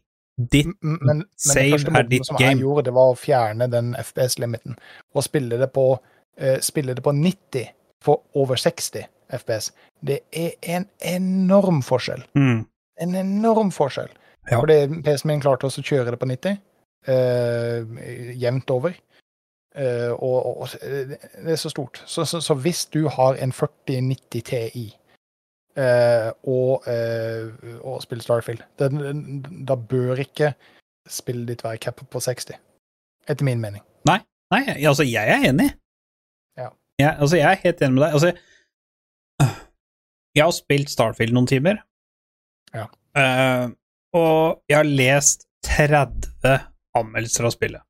[0.53, 3.67] Ditt Men, men Save det første er ditt som jeg gjorde, det var å fjerne
[3.71, 4.77] den FPS-limiten.
[5.15, 5.99] Og spille det, på,
[6.41, 7.67] uh, spille det på 90
[8.03, 9.03] for over 60
[9.35, 9.73] FPS.
[10.01, 12.23] Det er en enorm forskjell.
[12.35, 12.67] mm.
[13.01, 14.09] En enorm forskjell.
[14.49, 14.61] Ja.
[14.61, 16.59] Fordi PC-en min klarte også å kjøre det på 90,
[17.13, 17.99] eh,
[18.41, 18.97] jevnt over.
[19.79, 22.03] Eh, og, og, og det er så stort.
[22.07, 24.87] Så, så, så hvis du har en 4090 Ti
[25.79, 28.89] eh, og, eh, og spiller Starfield, da,
[29.69, 30.55] da bør ikke
[31.09, 32.57] spillet ditt være cappa på 60.
[33.29, 33.85] Etter min mening.
[34.53, 35.69] Nei, altså, jeg er enig.
[36.57, 36.71] Ja.
[36.99, 38.17] Jeg, altså, jeg er helt enig med deg.
[38.17, 38.33] Altså,
[40.39, 41.85] jeg har spilt Starfield noen timer,
[42.75, 42.89] Ja.
[43.17, 43.69] Eh,
[44.19, 46.59] og jeg har lest 30
[46.99, 47.85] anmeldelser av spillet.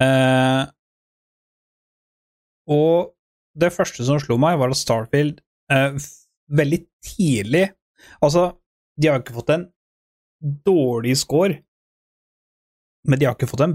[0.00, 0.62] Eh,
[2.70, 3.12] og
[3.60, 5.40] det første som slo meg, var at Starfield
[5.72, 5.98] eh,
[6.48, 7.66] veldig tidlig
[8.24, 8.46] Altså,
[8.96, 9.66] de har ikke fått en
[10.40, 11.58] dårlig score,
[13.04, 13.74] men de har ikke fått en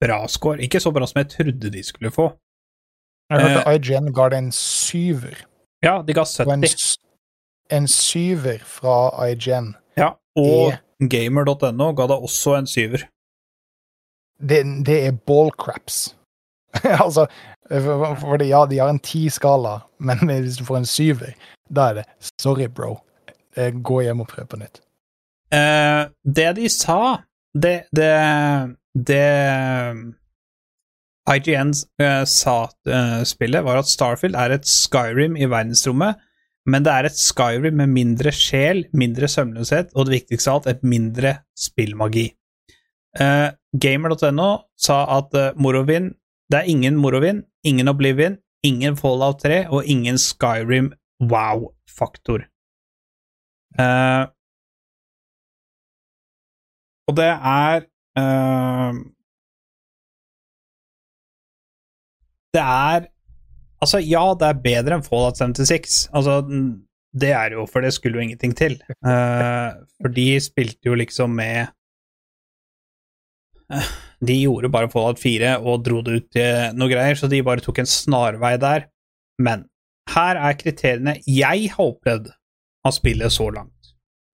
[0.00, 0.62] bra score.
[0.64, 2.30] Ikke så bra som jeg trodde de skulle få.
[3.28, 3.76] Jeg hørte Eh.
[3.76, 5.36] IGN ga det en syver.
[5.84, 6.96] Ja, de ga 70.
[7.72, 9.74] en syver fra IGN.
[9.98, 10.76] Ja, og
[11.10, 13.06] gamer.no ga deg også en syver.
[14.36, 16.14] Det, det er ballcraps.
[17.04, 17.26] altså,
[17.66, 21.32] For, ja, de har en ti-skala, men hvis du får en syver,
[21.72, 22.04] da er det
[22.42, 22.98] sorry, bro.
[23.56, 24.82] Eh, Gå hjem og prøv på nytt.
[25.54, 27.22] Eh, det de sa
[27.54, 28.14] Det Det,
[29.08, 29.26] det
[31.26, 31.72] IGN
[32.02, 32.56] eh, sa
[32.86, 36.20] eh, spillet, var at Starfield er et Skyrim i verdensrommet,
[36.66, 40.70] men det er et Skyrim med mindre sjel, mindre søvnløshet, og det viktigste av alt,
[40.74, 42.28] et mindre spillmagi.
[43.16, 43.48] Uh,
[43.80, 46.10] Gamer.no sa at uh, Morrowind
[46.52, 50.92] Det er ingen Morrowind, ingen Oblivion, ingen Fallout 3 og ingen Skyrim
[51.32, 52.44] wow-faktor.
[53.80, 54.28] Uh,
[57.06, 57.86] og det er
[58.18, 58.94] eh,
[62.54, 63.06] Det er
[63.82, 66.06] Altså, ja, det er bedre enn Fallout 76.
[66.16, 66.40] Altså,
[67.20, 68.78] det er jo, for det skulle jo ingenting til.
[69.04, 71.72] Uh, for de spilte jo liksom med
[73.72, 73.92] uh,
[74.24, 77.64] De gjorde bare Fallout 4 og dro det ut til noe greier, så de bare
[77.64, 78.88] tok en snarvei der.
[79.42, 79.66] Men
[80.12, 82.30] her er kriteriene jeg har opplevd
[82.86, 83.72] av spillet så langt.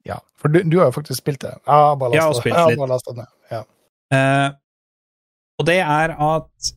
[0.06, 1.54] Ja, for du, du har jo faktisk spilt det.
[1.54, 3.34] Jeg har bare lasta det bare lastet ned.
[3.50, 3.64] Ja.
[4.12, 4.48] Uh,
[5.58, 6.72] og det er at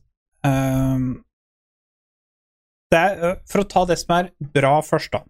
[0.46, 1.25] det
[2.94, 5.24] er, eh, For å ta det som er bra først, da.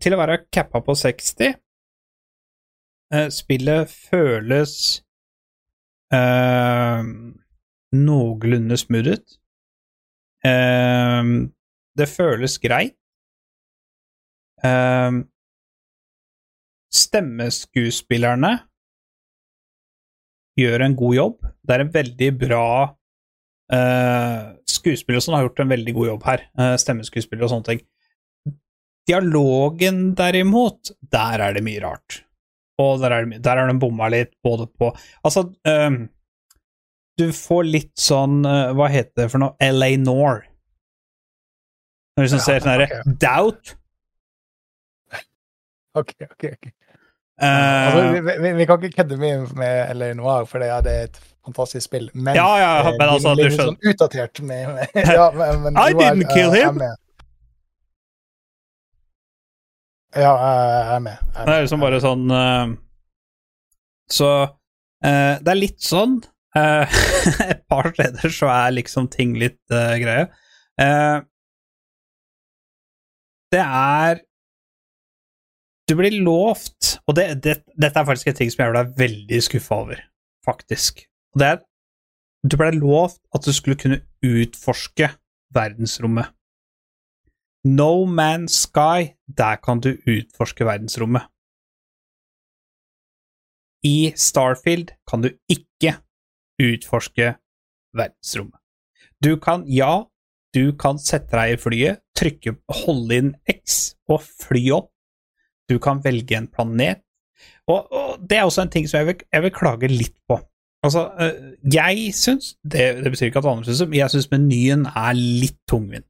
[0.00, 1.54] Til å være cappa på 60
[3.12, 5.02] eh, Spillet føles
[6.12, 7.12] ehm,
[7.96, 9.38] noenlunde smooth ut.
[10.44, 11.52] Ehm,
[11.96, 12.96] det føles greit.
[14.64, 15.24] Ehm,
[16.92, 18.52] stemmeskuespillerne
[20.58, 21.36] gjør en god jobb.
[21.62, 22.68] Det er en veldig bra
[23.74, 26.44] uh, Skuespillere har gjort en veldig god jobb her.
[26.58, 27.84] Uh, stemmeskuespillere og sånne ting.
[29.08, 32.22] Dialogen, derimot, der er det mye rart.
[32.78, 34.92] Og der er, der har de bomma litt både på
[35.26, 36.04] Altså, um,
[37.18, 39.56] du får litt sånn uh, Hva heter det for noe?
[39.58, 40.44] LA Nor.
[42.14, 43.16] Når du liksom ser sånn herre okay.
[43.24, 43.74] Doubt.
[45.98, 46.66] Ok, ok, ok.
[47.38, 50.92] Uh, Altså, vi, vi, vi kan ikke kødde mye med LA Noir, for er, det
[50.92, 51.18] er et
[51.48, 52.08] fantastisk spill.
[52.14, 55.28] Men, Ja, ja, eh, men de altså, er du litt sånn utdatert med, med ja,
[55.34, 56.80] men, men I didn't er, kill er him.
[56.84, 57.04] med.
[60.16, 61.16] Ja, jeg jeg er med.
[61.20, 62.70] Jeg er Det er liksom bare sånn uh,
[64.10, 66.14] Så uh, det er litt sånn
[66.56, 67.00] uh,
[67.52, 70.24] Et par steder så er liksom ting litt eh, greie.
[70.80, 71.18] Eh,
[73.52, 74.22] det er
[75.88, 79.40] Du blir lovt Og det, det, dette er faktisk en ting som jeg ble veldig
[79.44, 80.02] skuffa over,
[80.46, 81.04] faktisk.
[81.38, 81.58] Og det er
[82.50, 85.06] Du ble lovt at du skulle kunne utforske
[85.54, 86.32] verdensrommet.
[87.62, 91.28] No Man's Sky, der kan du utforske verdensrommet.
[93.86, 95.94] I Starfield kan du ikke
[96.58, 97.36] utforske
[97.94, 98.58] verdensrommet.
[99.22, 100.04] Du kan, ja,
[100.54, 104.90] du kan sette deg i flyet, trykke, holde inn X og fly opp.
[105.70, 107.02] Du kan velge en planet.
[107.70, 110.42] Og, og det er også en ting som jeg vil, jeg vil klage litt på.
[110.86, 111.38] Altså, øh,
[111.74, 115.16] jeg syns det, det betyr ikke at andre syns det, men jeg syns menyen er
[115.18, 116.06] litt tungvint.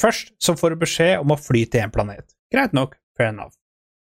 [0.00, 2.32] Først så får du beskjed om å fly til en planet.
[2.52, 3.52] Greit nok, fair enough.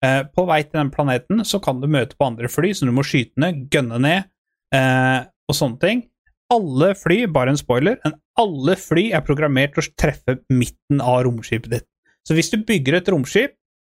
[0.06, 2.94] Eh, på vei til den planeten så kan du møte på andre fly som du
[2.96, 4.30] må skyte ned, gønne ned
[4.74, 6.04] eh, og sånne ting.
[6.52, 11.22] Alle fly, bare en spoiler, men alle fly er programmert til å treffe midten av
[11.28, 11.88] romskipet ditt.
[12.28, 13.56] Så hvis du bygger et romskip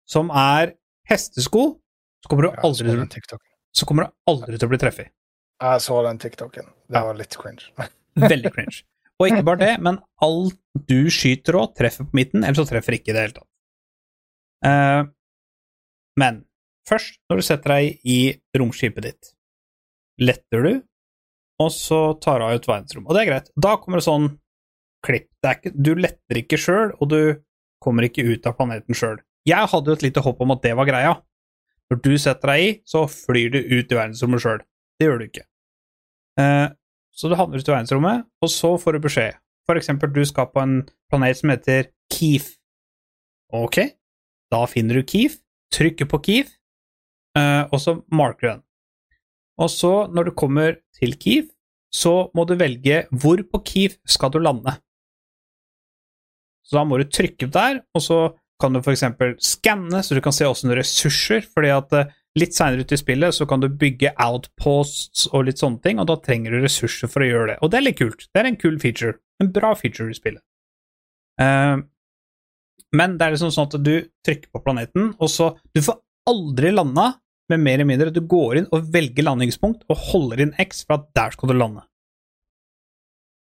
[0.10, 0.76] som er
[1.10, 1.65] hestesko,
[2.23, 2.95] så kommer du aldri,
[3.76, 5.11] så kommer du aldri til å bli treffet.
[5.61, 6.71] Jeg så den TikToken.
[6.91, 7.69] Det var litt cringe.
[8.34, 8.84] Veldig cringe.
[9.21, 10.57] Og ikke bare det, men alt
[10.89, 13.49] du skyter òg, treffer på midten, eller så treffer ikke i det hele tatt.
[14.63, 15.11] Uh,
[16.19, 16.41] men
[16.89, 18.17] først, når du setter deg i
[18.57, 19.31] romskipet ditt,
[20.21, 20.73] letter du,
[21.61, 23.05] og så tar du av et verdensrom.
[23.05, 23.51] Og det er greit.
[23.55, 24.31] Da kommer det sånn
[25.05, 25.30] klipp.
[25.43, 27.21] Det er ikke, du letter ikke sjøl, og du
[27.84, 29.21] kommer ikke ut av planeten sjøl.
[29.47, 31.15] Jeg hadde jo et lite håp om at det var greia.
[31.91, 34.63] Når du setter deg i, så flyr du ut i verdensrommet sjøl.
[35.03, 35.43] Det gjør du ikke.
[36.39, 36.67] Eh,
[37.11, 39.39] så du havner ute i verdensrommet, og så får du beskjed.
[39.67, 40.77] For eksempel, du skal på en
[41.11, 42.53] planet som heter Keef.
[43.51, 43.81] Ok,
[44.47, 45.35] da finner du Keef,
[45.75, 46.53] trykker på Keef,
[47.35, 48.63] eh, og så marker du den.
[49.59, 51.51] Og så, når du kommer til Keef,
[51.93, 54.77] så må du velge hvor på Keef skal du lande.
[56.63, 58.21] Så da må du trykke der, og så
[58.63, 62.85] kan du eksempel skanne, så du kan se åssen ressurser, fordi at eh, litt seinere
[62.85, 66.55] ut i spillet så kan du bygge outposts og litt sånne ting, og da trenger
[66.55, 67.57] du ressurser for å gjøre det.
[67.61, 68.27] Og det er litt kult.
[68.30, 69.18] Det er en kul feature.
[69.41, 70.43] En bra feature i spillet.
[71.41, 71.81] Uh,
[72.93, 73.95] men det er liksom sånn at du
[74.26, 75.97] trykker på planeten, og så Du får
[76.30, 77.15] aldri landa
[77.51, 81.01] med mer eller mindre du går inn og velger landingspunkt og holder inn X for
[81.01, 81.84] at der skal du lande.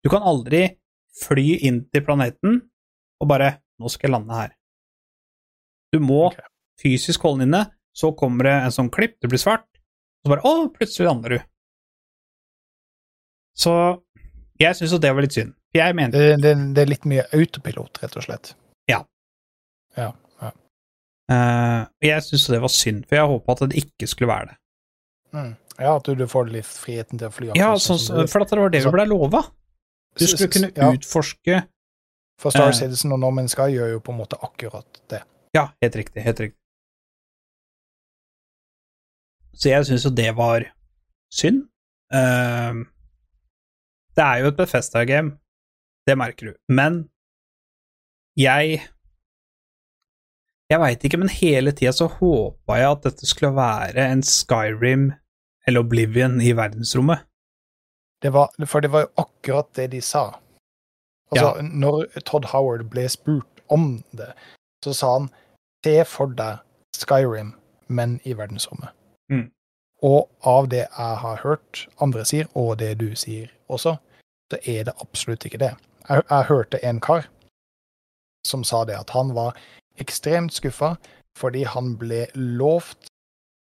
[0.03, 0.65] Du kan aldri
[1.17, 2.59] fly inn til planeten
[3.21, 4.53] og bare Nå skal jeg lande her.
[5.93, 6.47] Du må okay.
[6.81, 7.59] fysisk holde den inne,
[7.97, 9.65] så kommer det en sånn klipp, det blir svart,
[10.21, 11.39] og så bare Å, plutselig lander du.
[13.57, 13.73] Så
[14.61, 15.55] jeg syns jo det var litt synd.
[15.75, 18.53] Jeg mener Det, det, det er litt mye autopilot, rett og slett.
[19.97, 20.11] Ja.
[21.27, 24.57] Jeg syns det var synd, for jeg håpa at det ikke skulle være det.
[25.35, 25.55] Mm.
[25.77, 27.49] Ja, at du, får litt friheten til å fly.
[27.51, 29.43] Ja, akkurat sånn, for det var det vi ble lova.
[30.17, 31.59] Du skulle kunne Ja, utforske
[32.41, 32.77] For Star eh.
[32.77, 35.19] Citizen og No Man's Sky gjør jo på en måte akkurat det.
[35.57, 36.23] Ja, helt riktig.
[36.25, 36.57] Helt riktig.
[39.57, 40.65] Så jeg syns jo det var
[41.33, 41.63] synd.
[42.13, 42.85] Uh,
[44.17, 45.37] det er jo et Bethesda-game,
[46.07, 46.53] det merker du.
[46.69, 47.09] Men
[48.37, 48.81] jeg
[50.69, 55.13] Jeg veit ikke, men hele tida så håpa jeg at dette skulle være en Skyrim
[55.67, 57.19] eller Oblivion i verdensrommet.
[58.21, 60.39] det var, for det var jo akkurat det de sa.
[61.31, 64.33] Altså, Når Todd Howard ble spurt om det,
[64.83, 65.29] så sa han
[65.85, 66.59] se for deg
[66.95, 67.53] Skyrim,
[67.87, 68.89] men i verdensrommet.
[69.31, 69.49] Mm.
[70.05, 73.97] Og av det jeg har hørt andre sier, og det du sier også,
[74.51, 75.73] så er det absolutt ikke det.
[76.09, 77.27] Jeg, jeg hørte en kar
[78.47, 79.57] som sa det at han var
[79.99, 80.95] ekstremt skuffa
[81.37, 83.09] fordi han ble lovt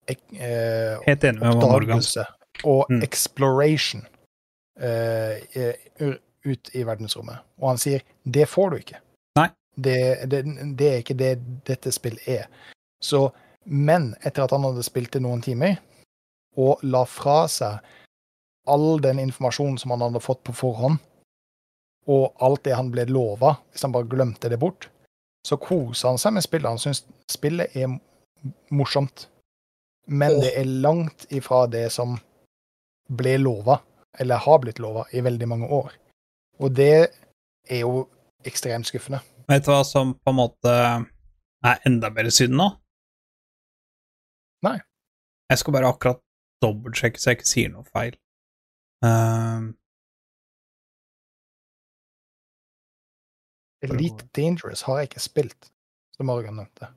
[0.08, 2.26] ek, eh, oppdagelse
[2.64, 3.02] og Mm.
[3.04, 4.06] exploration
[4.80, 5.74] eh,
[6.46, 7.38] ut i verdensrommet.
[7.58, 9.00] Og han sier det får du ikke.
[9.76, 10.46] Det, det,
[10.80, 11.34] det er ikke det
[11.68, 12.46] dette spillet er.
[13.04, 13.30] Så,
[13.66, 15.80] men etter at han hadde spilt det noen timer,
[16.56, 17.82] og la fra seg
[18.70, 20.98] all den informasjonen som han hadde fått på forhånd,
[22.10, 24.90] og alt det han ble lova, hvis han bare glemte det bort,
[25.46, 26.70] så koser han seg med spillet.
[26.70, 27.92] Han syns spillet er
[28.74, 29.28] morsomt.
[30.06, 32.16] Men det er langt ifra det som
[33.10, 33.80] ble lova,
[34.22, 35.94] eller har blitt lova, i veldig mange år.
[36.62, 37.10] Og det
[37.70, 38.06] er jo
[38.46, 39.22] ekstremt skuffende.
[39.50, 40.74] Vet du hva som på en måte
[41.66, 42.70] er enda mer synd nå?
[44.66, 44.78] Nei.
[45.52, 46.22] Jeg skal bare akkurat
[46.64, 48.18] dobbeltsjekke så jeg ikke sier noe feil.
[49.06, 49.74] Um,
[53.86, 55.72] Elite Dangerous har jeg ikke spilt,
[56.18, 56.90] som Morgan nevnte.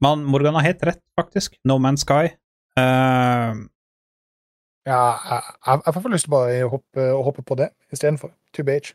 [0.00, 1.56] men Morgan har helt rett, faktisk.
[1.64, 2.32] No Man's Sky.
[2.78, 3.68] Uh,
[4.88, 8.32] Ja, jeg, jeg, jeg får lyst til bare å hoppe, å hoppe på det istedenfor.
[8.56, 8.94] To BH.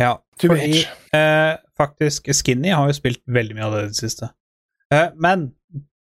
[0.00, 4.26] Ja, fordi eh, faktisk Skinny har jo spilt veldig mye av det i det siste.
[4.92, 5.38] Eh, men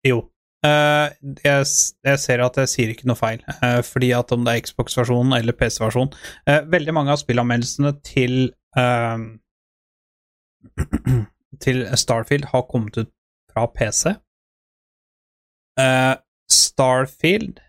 [0.07, 0.17] jo.
[0.65, 1.07] eh,
[1.43, 1.65] jeg,
[2.07, 5.33] jeg ser at jeg sier ikke noe feil, eh, fordi at om det er Xbox-versjonen
[5.37, 6.11] eller PC-versjonen
[6.49, 8.33] eh, Veldig mange av spillanmeldelsene til
[8.79, 9.17] eh,
[11.63, 13.11] til Starfield har kommet ut
[13.53, 14.09] fra PC.
[15.79, 16.15] Eh,
[16.51, 17.59] Starfield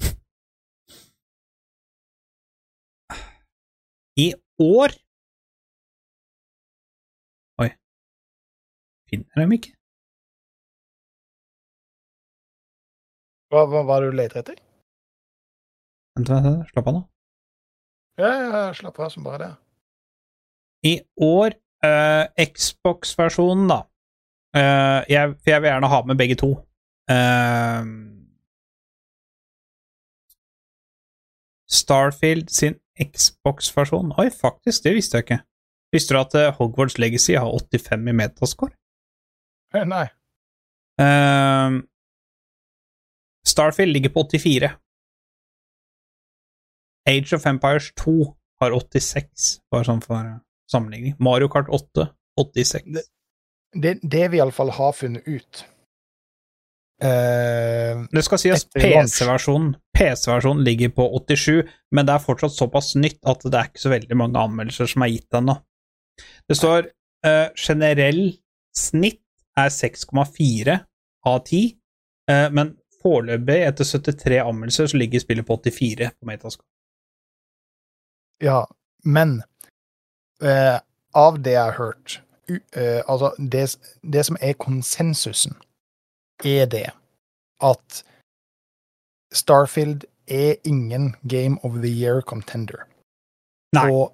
[4.24, 4.26] I
[4.62, 4.94] år
[7.62, 7.70] Oi.
[9.10, 9.72] Finner dem ikke?
[13.54, 14.60] Hva, hva, er det du leter etter?
[16.18, 17.02] Vent, vent, vent, slapp av nå.
[18.18, 19.50] Ja, ja, slapp av som bare det.
[20.90, 21.54] I år,
[21.86, 23.80] uh, Xbox-versjonen, da
[24.58, 26.52] uh, jeg, For jeg vil gjerne ha med begge to.
[27.10, 27.80] Eh,
[31.74, 35.38] Starfield sin Xbox-versjon Oi, faktisk, det visste jeg ikke.
[35.94, 38.74] Visste du at eh, Hogwarts Legacy har 85 i metascore?
[39.74, 40.04] Eh, Nei.
[41.02, 41.80] Uh,
[43.46, 44.70] Starfield ligger på 84.
[47.06, 48.14] Age of Empires 2
[48.62, 50.30] har 86, bare sånn for
[50.70, 51.16] sammenligning.
[51.20, 52.08] Mario Kart 8
[52.40, 52.84] 86.
[52.94, 53.08] Det-
[53.74, 55.64] Det, det vi iallfall har funnet ut
[57.02, 61.62] eh, Det skal sies PC-versjonen PC-versjonen ligger på 87,
[61.94, 65.04] men det er fortsatt såpass nytt at det er ikke så veldig mange anmeldelser som
[65.06, 65.54] er gitt ennå.
[66.48, 66.88] Det står
[67.26, 68.24] uh, generell
[68.74, 69.22] snitt
[69.58, 70.78] er 6,4
[71.30, 71.62] av 10,
[72.30, 76.66] uh, men foreløpig, etter 73 anmeldelser, så ligger spillet på 84 på Metascore.
[78.42, 78.64] Ja,
[79.06, 79.38] men
[80.42, 80.78] uh,
[81.14, 82.18] av det jeg har hørt
[82.50, 83.68] eh, Altså, det,
[84.02, 85.54] det som er konsensusen,
[86.44, 86.90] er det
[87.62, 88.02] at
[89.34, 92.86] Starfield er ingen Game of the Year contender.
[93.74, 93.90] Nei.
[93.90, 94.12] Og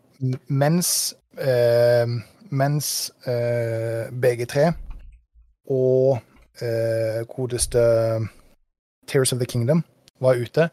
[0.48, 2.06] mens eh,
[2.50, 4.72] mens eh, BG3
[5.70, 6.18] og
[6.60, 7.82] eh, godeste
[9.06, 9.84] Tears of the Kingdom
[10.20, 10.68] var ute,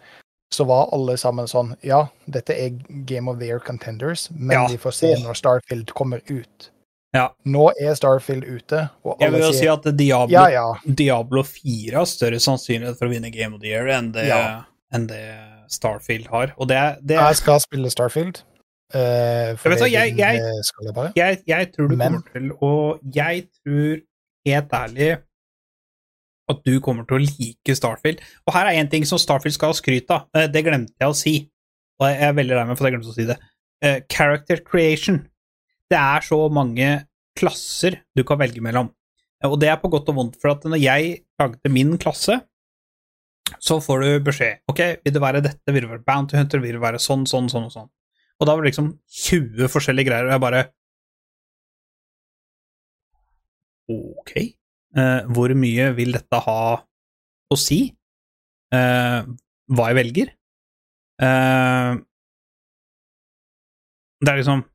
[0.53, 2.75] så var alle sammen sånn Ja, dette er
[3.05, 4.67] Game of the Year contenders, men Ja.
[4.67, 6.71] vi får se når Starfield kommer ut.
[7.15, 7.29] Ja.
[7.47, 8.89] Nå er Starfield ute,
[9.21, 10.65] Jeg vil jo si at Diablo, ja, ja.
[10.85, 14.27] Diablo 4 har større sannsynlighet for å vinne Game of the Year enn det,
[14.93, 15.21] enn det
[15.71, 16.53] Starfield har.
[16.57, 18.43] Og det, det Jeg skal spille Starfield.
[18.93, 21.11] Uh, for Jeg det jeg- jeg- skal jeg bare.
[21.15, 24.01] jeg, jeg tror du Men- kommer til å Jeg tror
[24.45, 25.17] helt ærlig
[26.49, 28.19] at du kommer til å like Starfield.
[28.47, 30.27] Og her er én ting som Starfield skal ha skryt av.
[30.33, 31.49] Eh, Det glemte jeg å si.
[31.99, 33.37] Og jeg er veldig lei meg for at jeg glemte å si det.
[33.83, 35.27] Uh, Character creation.
[35.87, 36.89] Det er så mange
[37.37, 38.89] klasser du kan velge mellom.
[39.45, 42.39] Og det er på godt og vondt, for at når jeg lagde min klasse,
[43.63, 44.63] så får du beskjed.
[44.71, 47.47] Ok, vil det være dette, vil det være Bounty Hunter, vil det være sånn, sånn,
[47.51, 47.91] sånn og sånn.
[48.37, 48.89] Og da var det liksom
[49.27, 50.65] 20 forskjellige greier, og jeg bare
[53.87, 54.33] Ok.
[54.99, 56.61] Eh, hvor mye vil dette ha
[57.47, 57.79] å si?
[58.75, 59.19] Eh,
[59.71, 60.33] hva jeg velger?
[61.23, 61.93] Eh,
[64.19, 64.65] det er liksom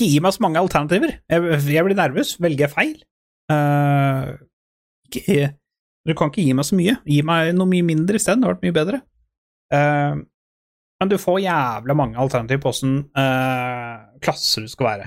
[0.00, 1.12] Ikke gi meg så mange alternativer.
[1.28, 2.32] Jeg, jeg blir nervøs.
[2.40, 2.96] Velger jeg feil?
[3.52, 4.32] Uh,
[5.10, 5.50] ikke,
[6.08, 6.96] du kan ikke gi meg så mye.
[7.04, 8.40] Gi meg noe mye mindre isteden.
[8.40, 9.04] Det hadde vært mye bedre.
[9.70, 10.24] Uh,
[11.00, 12.96] men du får jævla mange alternativer på åssen
[14.20, 15.06] klasser du skal være.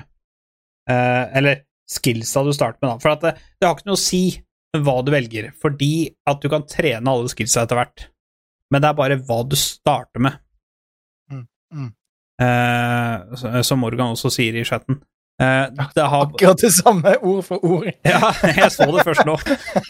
[0.90, 2.98] Eh, eller skillsa du starter med, da.
[3.02, 4.24] For det, det har ikke noe å si
[4.74, 5.94] hva du velger, fordi
[6.28, 8.08] at du kan trene alle skillsa etter hvert.
[8.72, 10.40] Men det er bare hva du starter med.
[11.30, 11.44] Mm,
[11.76, 11.90] mm.
[12.42, 15.00] Eh, som Morgan også sier i chatten.
[15.42, 17.90] Eh, det har Akkurat det samme, ord for ord.
[18.06, 19.34] ja, jeg så det først nå.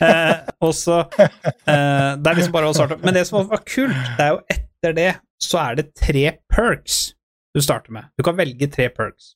[0.01, 3.01] Eh, og så eh, Det er liksom bare å starte.
[3.05, 5.11] Men det som var kult, det er jo etter det
[5.45, 7.13] så er det tre perks
[7.55, 8.09] du starter med.
[8.17, 9.35] Du kan velge tre perks.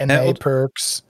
[0.00, 1.02] NA og- perks,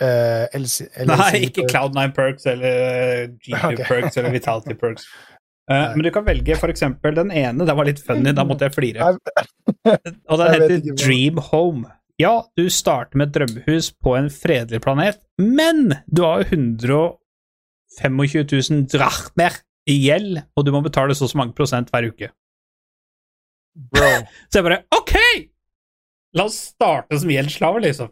[0.00, 1.72] uh, Nei, ikke perks.
[1.72, 3.84] Cloud9 perks eller G2 okay.
[3.88, 5.08] perks eller Vitality perks.
[5.70, 8.74] Eh, men du kan velge eksempel den ene, den var litt funny, da måtte jeg
[8.74, 9.12] flire.
[10.26, 11.86] Og den heter Dream Home.
[12.20, 18.18] Ja, du starter med et drømmehus på en fredelig planet, men du har jo 125
[18.50, 19.56] 000 drachmer
[19.88, 22.28] i gjeld, og du må betale så og så mange prosent hver uke.
[23.94, 24.10] Bro.
[24.50, 25.14] Så jeg bare OK!
[26.36, 28.10] La oss starte som gjeldsslaver, liksom.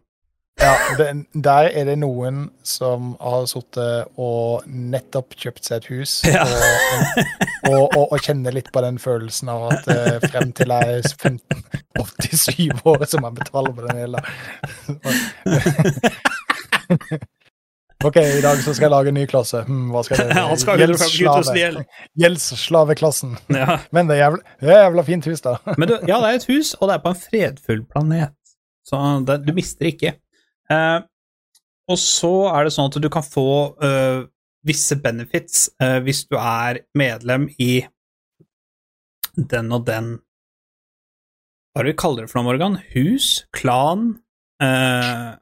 [0.58, 1.06] Ja, det,
[1.38, 6.42] der er det noen som har sittet og nettopp kjøpt seg et hus, Ja.
[6.48, 10.98] og, og, og, og kjenner litt på den følelsen av at eh, frem til jeg
[10.98, 11.62] er 15,
[11.98, 14.18] 87 år, så må jeg betale på den hele.
[18.04, 19.64] OK, i dag så skal jeg lage en ny klasse.
[19.66, 20.44] Hmm, hva skal jeg gjøre?
[20.52, 21.80] Han skal ha 125 000 i gjeld.
[22.22, 23.32] Gjeldsslaveklassen.
[23.56, 23.78] Ja.
[23.94, 25.56] Men det er jævla, det er jævla fint hus, da.
[25.74, 28.34] Men du, ja, det er et hus, og det er på en fredfull planet.
[28.86, 30.14] Så det, du mister ikke.
[30.72, 30.98] Eh,
[31.88, 33.44] og så er det sånn at du kan få
[33.84, 34.26] eh,
[34.68, 37.86] visse benefits eh, hvis du er medlem i
[39.38, 40.16] den og den
[41.72, 42.76] Hva er det vi kaller det for noe, Morgan?
[42.94, 43.44] Hus?
[43.54, 44.08] Klan?
[44.60, 45.36] Eh,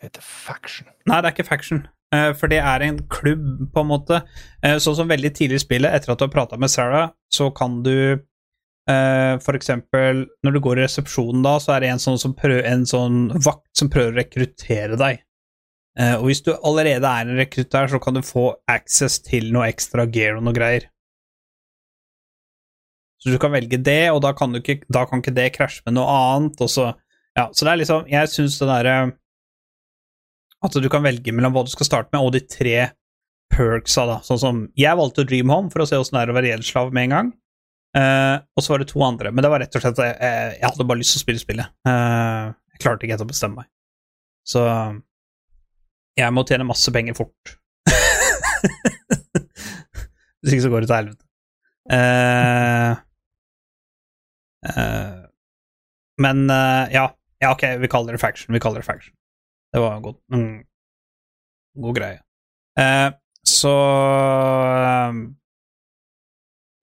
[0.00, 0.88] Det heter faction.
[1.08, 1.82] Nei, det er ikke faction.
[2.14, 4.20] Eh, for det er en klubb, på en måte.
[4.62, 7.48] Eh, sånn som veldig tidlig i spillet, etter at du har prata med Sarah, så
[7.54, 8.20] kan du
[8.90, 12.64] eh, for eksempel Når du går i resepsjonen da, så er det en sånn, prøver,
[12.68, 15.24] en sånn vakt som prøver å rekruttere deg.
[15.98, 19.66] Uh, og hvis du allerede er en rekrutter, så kan du få access til noe
[19.68, 20.86] ekstra gear og noe greier.
[23.20, 25.98] Så du kan velge det, og da kan, ikke, da kan ikke det krasje med
[25.98, 26.62] noe annet.
[26.64, 26.86] Og så,
[27.36, 28.94] ja, så det er liksom Jeg syns det derre
[30.60, 32.90] at du kan velge mellom hva du skal starte med, og de tre
[33.50, 34.18] perksa, da.
[34.24, 36.92] Sånn som Jeg valgte Dream Home for å se åssen det er å være gjeldsslav
[36.96, 37.30] med en gang.
[37.96, 40.62] Eh, og så var det to andre, men det var rett og slett at Jeg
[40.62, 41.72] hadde bare lyst til å spille spillet.
[41.88, 43.70] Uh, jeg klarte ikke helt å bestemme meg.
[44.46, 44.62] Så
[46.18, 47.56] jeg må tjene masse penger fort.
[50.40, 51.26] Hvis ikke så går det til helvete.
[51.90, 52.94] Uh,
[54.70, 55.20] eh,
[56.20, 57.16] men eh, ja.
[57.38, 58.54] ja, ok, vi kaller det faction.
[58.54, 59.14] Vi kaller det faction.
[59.72, 60.18] Det var godt.
[60.34, 60.64] Mm,
[61.80, 62.20] god greie.
[62.80, 63.12] Eh,
[63.48, 63.74] så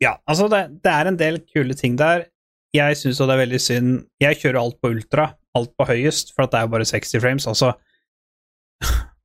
[0.03, 2.27] Ja, altså, det, det er en del kule ting der.
[2.75, 3.91] Jeg syns det er veldig synd
[4.21, 7.47] Jeg kjører alt på ultra, alt på høyest, for det er jo bare 60 frames.
[7.49, 7.71] Altså,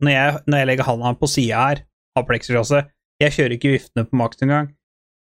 [0.02, 1.82] når jeg, når jeg legger handa på sida her
[2.18, 2.92] av plexiglasset
[3.22, 4.70] Jeg kjører ikke viftene på maks engang.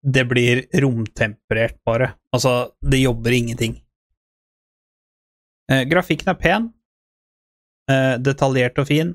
[0.01, 2.15] Det blir romtemperert, bare.
[2.33, 3.75] Altså, det jobber ingenting.
[5.71, 6.69] Eh, grafikken er pen,
[7.91, 9.11] eh, detaljert og fin,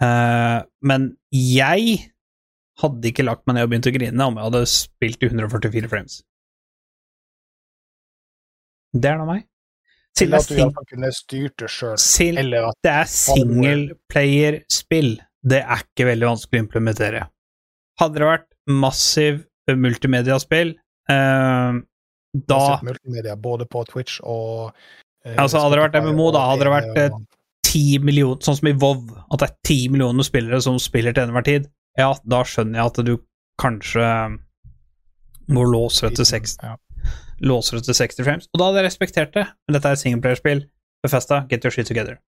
[0.00, 1.98] eh, men jeg
[2.82, 5.88] hadde ikke lagt meg ned og begynt å grine om jeg hadde spilt i 144
[5.92, 6.18] frames.
[8.96, 9.44] Det er da meg.
[10.16, 11.96] Til at du iallfall kunne styrt det sjøl.
[12.84, 15.10] Det er singleplayer-spill.
[15.46, 17.20] Det er ikke veldig vanskelig å implementere.
[18.00, 20.72] Hadde det vært massiv multimediaspill,
[21.10, 21.76] eh,
[22.36, 24.72] da massiv multimedia, både på Twitch og
[25.24, 27.24] eh, Altså, hadde det vært MMO, da hadde det vært, og-
[27.66, 31.26] 10 millioner, sånn som i WoW, at det er 10 millioner spillere som spiller til
[31.26, 31.66] enhver tid,
[31.98, 33.14] ja, da skjønner jeg at du
[33.60, 34.08] kanskje
[35.48, 36.74] må låser det til 60, Ja.
[37.40, 38.48] låser det til 60 frames.
[38.52, 40.64] Og da hadde jeg respektert det, men dette er et singleplayerspill.
[41.06, 42.18] Befesta, get your shit together.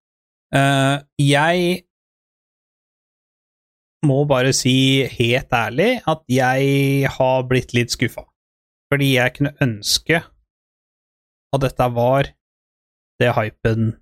[0.54, 1.82] Uh, jeg
[4.06, 8.22] må bare si helt ærlig at jeg har blitt litt skuffa.
[8.92, 10.20] Fordi jeg kunne ønske
[11.52, 12.30] at dette var
[13.20, 13.96] det hypen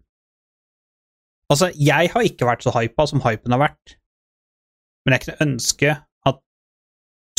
[1.47, 3.93] Altså, jeg har ikke vært så hypa som hypen har vært,
[5.07, 5.93] men jeg kunne ønske
[6.27, 6.41] at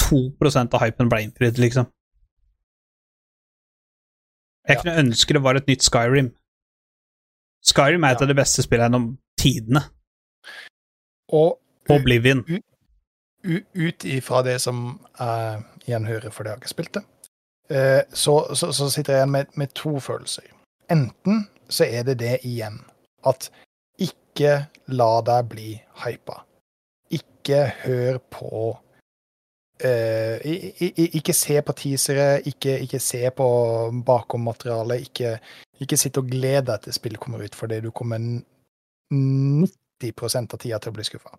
[0.02, 1.86] 2% av hypen ble innfridd, liksom.
[4.68, 4.82] Jeg Ja.
[4.82, 6.32] kunne ønske det var et nytt Skyrim.
[7.64, 8.24] Skyrim er et Ja.
[8.24, 9.82] av de beste spillene gjennom tidene.
[11.30, 12.44] Og Oblivion.
[13.44, 17.04] u- ut ifra det som jeg igjen hører, for det har jeg ikke spilt det,
[17.70, 20.44] eh, så, så, så sitter jeg igjen med, med to følelser.
[20.90, 22.80] Enten så er det det igjen,
[23.26, 23.50] at
[24.00, 26.44] ikke la deg bli hypa.
[27.12, 28.78] Ikke hør på
[29.84, 33.48] i- Ikke se på teasere, ikke, ikke se på
[34.06, 35.36] bakommaterialet, ikke,
[35.82, 38.18] ikke sitt og gled deg til spillet kommer ut, fordi du kommer
[39.14, 41.38] 90% av tida til å bli skuffa.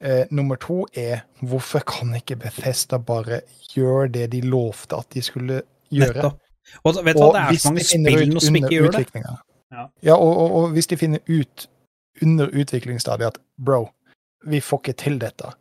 [0.00, 3.40] Eh, nummer to er hvorfor kan ikke Bethesda bare
[3.74, 6.14] gjøre det de lovte at de skulle gjøre?
[6.14, 6.38] Nettopp.
[6.84, 9.06] Og vet du hva, det er så mange spill nå som ikke gjør det.
[9.70, 9.86] Ja.
[10.02, 11.66] Ja, og, og, og hvis de finner ut
[12.22, 13.88] under utviklingsstadiet at bro,
[14.46, 15.52] vi får ikke til dette,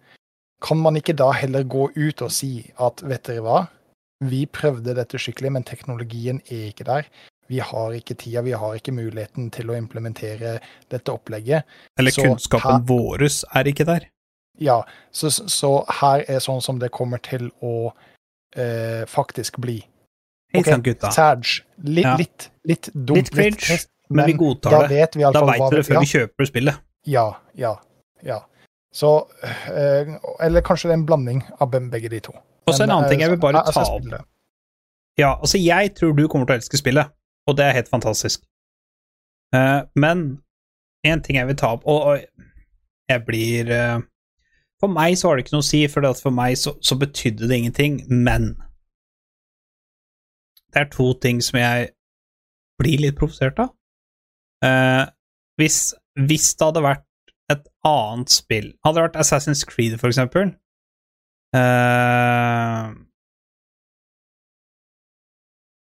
[0.61, 3.59] kan man ikke da heller gå ut og si at vet dere hva,
[4.27, 7.05] vi prøvde dette skikkelig, men teknologien er ikke der.
[7.49, 10.59] Vi har ikke tida, vi har ikke muligheten til å implementere
[10.91, 11.63] dette opplegget.
[11.97, 14.09] Eller Så kunnskapen her- våres er ikke der.
[14.59, 17.93] Ja, så, så her er sånn som det kommer til å
[18.55, 19.79] eh, faktisk bli.
[20.53, 21.11] Hei sann, gutta.
[21.15, 21.45] Sag,
[21.85, 22.15] litt, Ja.
[22.17, 23.15] litt, litt dumt.
[23.17, 24.89] Litt cringe, trist, Men vi da godtar det.
[24.89, 26.79] vet vi Da vet vi det før ja, vi kjøper spillet.
[27.05, 27.75] Ja, ja,
[28.23, 28.39] ja.
[28.95, 29.09] Så
[29.43, 32.33] eh, Eller kanskje det er en blanding av begge de to.
[32.67, 34.07] Og så en annen ting jeg vil eh, bare ta opp.
[35.19, 37.11] Ja, altså, jeg tror du kommer til å elske spillet,
[37.47, 38.45] og det er helt fantastisk.
[39.55, 40.39] Eh, men
[41.05, 42.23] en ting jeg vil ta opp, og,
[43.09, 43.71] jeg blir
[44.79, 47.47] For meg så har det ikke noe å si, for for meg så, så betydde
[47.49, 48.53] det ingenting, men
[50.73, 51.89] det er to ting som jeg
[52.79, 53.73] blir litt provosert av.
[54.65, 55.05] Eh,
[55.59, 55.79] hvis,
[56.27, 57.05] hvis det hadde vært
[57.49, 60.51] et annet spill Hadde det vært Assassin's Creed, for eksempel
[61.57, 62.93] uh,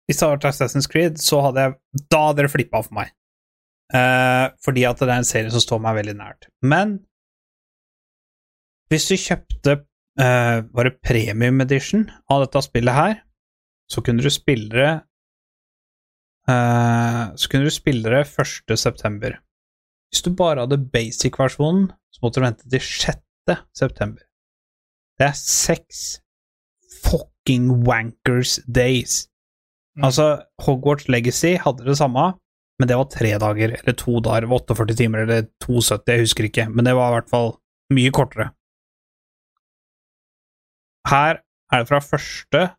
[0.05, 3.15] Hvis det hadde vært Assassin's Creed, så hadde jeg Da hadde det flippa for meg.
[3.95, 6.49] Uh, fordi at det er en serie som står meg veldig nært.
[6.65, 6.99] Men
[8.93, 9.79] hvis du kjøpte
[10.21, 13.17] uh, Var premium edition av dette spillet her,
[13.91, 14.93] så kunne du spille det
[16.49, 18.77] uh, Så kunne du spille det 1.
[18.81, 19.41] september.
[20.15, 23.57] Hvis du bare hadde basic-versjonen, så måtte du vente til 6.
[23.75, 24.23] september.
[25.19, 26.21] Det er seks
[27.03, 29.25] fucking wankers days.
[29.99, 30.07] Mm.
[30.07, 30.29] Altså,
[30.63, 32.29] Hogwarts Legacy hadde det samme,
[32.79, 36.47] men det var tre dager, eller to dager, det 48 timer, eller 72, jeg husker
[36.47, 37.57] ikke, men det var i hvert fall
[37.99, 38.53] mye kortere.
[41.11, 41.43] Her
[41.75, 42.75] er det fra 1.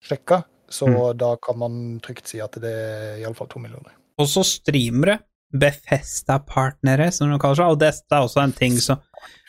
[0.04, 1.16] sjekka, så Mm.
[1.18, 3.92] da kan man trygt si at det er iallfall to millioner.
[4.18, 5.18] Og så streamere,
[5.50, 9.00] Befesta-partnere, som de kaller seg, og dette er også en ting som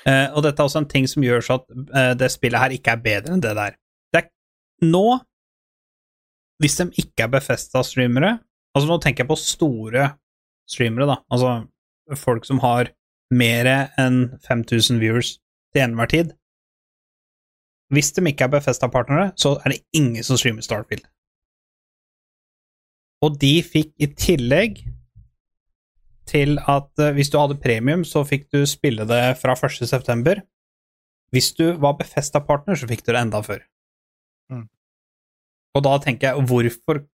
[0.07, 2.75] eh, Og dette er også en ting som gjør så at uh, det spillet her
[2.75, 3.77] ikke er bedre enn det der.
[4.13, 4.29] Det er
[4.87, 5.19] nå,
[6.61, 8.39] hvis de ikke er Befesta-streamere
[8.71, 10.03] Altså, nå tenker jeg på store
[10.71, 11.17] streamere, da.
[11.27, 12.93] Altså folk som har
[13.31, 13.67] mer
[13.99, 15.33] enn 5000 viewers
[15.75, 16.31] til enhver tid.
[17.91, 21.03] Hvis de ikke er Befesta-partnere, så er det ingen som streamer Starfield.
[23.21, 24.79] Og de fikk i tillegg
[26.31, 29.83] til at eh, hvis du hadde premium, så fikk du spille det fra 1.
[29.89, 30.41] september.
[31.31, 33.61] Hvis du var Befesta-partner, så fikk du det enda før.
[34.51, 34.65] Mm.
[35.77, 36.95] Og da tenker jeg, hvorfor.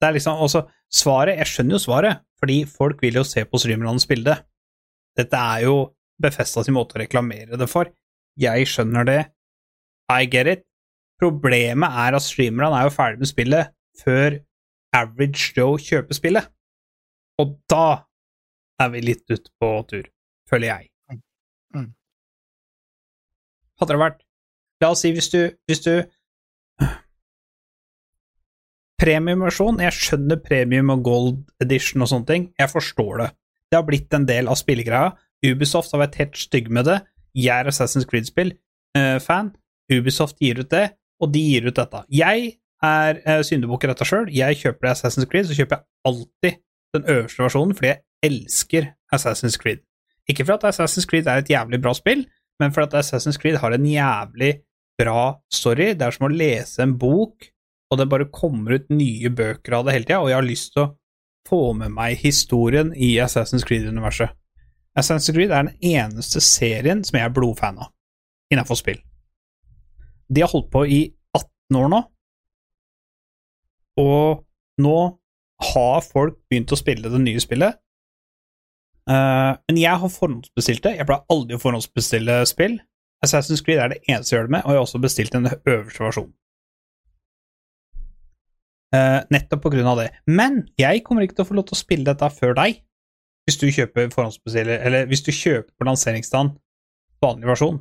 [0.00, 3.58] Det er liksom også Svaret Jeg skjønner jo svaret, Fordi folk vil jo se på
[3.60, 4.38] streamerne spille det.
[5.18, 5.74] Dette er jo
[6.20, 7.88] Befesta sin måte å reklamere det for.
[8.40, 9.20] Jeg skjønner det.
[10.12, 10.64] I get it.
[11.20, 14.36] Problemet er at streamerne er jo ferdig med spillet før
[14.96, 16.48] average Joe kjøper spillet.
[17.40, 18.06] Og da
[18.80, 20.08] er vi litt ute på tur,
[20.50, 20.90] føler jeg.
[21.76, 21.92] Mm.
[23.80, 24.26] Hadde det vært
[24.80, 25.92] La oss si hvis du, hvis du
[29.00, 33.28] Premiumversjon, jeg skjønner premium og gold edition og sånne ting, jeg forstår det.
[33.72, 35.14] Det har blitt en del av spillegreia.
[35.40, 36.98] Ubisoft har vært helt stygg med det.
[37.32, 39.54] Jeg er Assassin's Creed-spill-fan.
[39.94, 42.02] Ubisoft gir ut det, og de gir ut dette.
[42.12, 44.30] Jeg er uh, syndebukk i dette sjøl.
[44.32, 46.58] Jeg kjøper Assassin's Creed, så kjøper jeg alltid
[46.96, 49.84] den øverste versjonen, fordi jeg elsker Assassin's Creed.
[50.30, 52.26] Ikke for at Assassin's Creed er et jævlig bra spill,
[52.60, 54.52] men for at Assassin's Creed har en jævlig
[55.00, 55.92] bra story.
[55.96, 57.48] Det er som å lese en bok,
[57.90, 60.74] og det bare kommer ut nye bøker av det hele tida, og jeg har lyst
[60.74, 60.90] til å
[61.48, 64.36] få med meg historien i Assassin's Creed-universet.
[64.98, 67.90] Assassin's Creed er den eneste serien som jeg er blodfan av
[68.52, 68.98] innenfor spill.
[70.30, 71.00] De har holdt på i
[71.34, 72.00] 18 år nå,
[74.00, 74.42] og
[74.80, 74.98] nå
[75.70, 77.78] har folk begynt å spille det nye spillet.
[79.10, 80.96] Uh, men jeg har forhåndsbestilt det.
[81.00, 82.78] Jeg pleier aldri å forhåndsbestille spill.
[83.24, 85.48] Assassin's Creed er det eneste jeg gjør det med, og jeg har også bestilt den
[85.50, 86.36] øverste versjonen.
[88.90, 90.08] Uh, nettopp på grunn av det.
[90.26, 92.80] Men jeg kommer ikke til å få lov til å spille dette før deg,
[93.46, 96.54] hvis du kjøper forhåndsbestiller, eller hvis du kjøper på lanseringsdagen
[97.22, 97.80] vanlig versjon.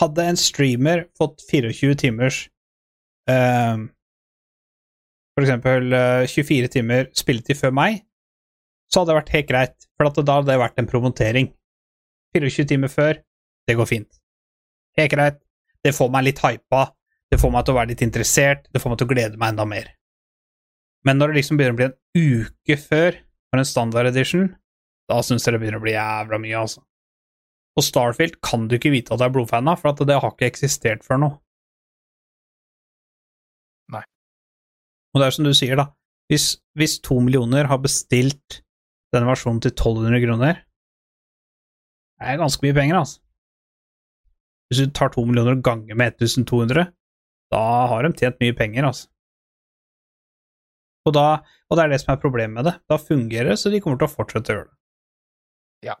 [0.00, 2.38] Hadde en streamer fått 24 timers
[3.30, 3.84] uh,
[5.32, 8.02] For eksempel uh, 24 timer spilletid før meg,
[8.92, 11.48] så hadde det vært helt greit, for da hadde det vært en promotering.
[12.36, 13.22] 24 timer før,
[13.68, 14.10] det går fint.
[14.98, 15.40] Helt greit.
[15.82, 16.84] Det får meg litt hypa,
[17.32, 19.54] det får meg til å være litt interessert, det får meg til å glede meg
[19.54, 19.88] enda mer.
[21.02, 21.96] Men når det liksom begynner å bli en
[22.44, 23.16] uke før
[23.50, 24.52] for en standard edition,
[25.10, 26.84] da syns jeg det begynner å bli jævla mye, altså.
[27.72, 30.50] Og Starfield kan du ikke vite at du er blodfan av, for det har ikke
[30.52, 31.30] eksistert før nå.
[35.12, 35.90] Og det er som du sier, da.
[36.32, 38.62] Hvis, hvis to millioner har bestilt
[39.12, 40.62] denne versjonen til 1200 kroner,
[42.22, 43.20] det er ganske mye penger, altså.
[44.70, 46.86] Hvis du tar to millioner og ganger med 1200,
[47.52, 49.10] da har de tjent mye penger, altså.
[51.02, 51.26] Og, da,
[51.68, 52.76] og det er det som er problemet med det.
[52.88, 54.76] Da fungerer det, så de kommer til å fortsette å gjøre det.
[55.90, 55.96] Ja,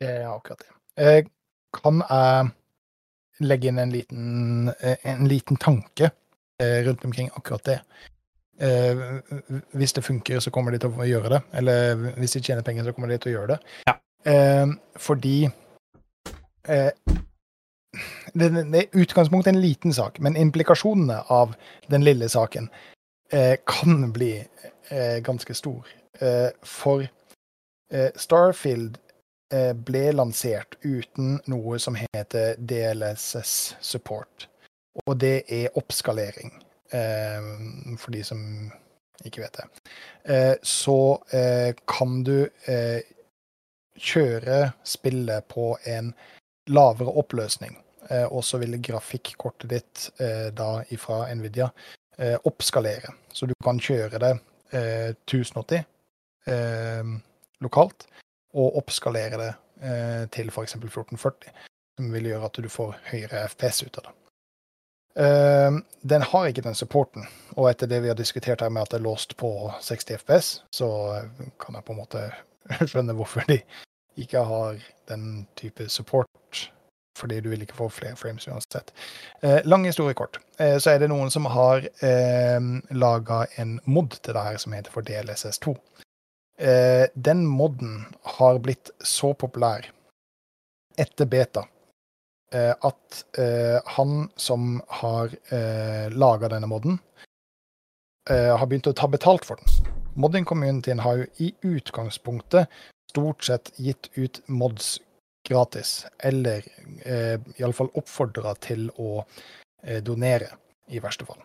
[0.00, 0.74] det er akkurat det.
[1.02, 1.26] Jeg
[1.74, 2.52] kan jeg
[3.50, 6.12] legge inn en liten, eh, en liten tanke
[6.62, 7.80] eh, rundt omkring akkurat det?
[8.60, 8.96] Eh,
[9.72, 11.42] hvis det funker, så kommer de til å gjøre det.
[11.58, 13.58] Eller hvis de tjener penger, så kommer de til å gjøre det.
[13.88, 13.96] Ja.
[14.32, 15.36] Eh, fordi
[16.68, 16.90] eh,
[18.34, 21.54] det, det er utgangspunktet en liten sak, men implikasjonene av
[21.90, 22.70] den lille saken
[23.32, 24.32] eh, kan bli
[24.88, 25.86] eh, ganske stor.
[26.20, 28.98] Eh, for eh, Starfield
[29.54, 34.48] eh, ble lansert uten noe som heter DLSS support.
[35.06, 36.52] Og det er oppskalering,
[36.94, 38.40] for de som
[39.24, 40.58] ikke vet det.
[40.62, 40.98] så
[41.90, 42.46] kan du
[43.98, 46.12] kjøre spillet på en
[46.70, 47.76] lavere oppløsning.
[48.10, 51.70] Eh, og så vil grafikkortet ditt eh, da ifra Nvidia
[52.18, 53.14] eh, oppskalere.
[53.32, 54.34] Så du kan kjøre det
[54.74, 55.84] 1080
[57.62, 58.06] lokalt,
[58.58, 59.52] og oppskalere det
[60.34, 60.74] til f.eks.
[60.80, 61.52] 1440,
[61.94, 64.14] som vil gjøre at du får høyere FPS ut av det.
[65.14, 68.98] Den har ikke den supporten, og etter det vi har diskutert her med at det
[68.98, 70.88] er låst på 60 FPS, så
[71.62, 72.24] kan jeg på en måte
[72.90, 73.60] skjønne hvorfor de
[74.18, 76.26] ikke har den type support
[77.18, 78.92] fordi du vil ikke få flere frames uansett.
[79.40, 80.40] Eh, lang historie kort.
[80.58, 82.60] Eh, så er det noen som har eh,
[82.90, 85.76] laga en mod til det her som heter for DLSS2.
[86.58, 88.06] Eh, den moden
[88.38, 89.86] har blitt så populær
[90.98, 91.73] etter beta eh,
[92.54, 96.98] at eh, han som har eh, laga denne moden,
[98.30, 99.94] eh, har begynt å ta betalt for den.
[100.14, 102.70] Modding-communityen har jo i utgangspunktet
[103.10, 104.98] stort sett gitt ut mods
[105.48, 106.64] gratis, eller
[107.04, 109.24] eh, iallfall oppfordra til å
[109.82, 110.54] eh, donere,
[110.88, 111.42] i verste fall.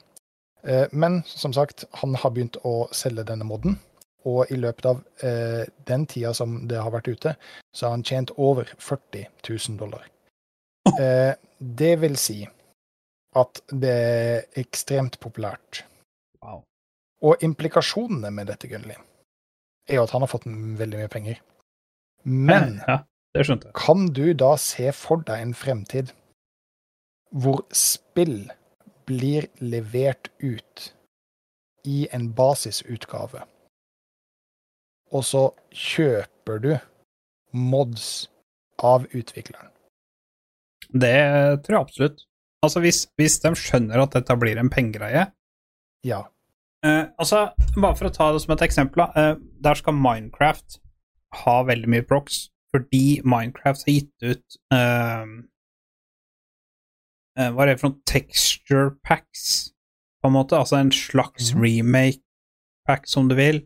[0.64, 3.80] Eh, men som sagt, han har begynt å selge denne moden,
[4.27, 7.36] og i løpet av eh, den tida som det har vært ute,
[7.76, 10.07] så har han tjent over 40 000 dollar.
[10.99, 12.39] Eh, det vil si
[13.37, 15.83] at det er ekstremt populært.
[16.41, 16.63] Wow.
[17.21, 18.95] Og implikasjonene med dette, Gunnli,
[19.87, 21.43] er jo at han har fått veldig mye penger.
[22.23, 23.03] Men ja.
[23.77, 26.09] Kan du da se for deg en fremtid
[27.29, 28.49] hvor spill
[29.05, 30.89] blir levert ut
[31.85, 33.45] i en basisutgave
[35.11, 35.43] og så
[35.73, 36.71] kjøper du
[37.51, 38.29] mods
[38.85, 39.71] av utvikleren.
[40.89, 42.25] Det tror jeg absolutt.
[42.65, 45.29] Altså, hvis, hvis de skjønner at dette blir en pengegreie
[46.05, 46.23] Ja.
[46.83, 49.05] eh, Altså, bare for å ta det som et eksempel.
[49.15, 50.79] Eh, der skal Minecraft
[51.45, 55.25] ha veldig mye prox, fordi Minecraft har gitt ut eh,
[57.37, 59.71] eh, Hva er det for noe texture packs,
[60.19, 60.57] på en måte?
[60.57, 61.61] Altså en slags mm.
[61.63, 62.23] remake
[62.89, 63.61] pack, som du vil.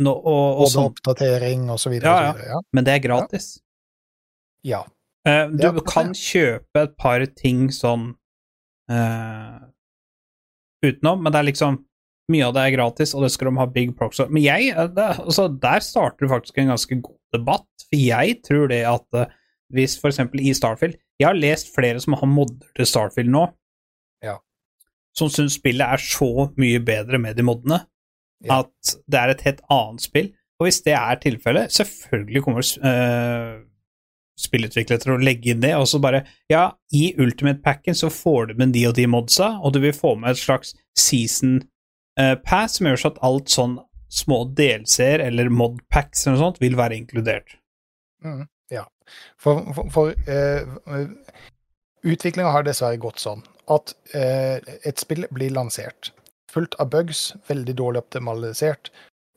[0.00, 0.90] No, og, og Både sånn.
[0.90, 2.10] oppdatering og så videre.
[2.10, 2.60] Ja, og så videre, ja.
[2.72, 3.54] Men det er gratis.
[4.66, 4.82] ja.
[5.28, 8.14] Eh, du Ja, kan kjøpe et par ting sånn
[8.90, 9.58] uh,
[10.82, 11.82] utenom, men det er liksom
[12.30, 14.30] Mye av det er gratis, og det skal de ha big prox for.
[14.32, 18.36] Men jeg, eh, det, altså, der starter du faktisk en ganske god debatt, for jeg
[18.46, 19.32] tror det at uh,
[19.74, 23.42] hvis for eksempel i Starfield Jeg har lest flere som har modder til Starfield nå,
[24.22, 24.36] Ja.
[25.18, 27.82] som syns spillet er så mye bedre med de moddene
[28.46, 28.60] Ja.
[28.62, 30.32] at det er et helt annet spill.
[30.60, 33.66] Og hvis det er tilfellet, selvfølgelig kommer uh,
[34.38, 38.50] spillutviklere til å legge inn det, og så bare Ja, i Ultimate Packen så får
[38.50, 41.60] du med de og de modsa, og du vil få med et slags season
[42.18, 43.78] eh, pass som gjør så at alt sånn
[44.12, 47.56] små DLC-er eller modpacks eller noe sånt vil være inkludert.
[48.24, 48.84] Mm, ja.
[49.40, 51.06] For, for, for uh,
[52.04, 53.40] utviklinga har dessverre gått sånn
[53.72, 56.12] at uh, et spill blir lansert
[56.52, 58.92] fullt av bugs, veldig dårlig optimalisert,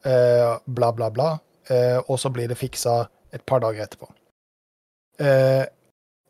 [0.05, 1.29] uh, bla, bla, bla,
[1.69, 4.09] eh, og så blir det fiksa et par dager etterpå.
[5.19, 5.65] Eh,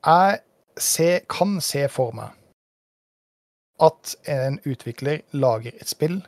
[0.05, 0.39] jeg
[0.77, 2.35] se, kan se for meg
[3.81, 6.19] at en utvikler lager et spill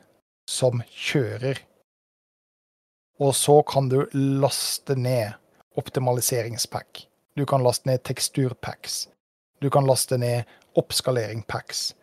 [0.49, 1.59] som kjører,
[3.21, 5.37] og så kan du laste ned
[5.77, 7.05] optimaliseringspack.
[7.37, 9.07] Du kan laste ned teksturpacks.
[9.61, 11.93] Du kan laste ned oppskalering-packs.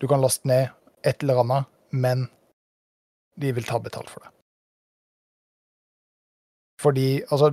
[0.00, 0.68] Du kan laste ned
[1.04, 2.28] et eller annet, men
[3.36, 4.32] de vil ta betalt for det.
[6.80, 7.50] Fordi altså,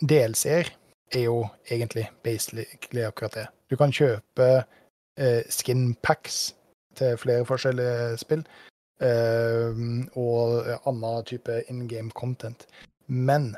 [0.00, 0.70] DLC-er
[1.14, 3.46] er jo egentlig basically akkurat det.
[3.70, 4.64] Du kan kjøpe
[5.18, 6.54] eh, skin packs
[6.98, 8.42] til flere forskjellige spill,
[9.00, 9.80] eh,
[10.18, 12.66] og annen type in game content.
[13.06, 13.56] Men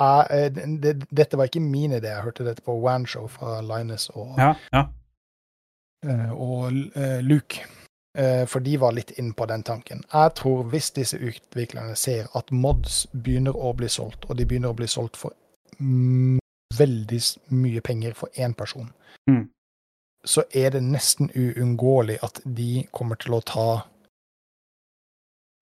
[0.00, 2.10] jeg, eh, det, dette var ikke min idé.
[2.12, 4.84] Jeg hørte dette på Wanshow fra Linus og, Ja, ja.
[6.04, 7.64] eh, og eh, Luke.
[8.16, 10.04] Eh, For de var litt inn på den tanken.
[10.12, 14.72] Jeg tror hvis disse utviklerne ser at mods begynner å bli solgt, og de begynner
[14.72, 15.32] å bli solgt for
[16.78, 17.20] veldig
[17.50, 18.92] mye penger for én person,
[19.28, 19.48] Mm.
[20.24, 23.86] så er det nesten uunngåelig at de kommer til å ta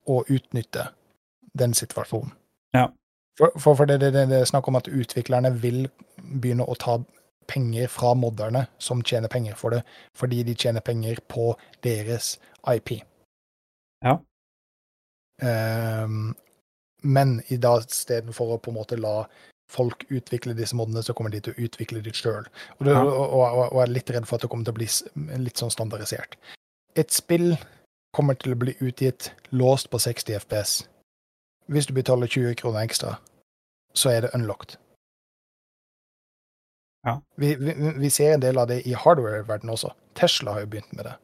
[0.06, 0.88] og utnytte
[1.58, 2.32] den situasjonen.
[2.74, 2.86] Ja.
[3.38, 5.88] For, for, for det, det, det, det er snakk om at utviklerne vil
[6.40, 6.98] begynne å ta
[7.46, 9.82] penger fra modderne som tjener penger for det,
[10.16, 11.52] fordi de tjener penger på
[11.84, 12.36] deres
[12.70, 12.98] IP.
[14.04, 14.18] Ja.
[15.42, 16.34] Um,
[17.02, 19.24] men i dag istedenfor å på en måte la
[19.70, 22.46] folk utvikle disse modene, så kommer de til å utvikle de sjøl.
[22.78, 23.00] Og, Ja.
[23.02, 24.88] og, og, og jeg er litt redd for at det kommer til å bli
[25.42, 26.36] litt sånn standardisert.
[26.96, 27.56] Et spill
[28.14, 30.84] kommer til å bli utgitt låst på 60 FPS.
[31.66, 33.16] Hvis du betaler 20 kroner ekstra,
[33.96, 34.76] så er det unlocked.
[37.04, 37.18] Ja.
[37.36, 39.90] Vi, vi, vi ser en del av det i hardware-verdenen også.
[40.16, 41.14] Tesla har jo begynt med det.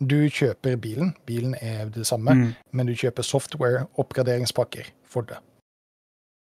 [0.00, 2.54] Du kjøper bilen, bilen er det samme, Mm.
[2.72, 5.36] men du kjøper software, oppgraderingspakker for det.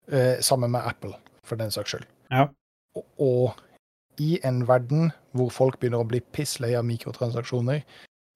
[0.08, 1.14] Eh, sammen med Apple,
[1.44, 2.06] for den saks skyld.
[2.30, 2.46] Ja.
[2.96, 3.60] Og, og
[4.18, 7.82] i en verden hvor folk begynner å bli pisslei av mikrotransaksjoner,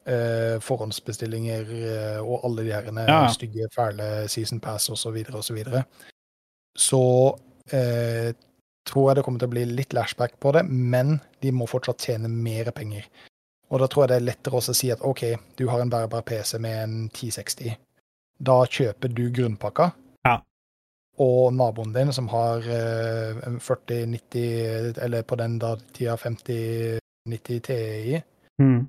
[0.06, 5.36] eh, forhåndsbestillinger eh, og alle de her Ja, stygge, fæle season pass osv., så, videre,
[5.36, 5.84] og så, videre,
[6.76, 7.02] så
[7.72, 8.32] eh,
[8.86, 12.04] tror jeg det kommer til å bli litt lashback på det, men de må fortsatt
[12.06, 13.06] tjene mer penger.
[13.70, 15.24] Og da tror jeg det er lettere også å si at OK,
[15.58, 17.74] du har en bærbar PC med en 1060.
[18.38, 19.88] Da kjøper du grunnpakka.
[20.28, 20.36] Ja.
[21.18, 22.62] Og naboen din som har
[23.58, 28.22] 40-90, eller på den da tida 5090 Ti,
[28.58, 28.86] Mm.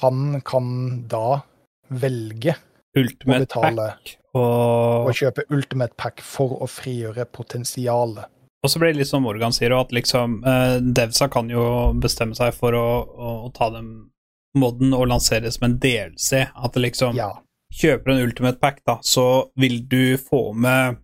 [0.00, 1.42] han kan da
[1.90, 2.56] velge
[2.96, 3.84] Ultimate betale.
[3.92, 8.24] Pack og og kjøpe Ultimate Pack for å frigjøre potensialet.
[8.62, 11.62] Og så blir det litt som Morgan sier, at liksom uh, Devsa kan jo
[12.00, 14.10] bestemme seg for å, å, å ta den
[14.58, 16.42] moden og lansere det som en DLC.
[16.54, 17.30] At det liksom Ja.
[17.70, 20.96] Kjøper en Ultimate Pack, da, så vil du få med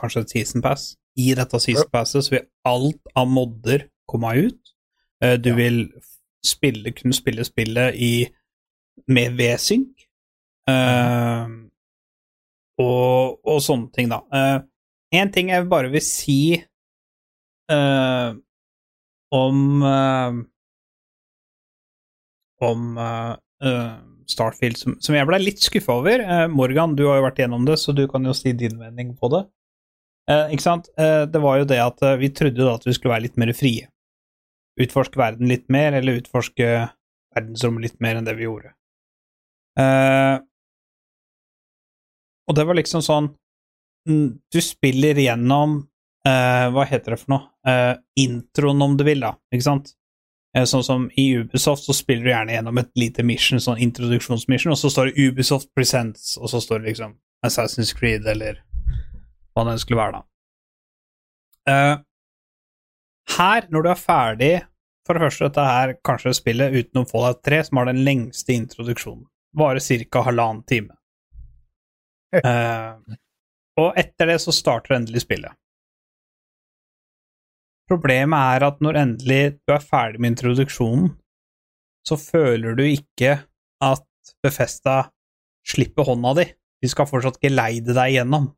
[0.00, 0.94] kanskje et Season Pass.
[1.20, 4.72] I dette Season Passet så vil alt av modder komme ut.
[5.22, 5.58] Eh, du Ja.
[5.58, 5.82] vil
[6.44, 8.26] spille, kunne spille spillet i
[9.06, 9.92] med V-synk.
[10.64, 11.68] Uh,
[12.80, 14.22] og, og sånne ting, da.
[14.32, 14.58] Eh,
[15.14, 16.56] en ting jeg bare vil si
[17.72, 18.34] uh,
[19.34, 20.42] om uh,
[22.64, 23.96] Om eh,
[24.30, 26.22] Starfield som, som jeg ble litt skuffa over.
[26.48, 29.28] Morgan, du har jo vært gjennom det, så du kan jo si din mening på
[29.34, 29.42] det.
[30.54, 30.88] Ikke sant?
[30.96, 33.90] Det var jo det at vi trodde da at vi skulle være litt mer frie.
[34.80, 36.70] Utforske verden litt mer, eller utforske
[37.36, 38.72] verdensrommet litt mer enn det vi gjorde.
[42.48, 43.28] Og det var liksom sånn
[44.04, 45.78] Du spiller gjennom
[46.28, 47.46] uh, Hva heter det for noe?
[47.64, 49.34] Uh, introen, om du vil, da.
[49.54, 49.94] Ikke sant?
[50.56, 54.74] Uh, Sånn som i Ubisoft så spiller du gjerne gjennom et lite mission, sånn introduksjonsmission,
[54.74, 57.16] og så står det Ubisoft Presents, og så står det liksom
[57.46, 58.60] Assassin's Creed, eller
[59.54, 60.24] hva det skulle være, da.
[61.70, 61.96] Eh,
[63.38, 64.54] her, når du er ferdig
[65.04, 69.26] For det første, dette er kanskje spillet utenom Fallout 3 som har den lengste introduksjonen.
[69.52, 70.22] Varer ca.
[70.24, 70.94] halvannen time.
[72.34, 73.16] Eh,
[73.80, 75.52] og etter det så starter endelig spillet.
[77.90, 81.10] Problemet er at når endelig du er ferdig med introduksjonen,
[82.04, 83.38] så føler du ikke
[83.84, 84.06] at
[84.44, 85.10] Befesta
[85.68, 86.46] slipper hånda di.
[86.80, 88.50] De skal fortsatt geleide deg gjennom.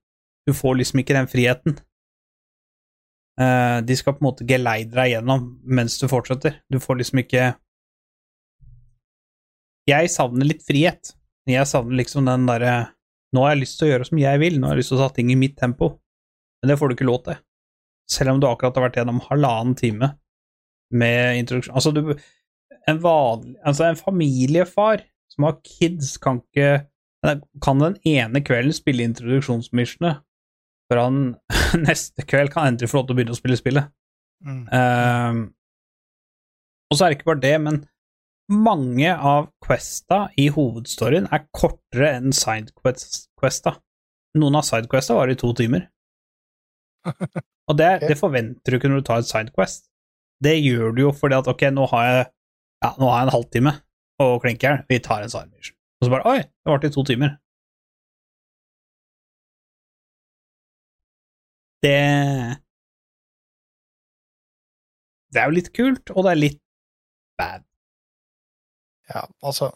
[0.46, 1.76] Du får liksom ikke den friheten.
[3.40, 6.60] Eh, de skal på en måte geleide deg gjennom mens du fortsetter.
[6.70, 7.54] Du får liksom ikke
[9.86, 11.12] Jeg savner litt frihet.
[11.46, 12.95] Jeg savner liksom den derre
[13.34, 15.00] Nå har jeg lyst til å gjøre som jeg vil, nå har jeg lyst til
[15.00, 15.96] å ta ting i mitt tempo.
[16.60, 17.40] Men det får du ikke lov til.
[18.10, 20.12] Selv om du akkurat har vært gjennom halvannen time
[20.94, 22.14] med introduksjon Altså, du
[22.86, 26.86] En vanlig Altså, en familiefar som har kids, kan ikke
[27.64, 30.22] Kan den ene kvelden spille introduksjonsmissionet,
[30.86, 31.18] før han
[31.88, 33.88] neste kveld kan endelig få lov til å begynne å spille spillet.
[34.46, 34.60] Mm.
[34.70, 35.40] Um,
[36.86, 37.80] og så er det ikke bare det, men
[38.52, 43.76] mange av questa i hovedstoryen er kortere enn sidequesta.
[44.38, 45.88] Noen av sidequesta var i to timer.
[47.66, 49.88] Og det, det forventer du ikke når du tar et sidequest.
[50.42, 52.26] Det gjør du jo fordi at ok, nå har jeg,
[52.84, 53.72] ja, nå har jeg en halvtime
[54.22, 55.76] å klinke her, vi tar en side mission.
[56.00, 57.34] Og så bare oi, det varte i to timer.
[61.84, 61.96] Det
[65.32, 66.60] Det er jo litt kult, og det er litt
[67.36, 67.65] bad.
[69.12, 69.70] Ja, altså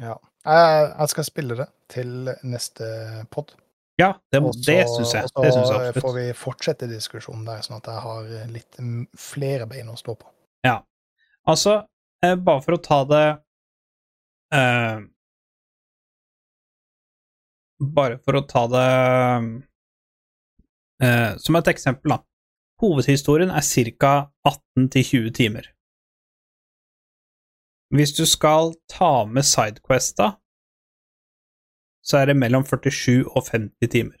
[0.00, 0.16] Ja.
[0.44, 2.84] Jeg, jeg skal spille det til neste
[3.32, 3.54] pod.
[3.98, 5.30] Ja, det, Og det syns jeg.
[5.34, 9.88] og så får vi fortsette diskusjonen der, sånn at jeg har litt mm, flere bein
[9.88, 10.28] å stå på.
[11.46, 11.76] Altså,
[12.26, 13.26] eh, bare for å ta det
[14.56, 15.04] eh,
[17.96, 18.86] Bare for å ta det
[21.06, 22.18] eh, Som et eksempel, da.
[22.82, 24.12] Hovedhistorien er ca.
[24.44, 25.64] 18-20 timer.
[27.96, 30.26] Hvis du skal ta med sidequesta,
[32.08, 34.18] så er det mellom 47 og 50 timer.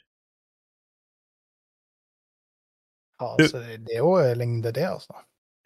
[3.20, 5.12] Ja, altså, det er jo lengde, det, altså.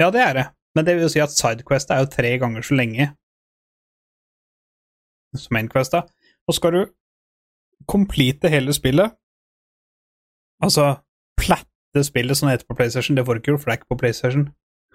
[0.00, 2.62] Ja, det er det, men det vil jo si at Sidequest er jo tre ganger
[2.62, 3.04] så lenge
[5.42, 5.98] som mainquesta.
[6.48, 6.82] Og skal du
[7.94, 9.08] complete hele spillet,
[10.64, 10.84] altså
[11.92, 14.48] platte spillet som det heter på PlayStation, det får ikke gjort, det ikke på PlayStation,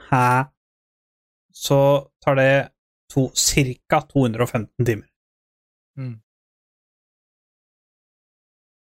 [0.09, 0.45] hæ,
[1.53, 2.69] så tar det
[3.11, 4.01] to, ca.
[4.11, 5.07] 215 timer.
[5.97, 6.21] Mm.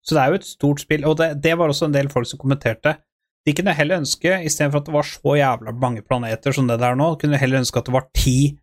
[0.05, 2.28] Så det er jo et stort spill, og det, det var også en del folk
[2.28, 2.97] som kommenterte.
[3.47, 6.94] De kunne heller ønske, istedenfor at det var så jævla mange planeter som det der
[6.94, 8.59] nå, kunne de heller ønske at det var ti,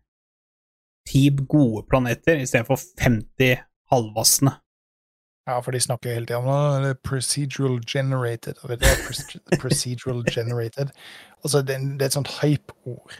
[1.08, 3.60] ti gode planeter istedenfor 50
[3.92, 4.56] halvvassende.
[5.46, 8.54] Ja, for de snakker jo hele tida om det procedural generated.
[8.62, 10.88] Og det du procedural generated?
[11.44, 13.12] Altså, det, er- et sånt hype-ord.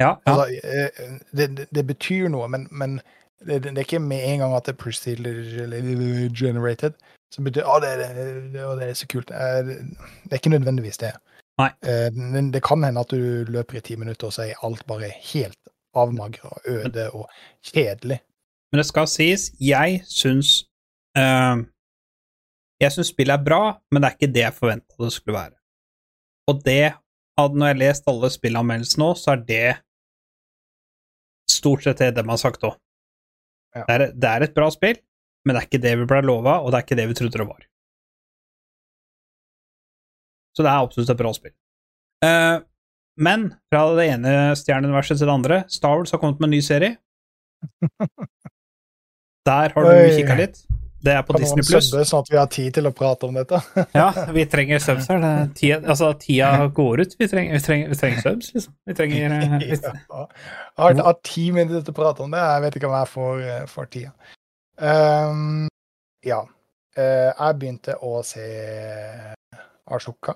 [0.00, 0.14] Ja, ja.
[0.26, 3.00] Altså, eh, det, det, betyr noe, men, men
[3.46, 6.94] det, det er ikke med en gang at det er procedural generated.
[7.34, 7.92] Så betyr å, det,
[8.62, 9.30] å, det er så kult.
[9.30, 9.76] Eh, Det,
[10.24, 11.12] det er ikke nødvendigvis det.
[11.60, 11.70] Nei.
[11.82, 12.10] Eh,
[12.54, 15.58] det kan hende at du løper i ti minutter, og så er alt bare helt
[15.94, 17.26] avmagra, øde og
[17.66, 18.20] kjedelig.
[18.72, 20.62] Men det skal sies, jeg syns
[21.18, 21.62] eh,
[22.82, 25.56] Jeg syns spillet er bra, men det er ikke det jeg forventa det skulle være.
[26.50, 26.94] Og det
[27.40, 29.66] at når jeg har lest alle spillanmeldelsene nå, så er det
[31.50, 32.76] stort sett det de har sagt òg.
[33.76, 33.86] Ja.
[33.88, 34.98] Det, det er et bra spill,
[35.46, 37.40] men det er ikke det vi ble lova, og det er ikke det vi trodde
[37.40, 37.62] det var.
[40.52, 41.54] Så det er absolutt et bra spill.
[42.22, 42.60] Uh,
[43.22, 46.60] men fra det ene stjerneuniverset til det andre, Star Wars har kommet med en ny
[46.64, 46.96] serie.
[49.48, 50.60] Der har du kikka litt.
[51.02, 51.88] Det er på Kan Disney Pluss.
[52.08, 53.58] sånn at vi har tid til å prate om dette?
[53.98, 55.24] Ja, vi trenger subs her.
[55.26, 56.50] Er Tida, altså, tida
[56.80, 57.16] går ut.
[57.18, 58.76] Vi trenger, vi trenger, vi trenger subs, liksom.
[58.86, 60.22] Vi trenger eh, vi, Ja.
[60.22, 62.44] Jeg har, har ti minutter til å prate om det.
[62.54, 64.14] Jeg vet ikke om jeg får, eh, får tida.
[64.78, 65.68] Um,
[66.26, 66.40] ja.
[66.92, 68.46] Uh, jeg begynte å se
[69.90, 70.34] Ashoka.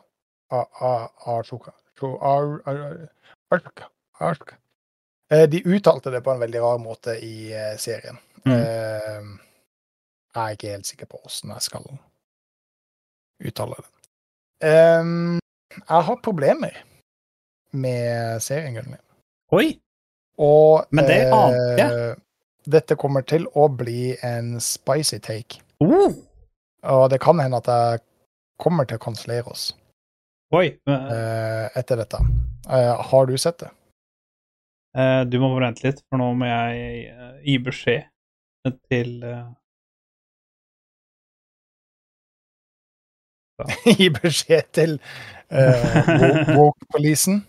[0.51, 1.73] Ashoka.
[2.01, 3.89] Ashoka.
[4.21, 4.55] Ashoka.
[5.31, 7.51] Eh, De uttalte det på en veldig rar måte i
[7.83, 8.19] serien.
[8.47, 8.55] Mm.
[8.57, 9.23] Eh,
[10.37, 11.87] Jeg er ikke helt sikker på åssen jeg skal
[13.47, 13.89] uttale det.
[15.01, 15.39] Um,
[15.77, 16.77] jeg har problemer
[17.73, 19.01] med serien, Gunnli.
[19.53, 19.67] Oi!
[20.39, 22.13] Og Men det ante jeg.
[22.13, 22.23] Uh,
[22.67, 25.63] dette kommer til å bli en spicy take.
[25.81, 26.13] Uh.
[26.85, 28.05] Og det kan hende at jeg
[28.61, 29.71] kommer til å kansellere oss
[30.55, 30.71] Oi.
[30.89, 32.21] Uh, eh, etter dette.
[32.71, 33.71] Eh, har du sett det?
[34.97, 38.07] eh, du må vente litt, for nå må jeg eh, gi beskjed
[38.91, 39.11] til
[43.99, 44.97] Gi beskjed til
[45.51, 47.45] uh, woke-policen.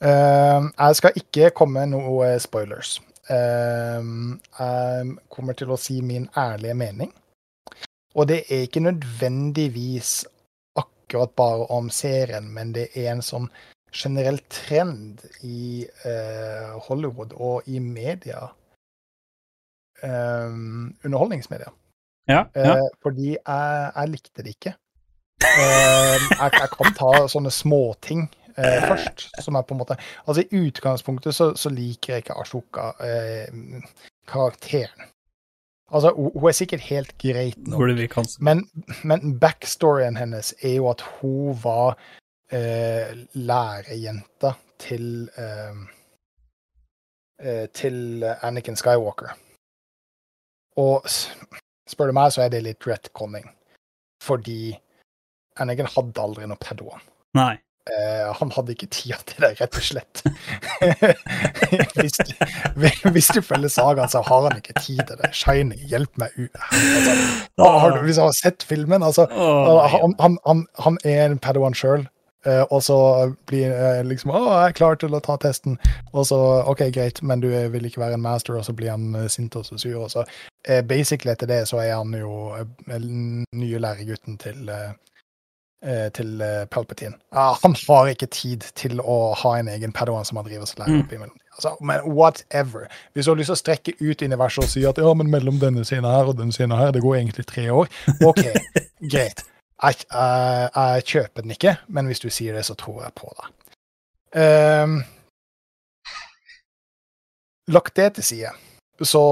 [0.00, 2.98] Uh, jeg skal ikke komme noe spoilers.
[3.30, 7.10] Uh, jeg kommer til å si min ærlige mening.
[8.14, 10.24] Og det er ikke nødvendigvis
[10.78, 13.50] akkurat bare om serien, men det er en sånn
[13.90, 18.48] generell trend i uh, Hollywood og i media.
[20.02, 21.72] um, underholdningsmedia.
[22.30, 22.44] Ja.
[22.54, 22.76] ja.
[22.76, 24.74] Eh, fordi jeg, jeg likte det ikke.
[25.40, 29.96] Eh, jeg, jeg kan ta sånne småting eh, først, som er på en måte
[30.26, 33.80] Altså, i utgangspunktet så, så liker jeg ikke Ashoka eh,
[34.28, 35.08] karakteren.
[35.90, 37.80] Altså, hun, er sikkert helt greit nå,
[38.46, 38.62] men,
[39.02, 41.96] men backstoryen hennes er jo at hun var
[42.52, 45.28] eh, lærerjenta til
[47.74, 49.30] Til Anakin Skywalker.
[50.76, 51.08] Og
[51.90, 53.48] spør du meg, så er det litt retconning.
[54.24, 54.76] Fordi
[55.60, 57.02] Anakin hadde aldri noe padawan.
[57.38, 57.56] Nei.
[57.90, 60.20] Uh, han hadde ikke tida til det, rett og slett.
[61.96, 65.32] hvis, du, hvis du følger sagaen, så har han ikke tid til det.
[65.34, 66.60] Shining, hjelp meg ut.
[66.70, 67.16] Altså,
[67.56, 71.40] har du, hvis du har sett filmen, altså oh, han, han, han, han er en
[71.42, 72.04] padawan sjøl,
[72.70, 72.96] og så
[73.46, 75.78] blir eh, liksom 'Å, jeg er klar til å ta testen.'
[76.12, 79.14] Og så 'OK, greit, men du vil ikke være en master', og så blir han
[79.14, 79.98] eh, sint og så sur.
[80.04, 80.24] Og så
[80.68, 82.98] eh, basically etter det så er han jo eh,
[83.52, 84.92] nye læregutten til eh,
[85.84, 87.14] eh, til eh, Palpatine.
[87.32, 90.78] Ah, han har ikke tid til å ha en egen padawan som han driver og
[90.78, 91.00] lærer Mm.
[91.04, 91.36] opp imellom.
[91.56, 92.86] Altså, men whatever.
[93.14, 95.58] Hvis du har lyst til å strekke ut universet og si at ja, men mellom
[95.60, 97.88] denne scenen her og denne scenen her, det går egentlig tre år,
[98.24, 98.42] OK,
[99.12, 99.44] greit.
[99.80, 103.32] Jeg, jeg, jeg kjøper den ikke, men hvis du sier det, så tror jeg på
[103.38, 103.48] det.
[104.40, 105.00] Um,
[107.72, 108.52] lagt det til side,
[109.02, 109.22] så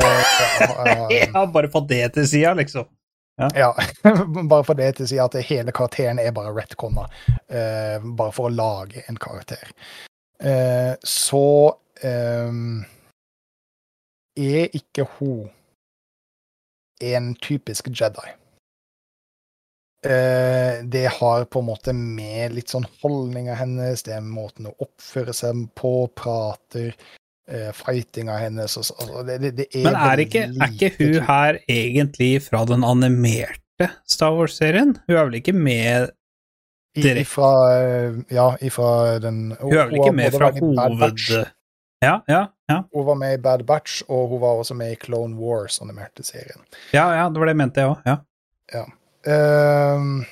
[0.00, 2.86] uh, Ja, bare på det til sida, liksom.
[3.54, 3.72] Ja,
[4.50, 7.06] bare for det til å si at hele karakteren er bare retconna.
[7.48, 9.70] Uh, bare for å lage en karakter.
[10.40, 11.72] Uh, så
[12.04, 12.82] um,
[14.36, 15.48] er ikke hun
[17.00, 18.28] en typisk Jedi.
[20.06, 24.76] Eh, det har på en måte med litt sånn holdninga hennes, det er måten å
[24.80, 26.94] oppføre seg på, prater,
[27.50, 28.96] eh, fightinga hennes altså,
[29.28, 32.86] det, det, det er Men er ikke, er ikke hun typ- her egentlig fra den
[32.88, 34.96] animerte Star Wars-serien?
[35.04, 36.16] Hun er vel ikke med
[36.96, 37.22] Direkte.
[37.22, 41.20] Ifra, eh, ja, ifra den Hun er vel ikke med fra hoved...
[42.00, 42.78] Ja, ja, ja.
[42.96, 46.24] Hun var med i Bad Batch, og hun var også med i Clone Wars, animerte
[46.24, 46.64] serien.
[46.96, 48.08] Ja, ja, det var det jeg mente, jeg òg.
[48.08, 48.86] Ja.
[49.28, 50.22] Ehm,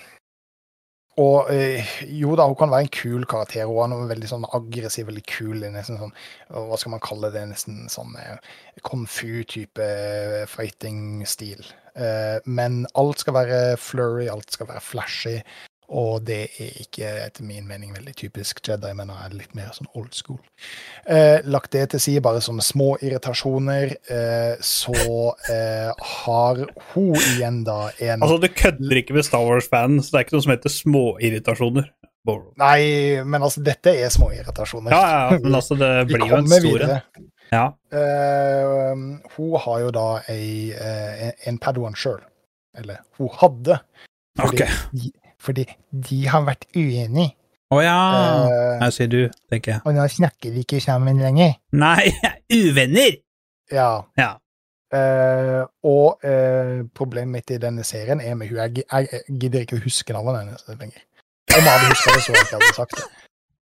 [1.19, 1.83] og eh,
[2.15, 3.67] jo da, hun kan være en kul karakter.
[3.67, 5.65] Hun er veldig sånn aggressiv, veldig kul.
[5.75, 6.15] nesten sånn,
[6.49, 7.43] Hva skal man kalle det?
[7.51, 8.39] Nesten sånn eh,
[8.87, 11.67] kung fu-type eh, fighting-stil.
[11.99, 15.41] Eh, men alt skal være flurry, alt skal være flashy.
[15.89, 19.89] Og det er ikke etter min mening veldig typisk Jedi, men er litt mer sånn
[19.97, 20.37] old school.
[21.09, 24.97] Eh, lagt det til side, bare sånne små irritasjoner, eh, så
[25.49, 26.61] eh, har
[26.91, 30.37] hun igjen da en Altså, du kødder ikke med Star Wars-fanen, så det er ikke
[30.37, 31.89] noe som heter småirritasjoner.
[32.61, 32.83] Nei,
[33.25, 34.93] men altså, dette er små irritasjoner.
[34.93, 35.01] Ja,
[35.33, 37.31] ja, men altså, det blir jo en stor en.
[37.49, 37.63] Ja.
[37.97, 39.07] Eh,
[39.39, 42.21] hun har jo da ei, en, en padawan sjøl.
[42.77, 43.79] Eller hun hadde.
[44.37, 45.09] Fordi, Ok.
[45.43, 47.35] Fordi de har vært uenige.
[47.75, 47.97] Å ja.
[48.49, 49.19] Eh, Her sier du,
[49.51, 49.81] tenker jeg.
[49.85, 51.59] og nå snakker de ikke sammen lenger.
[51.77, 52.09] Nei,
[52.61, 53.19] uvenner!
[53.73, 53.91] Ja.
[54.17, 54.35] Ja.
[54.89, 59.67] Uh, og uh, problemet mitt i denne serien er med hun Jeg, jeg, jeg gidder
[59.67, 61.03] ikke å huske navnet hennes lenger.
[61.53, 63.05] Om jeg hadde huska det, så jeg aldri sagt det.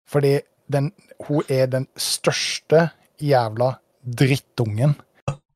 [0.09, 0.33] Fordi
[0.73, 0.89] den,
[1.29, 2.87] hun er den største
[3.21, 4.97] jævla drittungen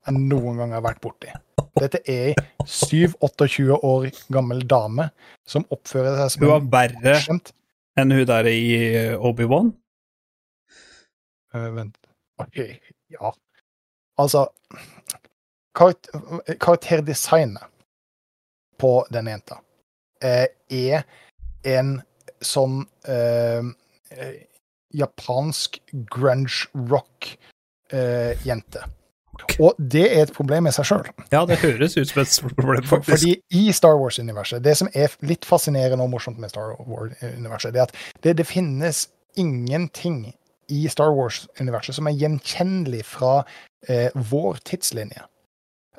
[0.04, 1.32] jeg noen gang har vært borti.
[1.74, 2.34] Dette er ei
[2.68, 5.08] 7-28 år gammel dame
[5.48, 7.16] som oppfører seg som Hun var verre
[7.98, 9.72] enn hun der i eh, Obi-Wan.
[11.54, 11.98] Uh, Vent.
[12.42, 12.58] Ok,
[13.14, 13.30] ja.
[14.18, 14.48] Altså
[15.74, 16.10] karakter,
[16.58, 17.70] Karakterdesignet
[18.78, 19.60] på denne jenta
[20.26, 21.06] uh, er
[21.70, 21.96] en
[22.44, 23.62] sånn uh,
[24.94, 25.78] japansk
[26.10, 28.84] grunge rock-jente.
[29.58, 31.10] Og det er et problem i seg sjøl.
[31.32, 33.10] Ja, det høres ut som et stort problem, faktisk.
[33.10, 37.82] fordi i Star Wars-universet, det som er litt fascinerende og morsomt med Star Wars-universet, det
[37.82, 39.06] er at det, det finnes
[39.40, 40.34] ingenting
[40.72, 43.42] i Star Wars-universet som er gjenkjennelig fra
[43.88, 45.26] eh, vår tidslinje.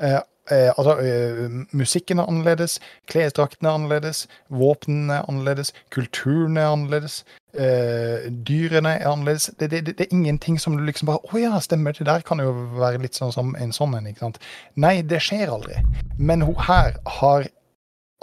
[0.02, 2.80] Eh, eh, altså, eh, musikken er annerledes,
[3.12, 7.24] klesdraktene er annerledes, våpnene er annerledes, kulturen er annerledes,
[7.54, 9.50] eh, dyrene er annerledes.
[9.60, 12.26] Det, det, det, det er ingenting som du liksom bare Å ja, stemmer, det der
[12.26, 14.42] kan jo være litt sånn som en sånn en, ikke sant.
[14.76, 15.82] Nei, det skjer aldri.
[16.18, 17.50] Men hun her har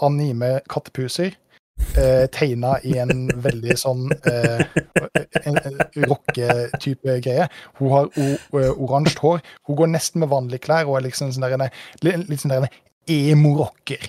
[0.02, 1.36] anime kattepuser.
[1.96, 4.62] Eh, tegna i en veldig sånn eh,
[5.42, 7.48] en, en rocketype greie.
[7.80, 9.42] Hun har eh, oransje hår.
[9.68, 11.68] Hun går nesten med vanlige klær og er liksom sånn der,
[12.06, 12.68] litt, sånn
[13.12, 14.08] emo-rocker.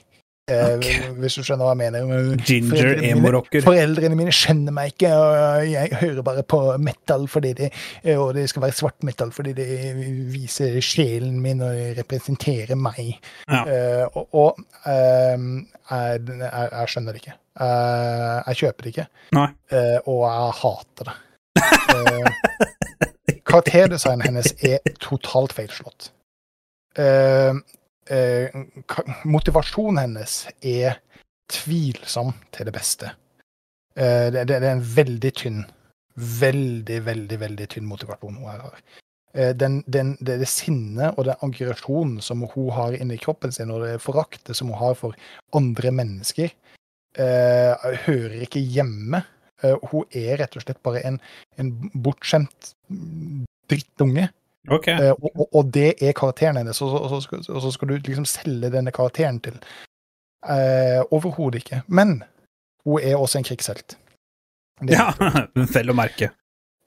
[0.52, 0.88] Eh, Ok.
[1.24, 2.34] Hvis du skjønner hva jeg mener.
[2.44, 3.62] Ginger emo-rocker.
[3.64, 7.70] Foreldrene mine skjønner meg ikke, og jeg hører bare på metal fordi de
[8.18, 9.68] og det skal være svart metal fordi det
[10.34, 13.14] viser sjelen min og representerer meg.
[13.48, 13.62] Ja.
[13.64, 15.48] Uh, og og um,
[15.92, 17.38] jeg, jeg, jeg skjønner det ikke.
[17.54, 19.08] Uh, jeg kjøper det ikke,
[19.38, 21.20] eh, og jeg hater det.
[21.94, 26.08] Eh, karakterdesignen hennes er totalt feilslått.
[26.98, 27.83] Eh, eh, ka-
[29.24, 30.98] motivasjonen hennes er
[31.52, 33.14] tvilsom til det beste.
[33.96, 35.64] Eh, det, er en veldig tynn,
[36.18, 38.82] veldig, veldig veldig tynn motivasjon hun har.
[39.34, 43.74] Eh, den, den, det, det sinnet og den aggresjonen som hun har inni kroppen sin,
[43.74, 45.18] og det foraktet som hun har for
[45.58, 46.54] andre mennesker,
[47.18, 49.24] eh, hører ikke hjemme.
[49.64, 51.20] Eh, hun er rett og slett bare en,
[51.58, 52.74] en bortskjemt
[53.70, 54.30] drittunge.
[54.72, 54.88] Ok.
[54.88, 58.26] Uh, og, og, det er karakteren hennes, og så, og og så skal du liksom
[58.26, 59.58] selge denne karakteren til
[60.48, 61.82] uh, Overhodet ikke.
[61.88, 62.24] Men
[62.86, 63.98] hun er også en krigshelt.
[64.82, 65.12] Det, Ja,
[65.76, 66.32] vel å merke.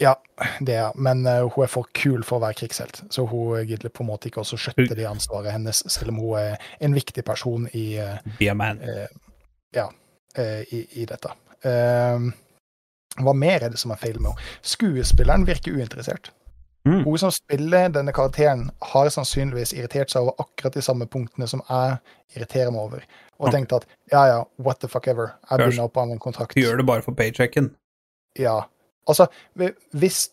[0.01, 0.15] ja,
[0.61, 3.93] det er Men uh, hun er for kul for å være krigshelt, så hun gidder
[3.93, 7.24] på en måte ikke også skjøtte det ansvaret hennes, selv om hun er en viktig
[7.24, 8.01] person i,
[8.39, 8.81] Be a man.
[9.74, 9.89] ja,
[10.36, 11.28] i, i dette.
[13.16, 14.51] Hva mer er det som er feil med henne?
[14.61, 16.32] Skuespilleren virker uinteressert.
[16.87, 17.03] Mm.
[17.05, 21.63] Hun som spiller denne karakteren, har sannsynligvis irritert seg over akkurat de samme punktene som
[21.67, 21.97] jeg
[22.37, 23.07] irriterer meg over,
[23.43, 26.55] og tenkt at ja, ja, what the fuck ever, jeg begynner opp av en kontrakt.
[26.55, 27.73] Du Gjør det bare for paychecken.
[28.39, 28.61] Ja.
[29.07, 30.29] Altså, hvis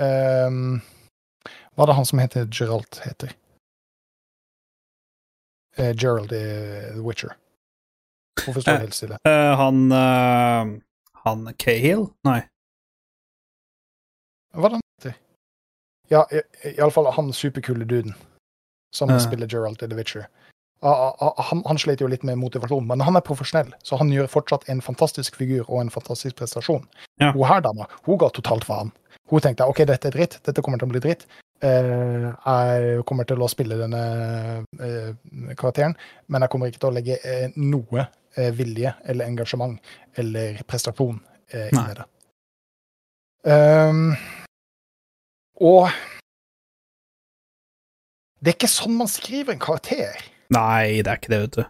[0.00, 0.80] um,
[1.74, 3.32] Hva er det han som heter Geralt heter?
[5.78, 6.44] Uh, Gerald i
[6.94, 7.34] The Witcher.
[8.44, 9.18] Hvorfor står han helt stille?
[9.26, 10.74] Uh, han uh,
[11.24, 12.10] Han Cahill?
[12.28, 12.42] Nei.
[14.54, 14.83] Hva er det?
[16.14, 18.14] Ja, i- iallfall han superkule duden
[18.94, 19.18] som Ja.
[19.18, 20.26] spiller Geralt i The Witcher.
[20.84, 24.66] Han, han slet jo litt med motivasjon, men han er profesjonell, så han gjør fortsatt
[24.68, 26.84] en fantastisk figur og en fantastisk prestasjon.
[27.22, 27.30] Ja.
[27.32, 28.92] Hun her dama, hun ga totalt faen.
[29.30, 31.24] Hun tenkte OK, dette er dritt, dette kommer til å bli dritt.
[31.64, 34.02] Eh, jeg kommer til å spille denne
[34.78, 35.14] eh,
[35.56, 35.96] karakteren,
[36.28, 38.04] men jeg kommer ikke til å legge eh, noe
[38.52, 39.78] vilje eller engasjement
[40.18, 41.20] eller prestasjon
[41.54, 42.04] i det.
[43.46, 44.16] Um,
[45.64, 45.88] og
[48.44, 50.18] det er ikke sånn man skriver en karakter.
[50.52, 51.64] Nei, det er ikke det, vet du.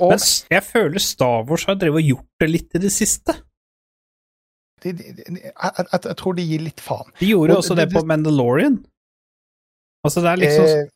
[0.00, 3.34] Og Men jeg føler Star Wars har drevet og gjort det litt i det siste.
[4.84, 7.10] de, de, de, jeg, jeg, tror de gir litt faen.
[7.20, 8.78] De gjorde Og også det- på Mandalorian.
[10.04, 10.88] Altså, det er liksom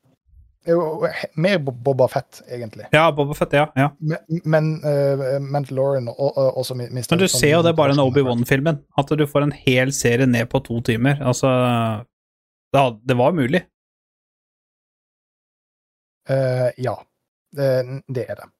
[0.66, 2.86] Eh, mer Boba Fett, egentlig.
[2.92, 3.66] Ja, Boba Fett, ja.
[3.76, 3.90] ja.
[4.48, 8.00] Men, uh, Mandalorian og, og også mi- mister Men du ser jo det bare i
[8.00, 11.20] Obi-Wan-filmen, at du får en hel serie ned på to timer.
[11.20, 11.50] Altså
[12.74, 13.62] Det, det var mulig.
[16.30, 16.94] Uh, ja,
[17.54, 17.70] det,
[18.08, 18.50] det er det.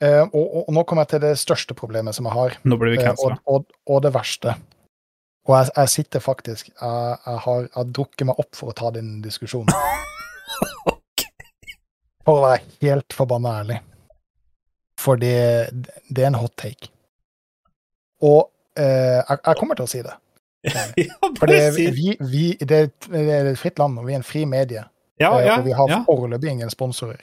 [0.00, 2.56] Uh, og, og, og nå kommer jeg til det største problemet som jeg har.
[2.64, 3.36] Nå blir vi Eh, cancela.
[3.44, 4.54] og, og, og det verste.
[5.48, 8.76] Og jeg, jeg sitter faktisk Jeg, jeg, har, jeg har drukket meg opp for å
[8.76, 9.72] ta den diskusjonen.
[12.20, 13.78] For å være helt forbanna ærlig.
[15.00, 15.70] For det,
[16.12, 16.90] det er en hot take.
[18.20, 20.12] Og eh, jeg, jeg kommer til å si det.
[20.62, 20.84] Ja,
[21.38, 24.26] For det, vi, vi, det, et- det er et fritt land, og vi er en
[24.26, 24.82] fri medie.
[25.20, 27.22] Ja, eh, ja, og vi har foreløpig ingen sponsorer.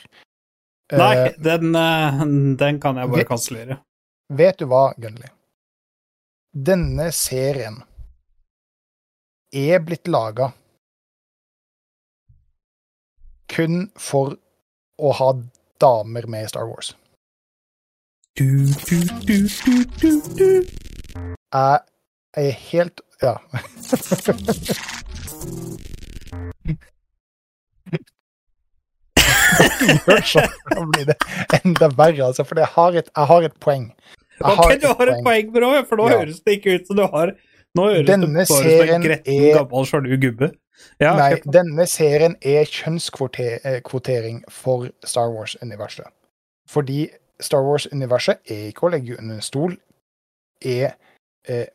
[0.92, 2.22] Eh, Nei, den, eh,
[2.58, 3.80] den kan jeg bare kansellere.
[4.34, 5.30] Vet du hva, Gunnli?
[6.54, 7.82] Denne serien
[9.54, 10.52] er blitt laga
[13.54, 14.36] kun for
[15.00, 15.30] å ha
[15.80, 16.96] damer med i Star Wars.
[18.38, 20.66] Du, du, du.
[21.54, 21.80] Jeg
[22.38, 23.38] er helt Ja.
[30.08, 31.16] Gjør sånn, da blir det
[31.62, 33.86] enda verre, altså, for jeg har et, jeg har et poeng.
[34.38, 36.18] Jeg Ok, du har et poeng, bro, for nå Ja.
[36.22, 37.32] høres det ikke ut som du har
[37.76, 40.52] Nå høres det Denne bare ut som en gretten, er- gammel, sjalu gubbe.
[41.02, 41.52] Ja, Nei, okay.
[41.52, 46.06] denne serien er kjønnskvotering for Star Wars-universet.
[46.70, 47.10] Fordi
[47.42, 49.78] Star Wars-universet er ikke å legge under en stol,
[50.62, 50.94] er
[51.48, 51.66] eh,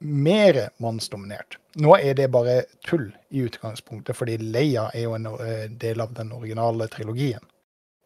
[0.00, 1.56] mer mannsdominert.
[1.82, 6.12] Nå er det bare tull i utgangspunktet, fordi Leia er jo en eh, del av
[6.14, 7.42] den originale trilogien.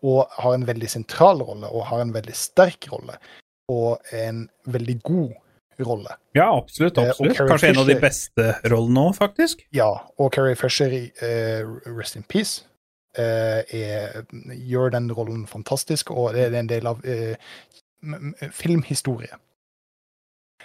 [0.02, 3.18] Og har en veldig sentral rolle, og har en veldig sterk rolle.
[3.70, 5.30] Og en veldig god
[5.82, 6.16] rolle.
[6.36, 6.98] ja, absolutt.
[6.98, 7.36] Eh, absolutt.
[7.36, 9.62] Kanskje Kanskje en av de beste rollene òg, faktisk.
[9.74, 9.88] Ja,
[10.18, 12.64] og Carrie Fisher i uh, Rest in Peace
[13.18, 19.38] uh, er, gjør den rollen fantastisk, og det er en del av m- filmhistorie.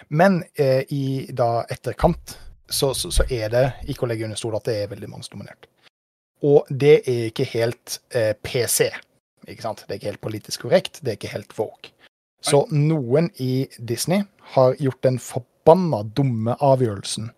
[0.08, 2.38] Men eh, i da etterkant
[2.68, 5.68] så, så, så er det ikke å legge under stol at det er veldig mannsdominert.
[6.44, 8.90] Og det er ikke helt eh, PC.
[9.48, 9.84] Ikke sant?
[9.86, 11.94] Det er ikke helt politisk korrekt, det er ikke helt Vogue.
[12.44, 14.22] Så noen i Disney
[14.54, 17.32] har gjort den forbanna dumme avgjørelsen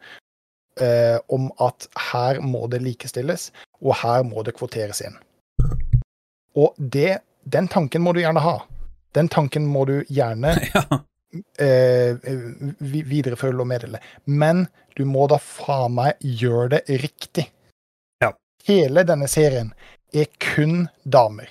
[0.80, 3.48] eh, om at her må det likestilles,
[3.80, 5.16] og her må det kvoteres inn.
[6.58, 8.58] Og det, den tanken må du gjerne ha.
[9.16, 10.56] Den tanken må du gjerne.
[11.58, 12.16] eh,
[12.78, 14.00] vi- videreføre og meddele.
[14.26, 14.66] Men
[14.96, 17.46] du må da faen meg gjøre det riktig.
[18.22, 18.32] Ja.
[18.66, 19.72] Hele denne serien
[20.12, 21.48] er kun damer.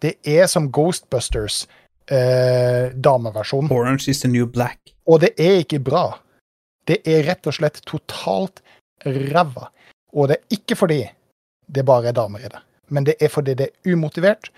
[0.00, 1.66] Det er som Ghostbusters
[2.10, 3.70] eh, dameversjon.
[3.72, 4.78] Orange is the new black.
[5.06, 6.18] Og det er ikke bra.
[6.86, 8.60] Det er rett og slett totalt
[9.04, 9.70] ræva.
[10.12, 11.00] Og det er ikke fordi
[11.74, 12.60] det bare er damer i det,
[12.92, 14.50] men det er fordi det er umotivert,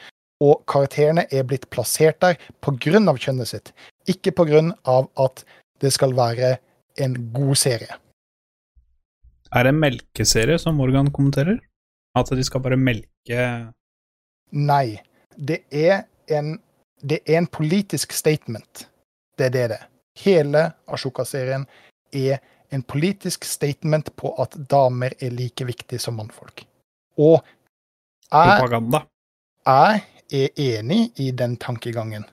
[0.42, 2.76] og karakterene er blitt plassert der pga.
[3.16, 3.72] kjønnet sitt,
[4.10, 5.44] ikke på grunn av at
[5.82, 6.56] det skal være
[7.02, 7.98] en god serie.
[9.54, 11.58] Er det en melkeserie som Morgan kommenterer?
[12.16, 13.40] At de skal bare melke
[14.56, 14.96] Nei.
[15.36, 16.54] Det er en,
[17.02, 18.86] det er en politisk statement.
[19.36, 19.88] Det er det det er.
[20.16, 21.66] Hele Ashoka-serien
[22.16, 22.38] er
[22.72, 26.64] en politisk statement på at damer er like viktige som mannfolk.
[27.18, 27.42] Og
[28.30, 29.02] jeg, propaganda?
[29.66, 30.00] jeg
[30.32, 32.24] er enig i den tankegangen.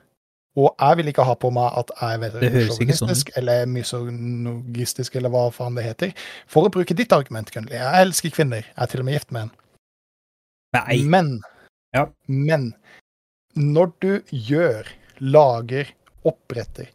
[0.59, 5.33] Og jeg vil ikke ha på meg at jeg er Det sånn eller misogynistisk, eller
[5.33, 6.11] hva faen det heter.
[6.47, 7.73] For å bruke ditt argument, Gunnli.
[7.73, 8.61] Jeg elsker kvinner.
[8.61, 9.53] Jeg er til og med gift med en.
[10.77, 10.99] Nei.
[11.03, 11.41] Men,
[11.93, 12.07] Ja.
[12.27, 12.73] men
[13.55, 14.87] når du gjør,
[15.19, 15.89] lager,
[16.25, 16.87] oppretter,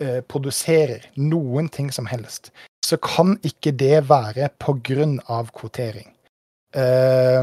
[0.00, 2.50] eh, produserer noen ting som helst,
[2.84, 6.12] så kan ikke det være på grunn av kvotering.
[6.74, 7.42] Eh,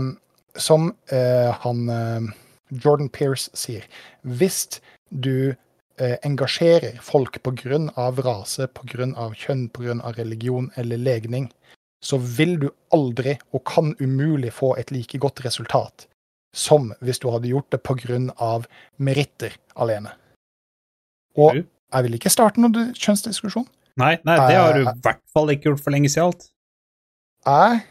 [0.55, 2.33] som eh, han eh,
[2.71, 3.85] Jordan Pierce sier,
[4.23, 4.79] hvis
[5.09, 5.55] du
[5.99, 7.41] eh, engasjerer folk
[7.95, 8.67] av rase,
[9.15, 9.69] av kjønn,
[10.01, 11.49] av religion eller legning,
[12.03, 16.07] så vil du aldri, og kan umulig, få et like godt resultat
[16.55, 17.81] som hvis du hadde gjort det
[18.39, 18.67] av
[18.97, 20.13] meritter alene.
[21.35, 23.67] Og jeg vil ikke starte noen kjønnsdiskusjon.
[23.99, 26.31] Nei, nei, det har du Eh, i hvert fall ikke gjort for lenge siden.
[26.31, 26.49] alt.
[27.45, 27.81] Jeg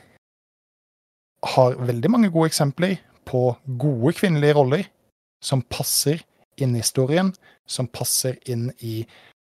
[1.55, 4.85] har veldig mange gode eksempler på gode kvinnelige roller
[5.45, 6.24] som passer
[6.56, 7.32] inn i historien,
[7.66, 9.01] som passer inn i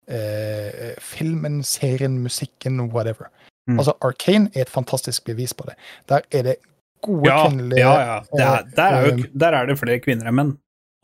[0.09, 3.29] eh, filmen, serien, musikken, whatever.
[3.69, 3.77] Mm.
[3.79, 5.77] Altså, Arcane er et fantastisk bevis på det.
[6.09, 6.55] Der er det
[7.01, 8.19] gode Ja, kvinnelige ja, ja.
[8.33, 10.51] Det er, der, er jo, eh, der er det flere kvinner enn menn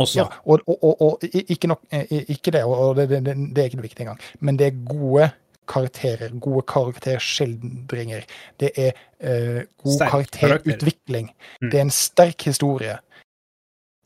[0.02, 0.20] også.
[0.20, 3.70] Ja, og, og, og, og ikke, nok, eh, ikke det, og det, det, det er
[3.70, 5.30] ikke det viktige engang, men det er gode
[5.68, 8.26] karakterer, gode karakterskildringer.
[8.60, 11.32] Det er eh, god sterk karakterutvikling.
[11.62, 11.70] Mm.
[11.72, 12.98] Det er en sterk historie.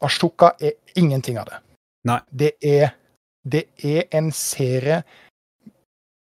[0.01, 1.59] Ashoka er ingenting av det.
[2.07, 2.19] Nei.
[2.29, 2.93] Det er,
[3.43, 5.01] det er en serie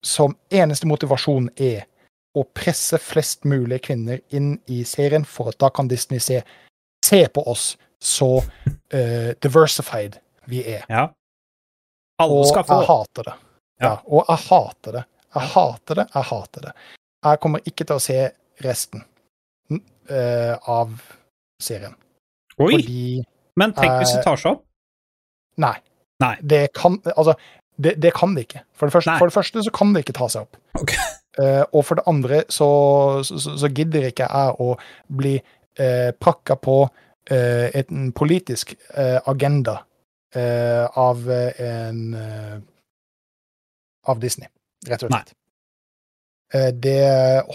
[0.04, 1.86] som eneste motivasjon er
[2.34, 6.40] å presse flest mulig kvinner inn i serien, for at da kan Disney se,
[7.06, 10.18] se på oss så uh, diversified
[10.50, 10.84] vi er.
[10.88, 11.08] Ja.
[12.22, 12.78] Alle Og skal få.
[12.80, 13.34] jeg hater det.
[13.80, 13.86] Ja.
[13.86, 13.94] Ja.
[14.06, 15.04] og jeg hater det.
[15.34, 16.72] Jeg hater det, jeg hater det.
[17.24, 18.18] Jeg kommer ikke til å se
[18.62, 19.02] resten
[20.08, 20.92] eh, av
[21.62, 21.96] serien.
[22.60, 22.76] Oi!
[22.76, 23.24] Fordi
[23.58, 24.63] Men tenk hvis det tar seg opp.
[25.62, 25.76] Nei.
[26.22, 26.34] Nei.
[26.42, 27.34] Det kan Altså,
[27.76, 28.62] det, det kan det ikke.
[28.74, 30.56] For det, første, for det første så kan det ikke ta seg opp.
[30.80, 30.98] Okay.
[31.38, 32.68] Uh, og for det andre så,
[33.26, 34.76] så, så, gidder ikke jeg å
[35.10, 35.34] bli
[35.80, 39.80] uh, prakka på uh, et- en politisk eh, agenda
[40.36, 42.58] eh, av eh, en eh,
[44.06, 44.48] Av Disney,
[44.86, 45.30] rett og slett.
[46.52, 46.98] Eh, det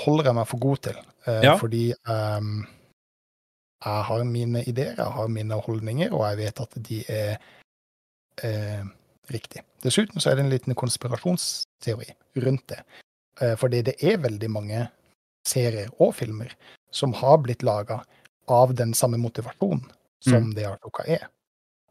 [0.01, 0.95] holder jeg meg for god til,
[1.27, 1.51] eh, Ja.
[1.61, 2.65] fordi um,
[3.85, 7.37] jeg har mine ideer, jeg har mine holdninger, og jeg vet at de er
[8.43, 8.83] eh,
[9.33, 9.63] riktig.
[9.83, 12.09] Dessuten så er det en liten konspirasjonsteori
[12.45, 12.81] rundt det.
[13.41, 14.87] Eh, fordi det er veldig mange
[15.47, 16.51] serier og filmer
[16.91, 18.01] som har blitt laga
[18.49, 19.85] av den samme motivasjonen
[20.25, 20.53] som Mm.
[20.55, 21.27] det Artoka er.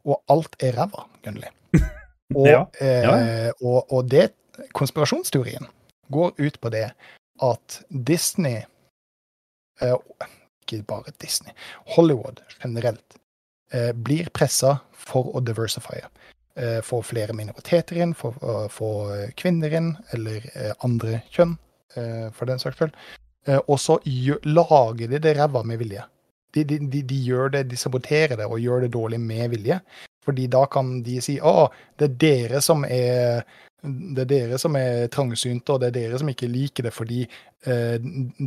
[0.05, 1.47] Og alt er ræva, Gunnli.
[2.35, 4.33] Og, Ja, eh, og, og det,
[4.77, 5.65] konspirasjonsteorien
[6.11, 6.91] går ut på det
[7.41, 8.61] at Disney
[9.81, 9.95] eh,
[10.69, 11.53] Ikke bare Disney.
[11.95, 13.17] Hollywood generelt
[13.73, 16.05] eh, blir pressa for å diversifye.
[16.59, 18.89] Eh, få flere minoriteter inn, få uh, få
[19.39, 21.53] kvinner inn, eller eh, andre kjønn,
[21.95, 22.97] eh, for den saks skyld.
[23.47, 23.95] Eh, og så
[24.43, 26.03] lager de det ræva med vilje.
[26.51, 29.79] De, de, de, de gjør det, de saboterer det og gjør det dårlig med vilje.
[30.25, 33.45] Fordi da kan de si å, det er dere som er
[33.79, 37.21] det er dere som er trangsynte, og det er dere som ikke liker det fordi
[37.23, 37.95] eh,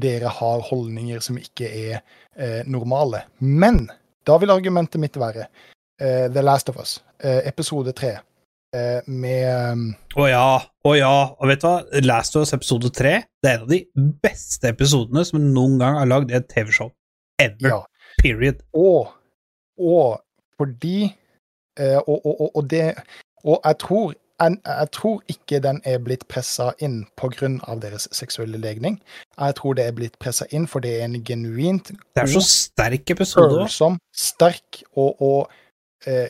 [0.04, 1.94] dere har holdninger som ikke er
[2.36, 3.24] eh, normale.
[3.40, 3.86] Men
[4.28, 5.71] da vil argumentet mitt være eh,
[6.02, 8.16] The Last of Us, eh, episode tre,
[8.74, 10.46] eh, med Å ja,
[10.84, 11.12] å ja.
[11.38, 12.02] Og vet du hva?
[12.02, 13.80] Last of Us episode 3 det er en av de
[14.22, 16.90] beste episodene som noen gang har lagd et TV-show.
[17.42, 17.68] Ever.
[17.68, 17.80] Ja.
[18.22, 18.60] Period.
[18.74, 19.12] Og,
[19.78, 20.20] og
[20.60, 21.12] fordi
[21.78, 22.94] eh, og, og, og, og det
[23.44, 27.48] Og jeg tror, jeg, jeg tror ikke den er blitt pressa inn pga.
[27.82, 29.00] deres seksuelle legning.
[29.38, 32.40] Jeg tror det er blitt pressa inn for det er en genuint Det er så
[32.40, 33.64] sterk episode.
[33.64, 35.50] følsom, sterk og, og
[36.06, 36.28] eh,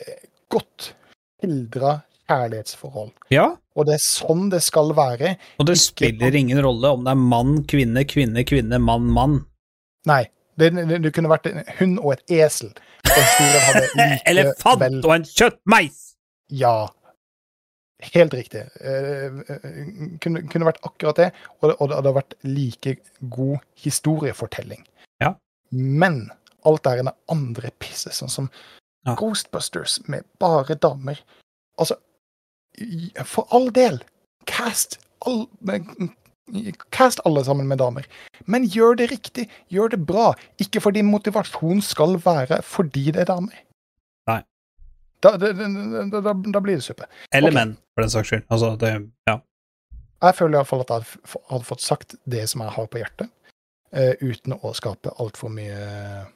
[0.53, 0.93] godt
[1.39, 3.11] skildra kjærlighetsforhold.
[3.33, 5.35] Ja, Og det er sånn det skal være.
[5.59, 9.45] og det Ikke- spiller ingen rolle om det er mann, kvinne, kvinne, kvinne, mann, mann.
[10.05, 10.25] Nei.
[10.55, 12.69] Det, det, det kunne vært en hund og et esel.
[14.29, 14.99] Elefant vel...
[15.01, 16.13] Og en kjøttmeis!
[16.53, 16.87] Ja.
[18.13, 18.61] Helt riktig.
[18.83, 19.65] Eh, eh,
[20.21, 21.29] kunne, kunne vært akkurat det,
[21.61, 22.95] og det, og det hadde vært like
[23.33, 24.83] god historiefortelling.
[25.23, 25.33] Ja.
[25.71, 26.27] Men
[26.67, 28.49] alt det andre pisset, sånn som
[29.03, 29.15] Ja.
[29.19, 31.19] Ghostbusters med bare damer
[31.81, 31.95] Altså,
[33.25, 33.97] for all del,
[34.45, 35.47] cast, all,
[36.93, 38.05] cast alle sammen med damer.
[38.45, 40.33] Men gjør det riktig, gjør det bra.
[40.61, 43.57] Ikke fordi motivasjon skal være fordi det er damer.
[44.29, 44.43] Nei.
[45.25, 47.07] Da, da, da, da, blir det suppe.
[47.33, 47.57] Eller Ok.
[47.57, 48.45] menn, for den saks skyld.
[48.49, 48.93] Altså, det
[49.27, 49.39] Ja.
[50.23, 51.03] Jeg føler iallfall at jeg
[51.49, 53.29] hadde fått sagt det som jeg har på hjertet,
[53.91, 56.27] uh, uten å skape altfor mye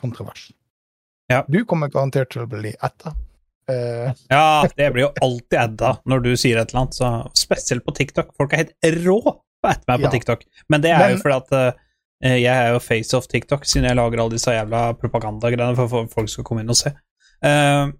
[0.00, 0.48] kontrovers.
[1.28, 1.42] Ja.
[1.48, 3.14] Du kommer garantert til å bli etta.
[3.68, 4.14] Uh.
[4.32, 7.92] Ja, det blir jo alltid adda når du sier et eller annet, så spesielt på
[7.98, 8.30] TikTok.
[8.38, 10.12] Folk er helt rå på å ette meg på Ja.
[10.14, 10.46] TikTok.
[10.72, 13.98] Men det er jo fordi at uh, jeg er jo face of TikTok, siden jeg
[14.00, 16.94] lager alle disse jævla propagandagreiene for at folk skal komme inn og se.
[17.44, 17.92] Uh,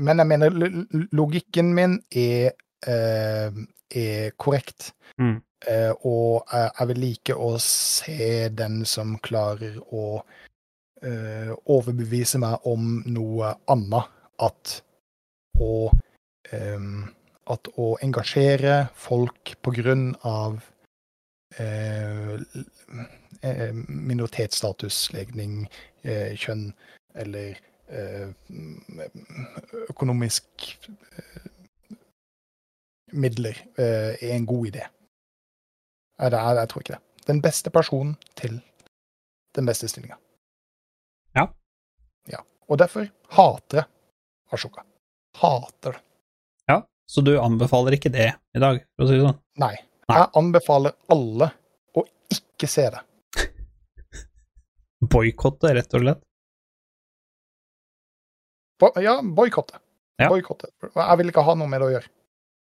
[0.00, 2.54] men jeg mener lo- lo- logikken min er,
[2.88, 3.50] eh,
[3.92, 4.92] er korrekt.
[5.20, 5.42] Mm.
[5.68, 10.22] Eh, og jeg vil like å se den som klarer å
[11.06, 14.16] eh, overbevise meg om noe annet.
[14.40, 14.80] At
[15.60, 15.90] å
[16.52, 16.84] eh,
[17.50, 20.60] At å engasjere folk på grunn av
[21.58, 22.36] eh,
[23.42, 25.64] eh, minoritetsstatus, legning,
[26.04, 26.70] eh, kjønn
[27.18, 27.58] eller
[29.90, 30.46] økonomisk
[33.18, 34.84] midler er en god idé.
[36.22, 37.02] Er, jeg tror ikke det.
[37.26, 38.60] Den beste personen til
[39.58, 40.20] den beste stillinga.
[41.36, 41.46] Ja.
[42.30, 42.40] ja.
[42.68, 43.88] Og derfor hater jeg
[44.50, 44.82] Ashoka.
[45.40, 46.02] Hater det.
[46.66, 49.38] ja, så du anbefaler ikke det i dag, for å si det sånn?
[49.62, 49.76] Nei.
[50.10, 50.16] Nei.
[50.18, 51.52] Jeg anbefaler alle
[51.94, 52.02] å
[52.34, 53.04] ikke se det.
[55.12, 56.24] Boikotte, rett og slett?
[58.80, 59.78] Bo ja, boikotte.
[60.18, 60.30] Ja.
[60.32, 60.70] Boikotte.
[60.88, 62.10] Jeg vil ikke ha noe med det å gjøre.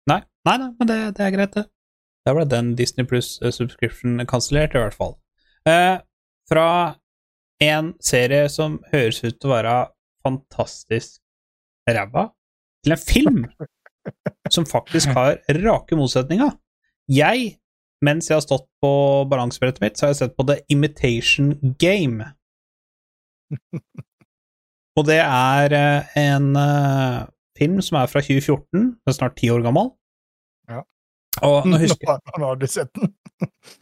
[0.09, 1.65] Nei, nei, nei men det, det er greit, det.
[2.27, 5.15] Da ble den Disney Pluss subscription kansellert, i hvert fall.
[5.69, 6.01] Eh,
[6.49, 6.65] fra
[7.63, 9.75] en serie som høres ut til å være
[10.23, 11.19] fantastisk
[11.89, 12.29] ræva,
[12.83, 13.45] til en film
[14.55, 16.51] som faktisk har rake motsetninger.
[17.09, 17.55] Jeg,
[18.05, 18.91] mens jeg har stått på
[19.31, 22.31] balansebrettet mitt, så har jeg sett på The Imitation Game.
[24.99, 27.19] Og det er eh, en eh,
[27.59, 29.93] film som er fra 2014, den er snart ti år gammel.
[30.69, 30.83] Ja.
[31.45, 33.13] Og nå husker Nå, nå har du sett den.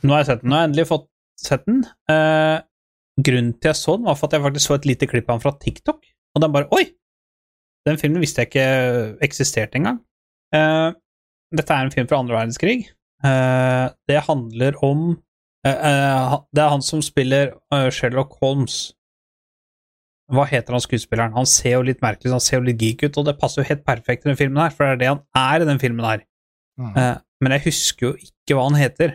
[0.04, 0.52] nå har jeg sett den.
[0.52, 1.08] Nå har jeg endelig fått
[1.42, 1.84] sett den.
[2.12, 2.58] Eh,
[3.18, 5.38] grunnen til jeg så den, var for at jeg faktisk så et lite klipp av
[5.38, 6.86] den fra TikTok, og den bare Oi!
[7.88, 8.68] Den filmen visste jeg ikke
[9.24, 10.02] eksisterte engang.
[10.52, 10.92] Uh,
[11.56, 12.90] dette er en film fra andre verdenskrig.
[13.24, 15.06] Uh, det handler om
[15.66, 17.56] uh, Det er han som spiller
[17.96, 18.92] Sherlock Holmes.
[20.36, 21.38] Hva heter han skuespilleren?
[21.38, 23.70] Han ser jo litt merkelig han ser jo litt geek ut, og det passer jo
[23.70, 26.04] helt perfekt i den filmen her, for det er det han er i den filmen
[26.04, 26.26] her.
[26.78, 26.98] Mm.
[27.42, 29.14] Men jeg husker jo ikke hva han heter.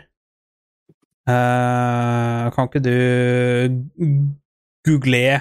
[1.30, 2.96] Eh, kan ikke du
[4.82, 5.38] google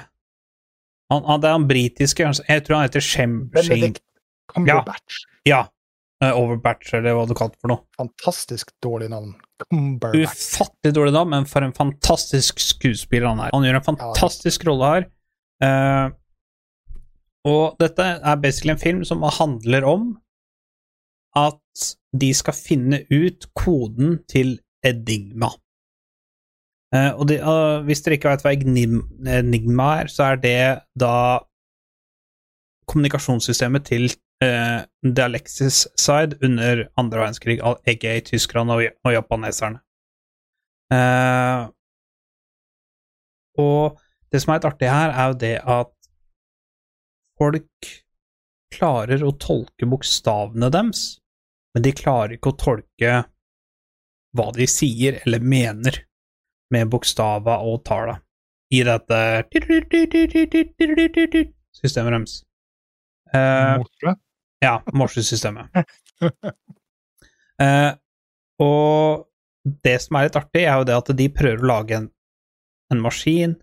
[1.09, 3.37] han, han, Det er han britiske Jeg tror han heter Shem...
[3.49, 4.03] Benedict
[4.51, 5.23] Cumberbatch.
[5.47, 5.63] Ja.
[6.23, 7.85] eh, Overbatch, eller hva du kalte det for noe.
[7.97, 9.33] Fantastisk dårlig navn.
[9.63, 10.27] Cumberbatch.
[10.27, 13.53] Ufattelig dårlig navn, men for en fantastisk skuespiller han er.
[13.55, 15.07] Han gjør en fantastisk rolle her.
[15.61, 16.11] Uh,
[17.47, 20.11] og dette er basically en film som handler om
[21.37, 21.87] at
[22.21, 25.49] de skal finne ut koden til Enigma.
[26.91, 28.51] Eh, og de, og hvis dere ikke vet hva
[29.37, 30.57] Enigma er, så er det
[30.99, 31.15] da
[32.91, 34.09] kommunikasjonssystemet til
[34.43, 39.79] uh, The Alexis Side under andre verdenskrig, egget i Tyskland og, og japaneserne.
[40.91, 41.71] Uh,
[43.61, 44.01] og
[44.31, 45.93] det som er litt artig her, er jo det at
[47.39, 47.91] folk
[48.75, 51.05] klarer å tolke bokstavene deres,
[51.71, 53.17] men de klarer ikke å tolke
[54.35, 56.03] hva de sier eller mener
[56.71, 58.17] med bokstaver og talla
[58.71, 59.19] i dette
[61.75, 62.37] systemet deres.
[63.31, 64.13] Uh, Morse.
[64.63, 65.81] ja, morsesystemet.
[67.61, 67.91] uh,
[68.67, 69.27] og
[69.85, 72.07] det som er litt artig, er jo det at de prøver å lage en,
[72.91, 73.55] en maskin.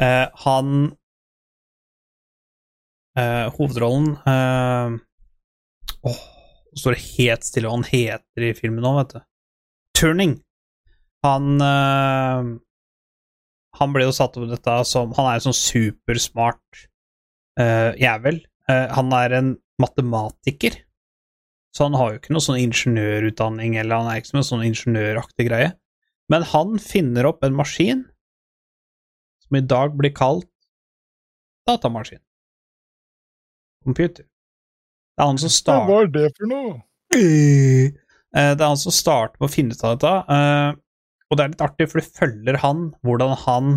[0.00, 0.70] Uh, han
[3.18, 4.16] uh, Hovedrollen
[6.04, 6.22] Åh,
[6.74, 9.20] nå står det helt stille hva han heter i filmen nå, vet du.
[9.94, 10.34] Turning.
[11.24, 12.48] Han eh,
[13.80, 16.84] Han ble jo satt opp dette som Han er en sånn supersmart
[17.60, 18.42] eh, jævel.
[18.64, 20.78] Uh, han er en matematiker,
[21.76, 24.62] så han har jo ikke noe sånn ingeniørutdanning, eller han er ikke som en sånn
[24.70, 25.74] ingeniøraktig greie.
[26.32, 28.06] Men han finner opp en maskin
[29.44, 30.48] som i dag blir kalt
[31.68, 32.22] datamaskin.
[33.84, 34.24] Computer.
[34.24, 36.72] Det er han som starter Hva er det for noe?
[38.34, 40.14] Det er han som starter med å finne ut av dette.
[41.30, 43.76] Og det er litt artig, for du følger han, hvordan han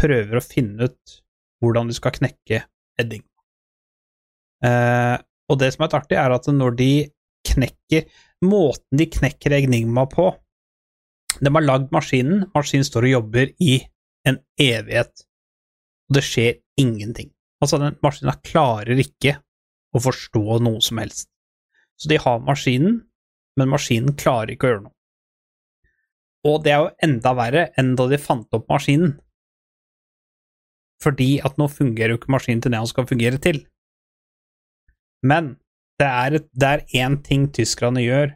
[0.00, 1.16] prøver å finne ut
[1.64, 2.62] hvordan du skal knekke
[3.00, 3.24] edding.
[4.64, 5.16] Eh,
[5.50, 6.92] og det som er litt artig, er at når de
[7.46, 8.08] knekker
[8.44, 10.26] Måten de knekker Enigma på
[11.40, 13.78] De har lagd maskinen, maskinen står og jobber i
[14.28, 15.22] en evighet,
[16.08, 17.28] og det skjer ingenting.
[17.62, 19.36] Altså, den maskinen klarer ikke
[19.94, 21.28] å forstå noe som helst.
[22.00, 22.98] Så de har maskinen,
[23.56, 24.95] men maskinen klarer ikke å gjøre noe.
[26.46, 29.16] Og det er jo enda verre enn da de fant opp maskinen.
[31.02, 33.58] Fordi at nå fungerer jo ikke maskinen til det han skal fungere til.
[35.26, 35.56] Men
[36.00, 38.34] det er, et- det er én ting tyskerne gjør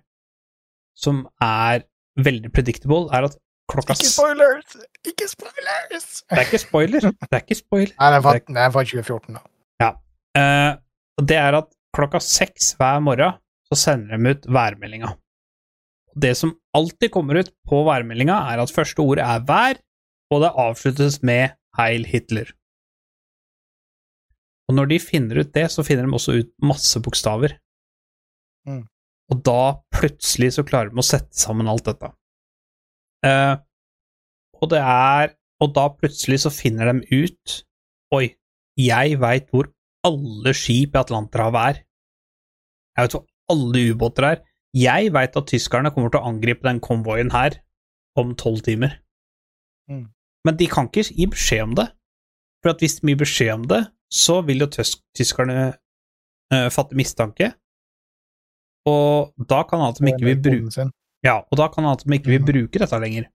[0.97, 1.85] som er
[2.19, 3.37] veldig predictable, er at
[3.70, 4.77] klokka Ikke spoilers!
[5.07, 6.09] Ikke spoilers!
[6.28, 7.01] Det er ikke spoiler.
[7.01, 7.95] Det er ikke spoiler.
[8.01, 9.41] Nei, den er fra, den er 2014, da.
[9.81, 9.91] Ja.
[11.20, 13.39] og det er at klokka seks hver morgen
[13.70, 15.15] så sender de ut værmeldinga.
[16.19, 19.78] Det som alltid kommer ut på værmeldinga, er at første ordet er vær,
[20.31, 22.51] og det avsluttes med Heil Hitler.
[24.70, 27.57] Og når de finner ut det, så finner de også ut masse bokstaver.
[28.69, 28.85] Mm.
[29.31, 29.62] Og da
[29.95, 32.12] plutselig så klarer de å sette sammen alt dette.
[33.27, 33.59] Uh,
[34.61, 37.57] og det er Og da plutselig så finner de ut
[38.16, 38.31] Oi,
[38.81, 39.69] jeg veit hvor
[40.09, 41.82] alle skip i Atlanterhavet er.
[42.97, 44.41] Jeg vet hvor alle ubåter er.
[44.77, 47.57] Jeg veit at tyskerne kommer til å angripe den konvoien her
[48.19, 48.99] om tolv timer.
[49.91, 50.05] Mm.
[50.47, 51.89] Men de kan ikke gi beskjed om det.
[52.63, 53.81] For at hvis de gir beskjed om det,
[54.13, 55.57] så vil jo tyskerne
[56.53, 57.53] uh, fatte mistanke.
[58.89, 60.89] Og da kan alt de ikke vil bruke
[61.21, 62.47] ja, og da kan alt de ikke vil Mhm.
[62.49, 63.27] bruke dette lenger.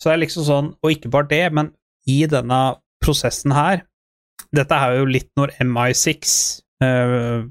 [0.00, 1.70] Så det er liksom sånn, og ikke bare det, men
[2.06, 3.82] i denne prosessen her
[4.56, 7.44] Dette er jo litt når MI6 uh,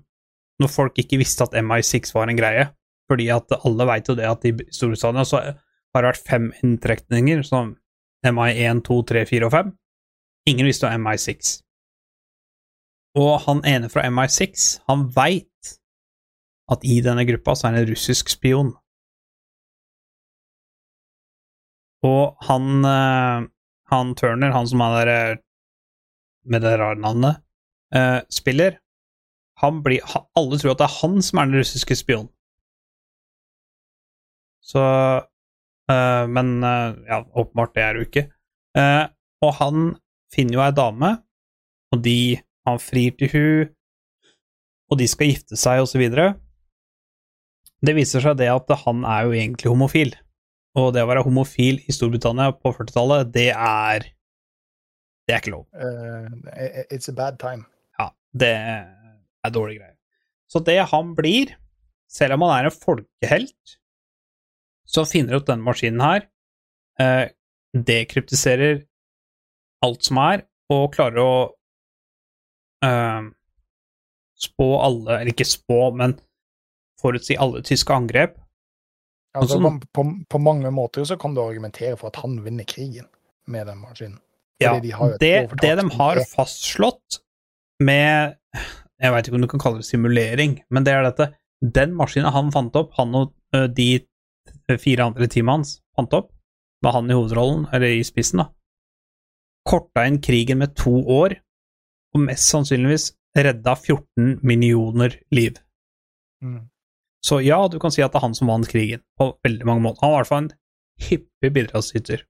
[0.60, 2.66] Når folk ikke visste at MI6 var en greie.
[3.10, 7.42] Fordi at alle veit jo det at i Storbritannia så har det vært fem inntrekninger,
[7.48, 7.74] som
[8.26, 9.72] MI1, 2, 3, 4 og 5.
[10.52, 11.56] Ingen visste om MI6.
[13.20, 15.74] Og han ene fra MI6, han veit
[16.70, 18.76] at i denne gruppa så er det en russisk spion.
[22.06, 23.48] Og han, eh,
[23.92, 25.40] han Turner, han som er der eh,
[26.46, 27.42] med det rare navnet,
[27.96, 28.78] eh, spiller
[29.60, 30.00] han blir,
[30.40, 32.30] Alle tror at det er han som er den russiske spion.
[34.62, 38.26] Så uh, Men uh, ja, åpenbart det er jo ikke.
[38.78, 39.08] Uh,
[39.46, 39.90] og han
[40.34, 41.16] finner jo ei dame,
[41.94, 43.70] og de Han frir til hun,
[44.92, 46.36] og de skal gifte seg, og så videre.
[47.82, 50.12] Det viser seg det at han er jo egentlig homofil.
[50.78, 54.06] Og det å være homofil i Storbritannia på 40-tallet, det er
[55.26, 55.66] Det er ikke lov.
[56.92, 57.66] It's a bad time.
[57.98, 59.98] Ja, det er dårlige greier.
[60.50, 61.56] Så det han blir,
[62.10, 63.79] selv om han er en folkehelt,
[64.90, 66.26] så finner opp denne maskinen her,
[67.02, 67.30] eh,
[67.74, 68.82] dekryptiserer
[69.86, 71.34] alt som er, og klarer å
[72.86, 73.30] eh,
[74.40, 76.16] spå alle Eller ikke spå, men
[77.00, 78.38] forutsi alle tyske angrep.
[79.38, 83.06] Altså, på, på, på mange måter så kan du argumentere for at han vinner krigen
[83.50, 84.18] med den maskinen.
[84.60, 87.22] Ja, de har det, det de har fastslått
[87.80, 88.36] med
[89.00, 91.30] Jeg veit ikke om du kan kalle det simulering, men det er dette
[91.64, 94.02] Den maskinen han fant opp, han og ø, de
[94.78, 96.32] fire andre teamet hans fant opp,
[96.84, 98.50] med han i hovedrollen, eller i spissen, da,
[99.68, 101.40] korta inn krigen med to år,
[102.16, 105.60] og mest sannsynligvis redda 14 millioner liv.
[106.44, 106.70] Mm.
[107.26, 109.84] Så ja, du kan si at det er han som vant krigen, på veldig mange
[109.84, 110.06] måter.
[110.06, 110.54] Han var i hvert fall en
[111.10, 112.24] hyppig bidragsyter.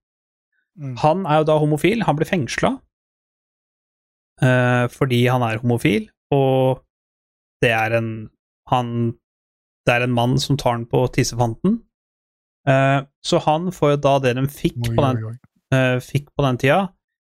[0.80, 0.96] Mm.
[1.04, 2.78] Han er jo da homofil, han blir fengsla
[4.44, 6.84] uh, fordi han er homofil, og
[7.64, 8.12] det er en
[8.70, 9.18] han
[9.88, 11.80] Det er en mann som tar han på tissefanten.
[12.68, 15.38] Eh, så han får jo da det de fikk Oi, på den oi, oi.
[15.78, 16.82] eh, fikk på den tida,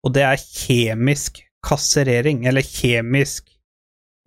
[0.03, 3.51] og det er kjemisk kasserering, eller kjemisk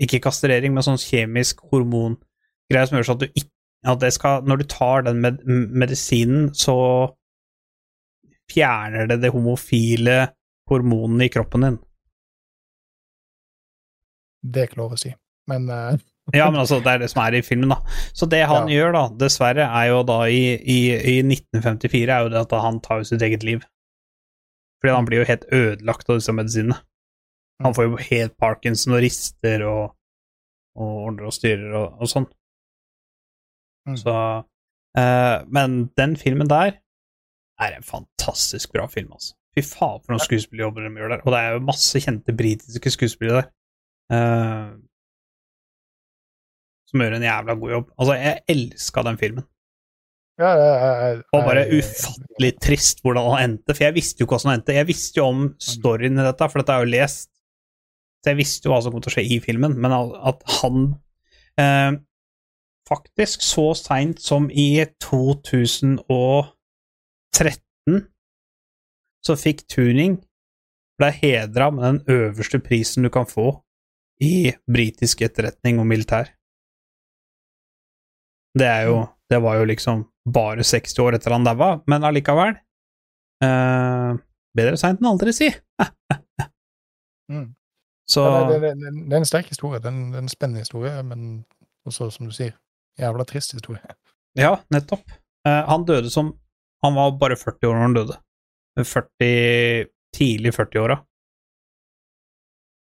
[0.03, 3.51] Ikke kastrering, men sånn kjemisk hormongreie som gjør at du ikke
[3.93, 6.75] at det skal, Når du tar den med, medisinen, så
[8.51, 10.17] fjerner det det homofile
[10.71, 11.79] hormonene i kroppen din.
[14.43, 15.13] Det er ikke lov å si.
[15.51, 15.99] Men eh,
[16.35, 17.79] Ja, men altså, det er det som er i filmen, da.
[18.17, 18.75] Så det han Ja.
[18.79, 20.79] gjør, da, dessverre, er jo da i, i,
[21.15, 23.65] i 1954, er jo det at han tar jo sitt eget liv.
[24.83, 26.79] Fordi han blir jo helt ødelagt av disse medisinene.
[27.63, 29.93] Han får jo helt parkinson og rister og,
[30.75, 32.27] og ordner og styrer og, og sånn.
[33.89, 33.97] Mm.
[34.01, 34.15] Så
[34.99, 36.79] eh, Men den filmen der
[37.63, 39.35] er en fantastisk bra film, altså.
[39.55, 41.23] Fy faen, for noen skuespillerjobber de gjør der.
[41.27, 43.51] Og det er jo masse kjente britiske skuespillere der.
[44.17, 44.73] eh,
[46.93, 47.91] som gjør en jævla god jobb.
[47.97, 49.45] Altså, jeg elska den filmen.
[50.41, 54.35] ja, jeg, jeg, Og bare ufattelig trist hvordan han endte, for jeg visste jo ikke
[54.37, 54.79] hvordan han endte.
[54.79, 57.29] Jeg visste jo om storyen i dette, for dette jeg jo lest.
[58.23, 60.77] Så jeg visste jo hva som kom til å skje i filmen, men at han
[61.59, 61.93] eh,
[62.89, 66.53] faktisk så seint som i 2013
[69.23, 70.17] så fikk Tuning
[71.01, 73.63] ble hedra med den øverste prisen du kan få
[74.23, 76.27] i britisk etterretning og militær.
[78.59, 82.59] Det jo Det var jo liksom bare 60 år etter han daua, men allikevel.
[83.43, 84.19] Uh,
[84.55, 85.51] bedre seint enn aldri, si.
[87.33, 87.55] Mm.
[88.11, 89.79] Så Ja, det, det, det, er en sterk historie.
[89.81, 91.21] Det er en, det er en spennende historie, men
[91.89, 92.51] også, som du sier,
[93.01, 93.81] jævla trist historie.
[94.37, 95.07] Ja, nettopp.
[95.49, 96.35] Uh, han døde som
[96.85, 98.19] Han var bare 40 år når han døde.
[98.81, 100.99] 40 Tidlig 40-åra.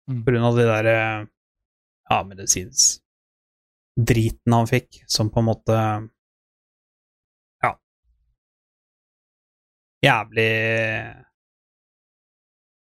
[0.10, 0.24] Mm.
[0.26, 1.26] På grunn av de der eh,
[2.10, 2.96] ja, medisins
[4.00, 5.76] driten han fikk, som på en måte
[7.64, 7.74] Ja.
[10.04, 10.52] Jævlig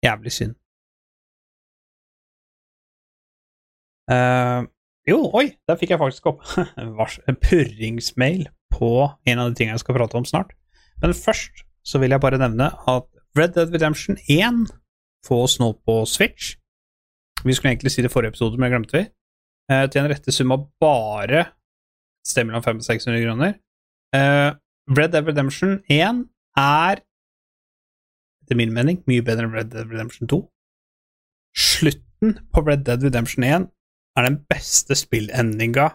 [0.02, 0.56] Jævlig synd.
[4.10, 4.66] Uh,
[5.06, 6.42] jo, oi, der fikk jeg faktisk opp
[7.28, 8.90] en purringsmail på
[9.30, 10.50] en av de tingene jeg skal prate om snart.
[11.02, 13.06] Men først så vil jeg bare nevne at
[13.38, 14.66] Red Dead Redemption 1
[15.26, 16.56] fås nå på Switch.
[17.44, 19.04] Vi skulle egentlig si det i forrige episode, men det glemte vi.
[19.72, 21.46] Eh, til en rette sum av bare
[22.26, 23.54] sted mellom 500 og 600 kroner.
[24.16, 24.50] Eh,
[24.92, 26.24] Red Dead Redemption 1
[26.58, 27.02] er,
[28.42, 30.40] etter min mening, mye bedre enn Red Dead Redemption 2.
[31.56, 33.70] Slutten på Red Dead Redemption 1
[34.18, 35.92] er den beste spillendinga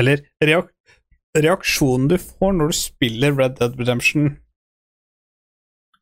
[0.00, 0.72] Eller reak
[1.36, 4.30] reaksjonen du får når du spiller Red Dead Redemption,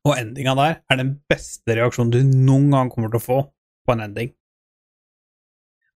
[0.05, 3.39] og endinga der, er den beste reaksjonen du noen gang kommer til å få
[3.85, 4.31] på en ending.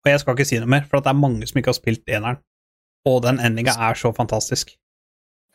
[0.06, 1.80] Og jeg skal ikke si noe mer, for at det er mange som ikke har
[1.80, 2.38] spilt eneren.
[3.06, 4.70] Og den endinga er så fantastisk.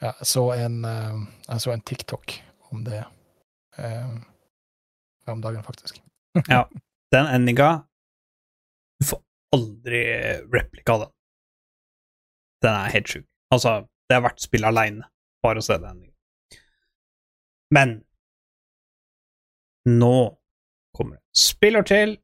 [0.02, 2.34] Ja, jeg så en, eh, jeg så en TikTok
[2.72, 3.03] om det
[3.78, 4.11] eh,
[5.32, 6.02] om dagen, faktisk.
[6.49, 6.65] ja.
[7.11, 7.84] Den endinga
[8.99, 9.22] Du får
[9.56, 10.03] aldri
[10.53, 11.14] replika av den.
[12.61, 13.26] Den er helt sjuk.
[13.52, 15.07] Altså, det er verdt spillet aleine,
[15.44, 16.60] bare å se den endinga.
[17.72, 17.95] Men
[19.88, 20.15] nå
[20.95, 21.23] kommer det.
[21.40, 22.18] Spiller til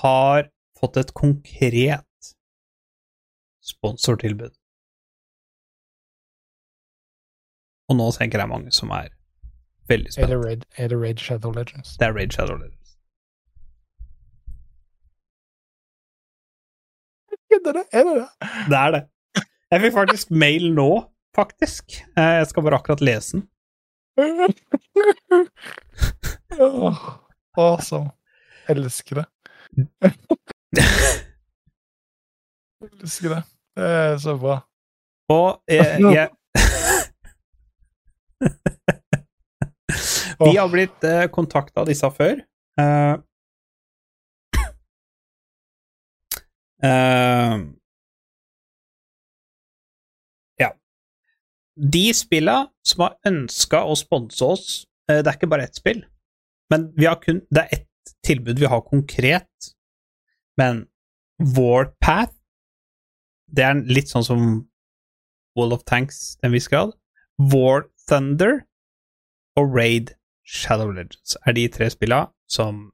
[0.00, 0.48] har
[0.80, 2.06] fått et konkret
[3.70, 4.54] sponsortilbud.
[7.90, 9.08] Og nå tenker jeg mange som er
[9.90, 10.66] veldig Er det spent.
[10.78, 11.96] Er det Raid Shadow Legends?
[11.98, 12.76] Det er Raid Shadow Legends.
[17.50, 17.84] Er det det?
[17.92, 18.28] Er det det?
[18.70, 19.02] Det er det.
[19.72, 20.88] Jeg fikk faktisk mail nå,
[21.36, 21.84] faktisk.
[22.16, 23.48] Eh, Jeg skal bare akkurat lese den.
[27.58, 28.10] Awesome.
[28.70, 29.26] Elsker det.
[33.02, 33.42] Elsker det.
[33.76, 34.60] Det er så bra.
[35.30, 36.28] Og jeg, jeg
[40.40, 42.38] Vi har blitt eh, kontakta av disse før.
[42.80, 43.14] Eh,
[46.88, 47.56] eh,
[50.62, 50.70] ja.
[51.96, 52.56] De spilla
[52.86, 54.70] som har ønska å sponse oss
[55.10, 56.00] eh, Det er ikke bare ett spill,
[56.72, 59.74] men vi har kun, det er ett tilbud vi har konkret.
[60.60, 60.84] Men
[61.56, 62.36] Warpath
[63.50, 64.42] Det er litt sånn som
[65.58, 66.92] Wall of Tanks til en viss grad.
[67.50, 68.60] War Thunder
[69.58, 70.12] og Raid
[70.46, 72.90] Shadow Legends er de tre spillene som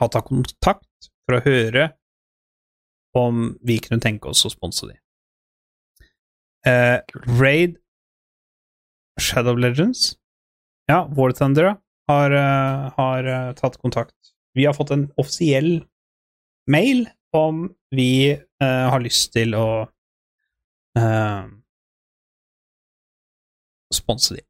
[0.00, 1.90] har tatt kontakt for å høre
[3.16, 4.96] om vi kunne tenke oss å sponse de.
[6.68, 6.98] Eh,
[7.40, 7.76] Raid
[9.20, 10.16] Shadow Legends
[10.90, 11.74] Ja, War Thunder
[12.08, 14.14] har, eh, har eh, tatt kontakt.
[14.54, 15.86] Vi har fått en offisiell
[16.70, 17.06] mail
[17.36, 19.68] om vi uh, har lyst til å
[20.98, 21.44] uh,
[23.94, 24.44] sponse de.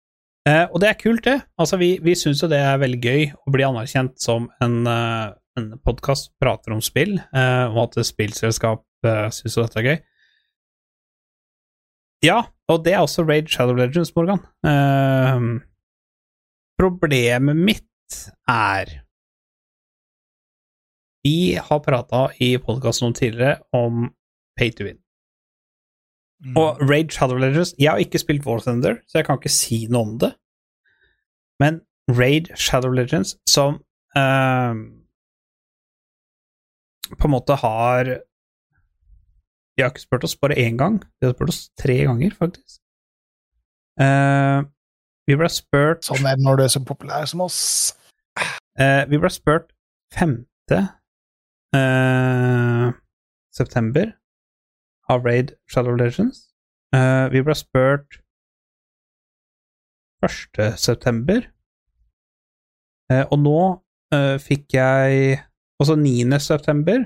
[0.47, 1.40] Uh, og det er kult, det.
[1.59, 5.34] Altså, vi, vi syns jo det er veldig gøy å bli anerkjent som en, uh,
[5.59, 9.88] en podkast som prater om spill, eh, og at spillselskap uh, syns jo dette er
[9.88, 9.97] gøy.
[12.24, 14.40] Ja, og det er også Raid Shadow Legends, Morgan.
[14.66, 15.43] Eh,
[16.80, 18.20] problemet mitt
[18.51, 18.93] er
[21.27, 24.11] Vi har prata i podkasten om tidligere om
[24.59, 24.98] pay to win.
[26.44, 26.57] Mm.
[26.61, 29.78] Og Raid Shadow Legends Jeg har ikke spilt War Thunder, så jeg kan ikke si
[29.90, 30.32] noe om det.
[31.62, 31.81] Men
[32.12, 33.81] Raid Shadow Legends, som
[34.20, 34.77] eh,
[37.16, 41.55] på en måte har De har ikke spurt oss bare én gang, de har spurt
[41.55, 42.78] oss tre ganger, faktisk.
[44.01, 44.61] Eh,
[45.27, 47.59] vi ble spurt Sånn er det når du er så populær som oss.
[48.78, 49.73] Eh, vi ble spurt
[50.15, 50.44] 5.
[51.77, 52.93] Eh,
[53.53, 54.12] september
[55.09, 56.47] av Raid Shadow Legends.
[56.94, 58.20] Eh, vi ble spurt
[60.24, 60.78] 1.
[60.81, 61.44] september.
[63.12, 63.59] Eh, og nå
[64.15, 65.43] eh, fikk jeg
[65.77, 66.39] Altså 9.
[66.40, 67.03] september.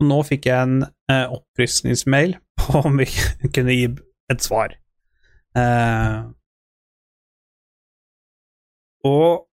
[0.00, 3.08] Og nå fikk jeg en eh, oppfriskningsmail på om vi
[3.50, 3.88] kunne gi
[4.30, 4.76] et svar.
[5.58, 6.20] Eh,
[9.10, 9.49] og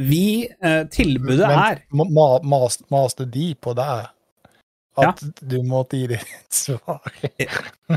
[0.00, 4.08] vi eh, Tilbudet Men er ma- ma- mas, maste de på deg
[5.02, 7.12] at du måtte gi dem et svar?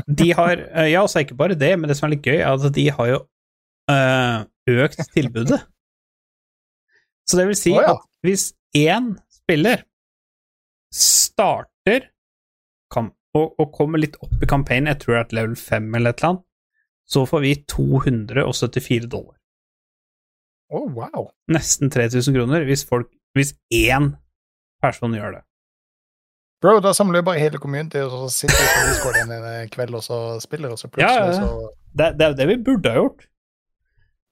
[0.08, 2.52] De har eh, Ja, altså ikke bare det, men det som er litt gøy, er
[2.52, 3.18] at de har jo
[3.92, 4.38] eh,
[4.84, 5.60] økt tilbudet.
[7.26, 7.94] Så det vil si oh, ja.
[7.96, 9.84] at hvis én spiller
[10.94, 12.08] starter
[12.92, 15.94] kamp, og, og kommer litt opp i campaignen, jeg tror det er et level 5
[15.98, 16.44] eller et eller annet,
[17.06, 19.36] så får vi 274 dollar.
[20.66, 21.28] Å, wow.
[21.52, 24.14] Nesten 3000 kroner hvis folk Hvis én
[24.82, 25.42] person gjør det.
[26.64, 29.70] Bro, da samler vi bare hele kommunen og så sitter vi på Discord en en
[29.72, 31.46] kveld og så spiller, og så Ja, ja, plutselig ja.
[31.46, 33.26] så Det, det er jo det vi burde ha gjort.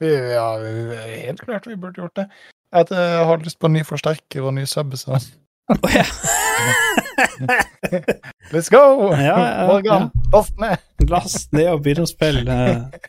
[0.04, 2.26] Ja, helt klart vi burde gjort det.
[2.74, 6.04] Jeg eh, har lyst på ny forsterker og ny sub, så oh, ja.
[8.52, 9.12] let's go!
[9.12, 9.66] Ja, ja, ja.
[9.66, 10.76] Morgan, last ned!
[11.08, 12.56] Last ned og begynn å spille.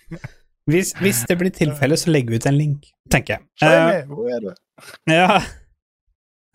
[0.65, 3.41] Hvis, hvis det blir tilfelle, så legger vi ut en link, tenker jeg.
[3.61, 4.49] Shiny, hvor er du?
[5.05, 5.37] Eh, ja.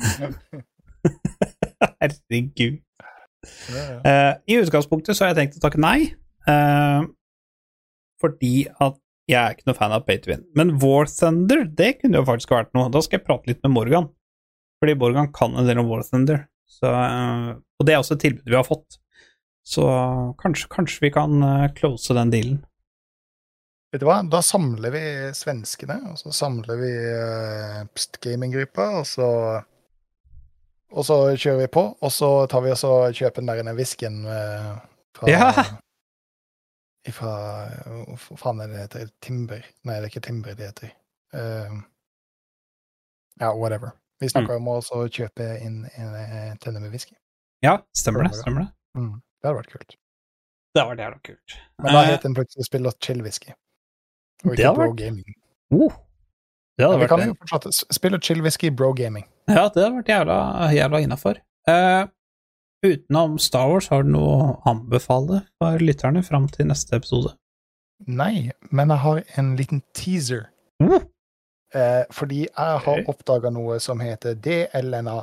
[2.01, 2.81] Herregud.
[4.05, 6.11] Eh, I utgangspunktet så har jeg tenkt å takke nei,
[6.51, 7.01] eh,
[8.21, 8.99] fordi at
[9.31, 10.19] jeg er ikke noe fan av Pay.
[10.59, 12.91] Men War Thunder, det kunne jo faktisk vært noe.
[12.91, 14.07] Da skal jeg prate litt med Morgan,
[14.83, 16.39] fordi Morgan kan en del om War Thunder.
[16.71, 18.99] Så, eh, og det er også et tilbud vi har fått.
[19.67, 19.83] Så
[20.41, 22.59] kanskje, kanskje vi kan eh, close den dealen.
[23.91, 25.01] Vet du hva, da samler vi
[25.35, 29.29] svenskene, og så samler vi uh, gaminggruppa, og så
[30.91, 34.79] og så kjører vi på, og så tar vi og kjøper den der whiskyen uh,
[35.15, 35.51] fra Ja.
[37.11, 37.31] Fra
[38.11, 39.13] Hva faen er det det heter?
[39.25, 39.63] Timber?
[39.89, 40.91] Nei, det er ikke Timber det heter.
[41.35, 41.79] Uh,
[43.41, 43.95] ja, whatever.
[44.21, 44.33] Vi Mm.
[44.35, 47.15] snakka om å kjøpe inn en eh, tenne med whisky.
[47.65, 48.35] Ja, stemmer det.
[48.37, 48.73] stemmer det.
[49.01, 49.15] Mm.
[49.41, 49.95] Det hadde vært kult.
[50.77, 51.55] Det var jævla kult.
[51.81, 53.55] Men da het den plutselig Spill og chill whisky.
[54.45, 55.37] Og Det ikke bro gaming.
[55.71, 55.93] Uh,
[56.79, 59.27] det hadde vi vært kan jo fortsatt Spill og chill whisky, bro gaming.
[59.51, 60.39] Ja, det hadde vært jævla,
[60.73, 61.43] jævla innafor.
[61.69, 62.09] Uh,
[62.87, 67.35] utenom Star Wars, har du noe å anbefale for lytterne fram til neste episode?
[68.09, 70.47] Nei, men jeg har en liten teaser.
[70.81, 71.03] Oh.
[71.75, 75.19] Eh, fordi jeg har oppdaga noe som heter DLNA.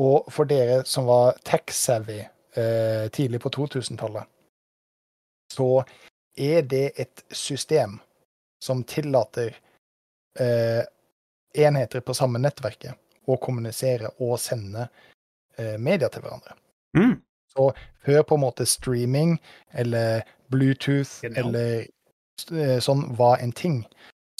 [0.00, 4.24] Og for dere som var tech-savvy eh, tidlig på 2000-tallet,
[5.52, 5.82] så
[6.36, 7.98] er det et system
[8.62, 9.56] som tillater
[10.38, 10.82] eh,
[11.54, 12.94] enheter på samme nettverket
[13.30, 14.86] å kommunisere og sende
[15.58, 16.56] eh, media til hverandre.
[16.98, 17.16] Mm.
[18.04, 19.34] Før på en måte streaming
[19.72, 21.48] eller Bluetooth Genial.
[21.48, 23.82] eller eh, sånn var en ting,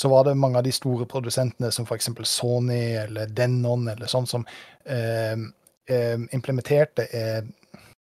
[0.00, 2.10] så var det mange av de store produsentene som f.eks.
[2.24, 4.46] Sony eller Denon eller sånn som
[4.84, 5.36] eh,
[5.90, 7.42] eh, implementerte eh,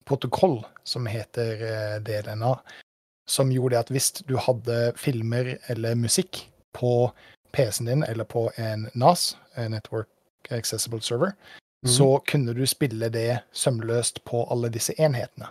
[0.05, 2.57] protokoll som heter DLNA,
[3.31, 6.43] som gjorde at hvis du hadde filmer eller musikk
[6.75, 7.11] på
[7.55, 10.09] PC-en din eller på en NAS, en Network
[10.51, 11.33] Accessible Server,
[11.87, 11.91] mm.
[11.95, 15.51] så kunne du spille det sømløst på alle disse enhetene.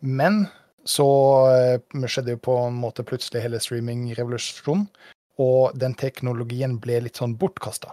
[0.00, 0.46] Men
[0.88, 1.08] så
[1.52, 4.88] eh, skjedde jo på en måte plutselig hele streamingrevolusjonen,
[5.38, 7.92] og den teknologien ble litt sånn bortkasta.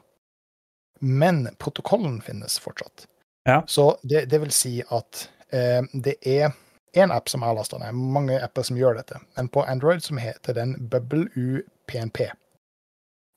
[1.05, 3.05] Men protokollen finnes fortsatt.
[3.45, 3.61] Ja.
[3.67, 6.55] Så det, det vil si at eh, det er
[6.97, 10.19] én app som er lasta ned, mange apper som gjør dette, men på Android som
[10.21, 12.27] heter den Bubble UPNP.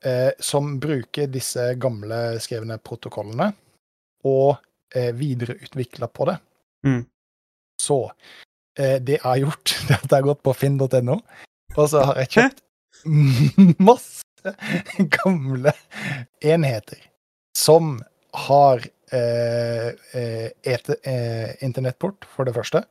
[0.04, 3.48] Eh, som bruker disse gamle skrevne protokollene
[4.30, 4.60] og
[4.94, 6.36] eh, videreutvikler på det.
[6.86, 7.02] Mm.
[7.82, 8.04] Så
[8.78, 11.18] eh, det jeg har gjort, det er at jeg har gått på finn.no,
[11.74, 12.64] og så har jeg kjøpt
[13.90, 14.54] masse
[15.18, 15.74] gamle
[16.46, 17.02] enheter
[17.58, 17.98] som
[18.46, 22.84] har eh, eh, et, eh, internettport, for det første,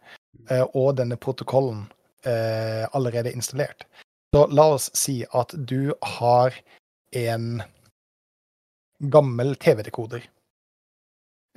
[0.73, 1.85] og denne protokollen
[2.25, 3.85] eh, allerede installert.
[4.35, 6.53] Så la oss si at du har
[7.15, 7.61] en
[9.13, 10.23] gammel TV-dekoder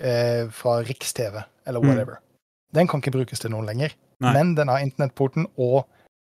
[0.00, 1.88] eh, fra Riks-TV, eller Mm.
[1.88, 2.16] whatever.
[2.74, 4.32] Den kan ikke brukes til noen lenger, Nei.
[4.32, 5.86] men den har internettporten og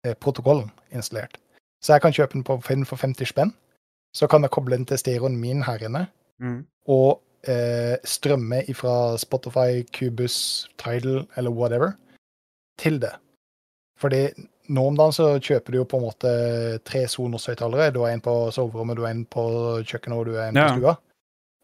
[0.06, 1.38] eh, protokollen installert.
[1.82, 3.54] Så jeg kan kjøpe den på Finn for 50 spenn.
[4.16, 6.08] Så kan jeg koble den til stereoen min her inne,
[6.40, 6.66] Mm.
[6.88, 11.96] og eh, strømme ifra Spotify, Cubus, Tidal eller whatever
[12.80, 13.14] til det.
[13.98, 14.22] Fordi
[14.70, 16.32] nå om dagen så kjøper du jo på en måte
[16.86, 17.92] tre Sonos-høyttalere.
[17.96, 19.46] Du har en på soverommet, du har en på
[19.88, 20.68] kjøkkenet og du har en Ja.
[20.74, 20.98] på stua.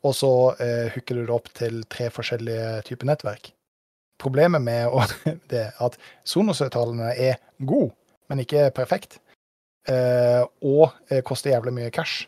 [0.03, 3.51] Og så eh, hooker du det opp til tre forskjellige typer nettverk.
[4.19, 5.03] Problemet med å,
[5.51, 7.93] det er at Sonos-høyttalerne er gode,
[8.32, 9.19] men ikke perfekt.
[9.88, 12.25] Eh, og eh, koster jævlig mye cash.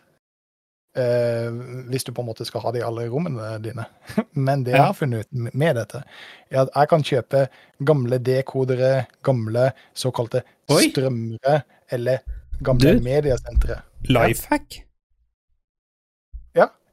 [0.95, 1.49] Eh,
[1.91, 3.83] hvis du på en måte skal ha det i alle rommene dine.
[4.48, 6.06] Men det jeg har funnet ut med dette,
[6.51, 7.43] er at jeg kan kjøpe
[7.83, 8.93] gamle dekodere,
[9.27, 10.88] gamle såkalte Oi.
[10.90, 11.59] strømmere
[11.91, 12.24] eller
[12.64, 13.03] gamle Du.
[13.03, 13.82] mediesentre.
[14.07, 14.85] Lifehack?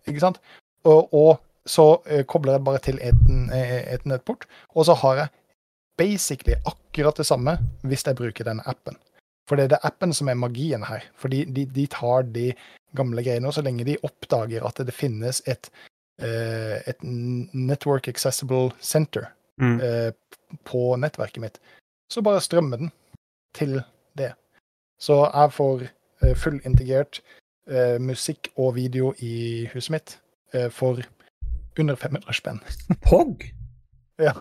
[0.09, 0.41] Ikke sant?
[0.89, 5.29] Og, og så eh, kobler jeg bare til et eh, Ethernet-port, og så har jeg
[6.01, 8.97] basically akkurat det samme hvis jeg bruker den appen.
[9.53, 11.03] For det er det appen som er magien her.
[11.21, 12.47] Fordi de, de tar de
[12.97, 15.67] gamle greiene, og så lenge de oppdager at det finnes et,
[16.25, 19.29] uh, et Network Accessible Center
[19.61, 19.77] Mm.
[19.85, 20.09] uh,
[20.65, 21.59] på nettverket mitt,
[22.11, 22.89] så bare strømmer den
[23.55, 23.83] til
[24.17, 24.31] det.
[24.97, 25.85] Så jeg får
[26.25, 27.21] uh, fullintegrert
[28.01, 30.15] musikk og video i huset mitt
[30.75, 30.99] for
[31.79, 32.59] under 500 spenn.
[33.07, 33.45] Pog?
[34.19, 34.33] Ja.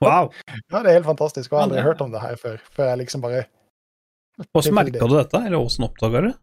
[0.00, 0.30] Wow.
[0.48, 1.52] ja, det er helt fantastisk.
[1.52, 2.62] Og jeg har aldri hørt om det her før.
[2.72, 3.42] Før jeg liksom bare
[4.50, 6.36] Hvordan merka du dette, eller hvordan oppdaga du det?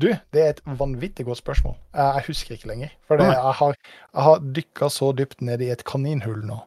[0.00, 1.74] Du, det er et vanvittig godt spørsmål.
[1.92, 2.92] Jeg, husker ikke lenger.
[3.04, 3.74] For det, jeg har,
[4.14, 6.62] jeg har dykka så dypt ned i et kaninhull nå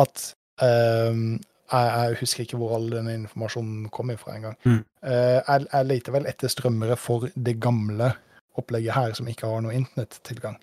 [0.00, 0.26] at
[0.64, 1.38] um,
[1.72, 4.58] jeg, jeg husker ikke hvor all den informasjonen kom ifra engang.
[4.64, 4.82] Mm.
[5.04, 8.12] Uh, jeg, jeg leter vel etter strømmere for det gamle
[8.60, 10.58] opplegget her, som ikke har noe internettilgang.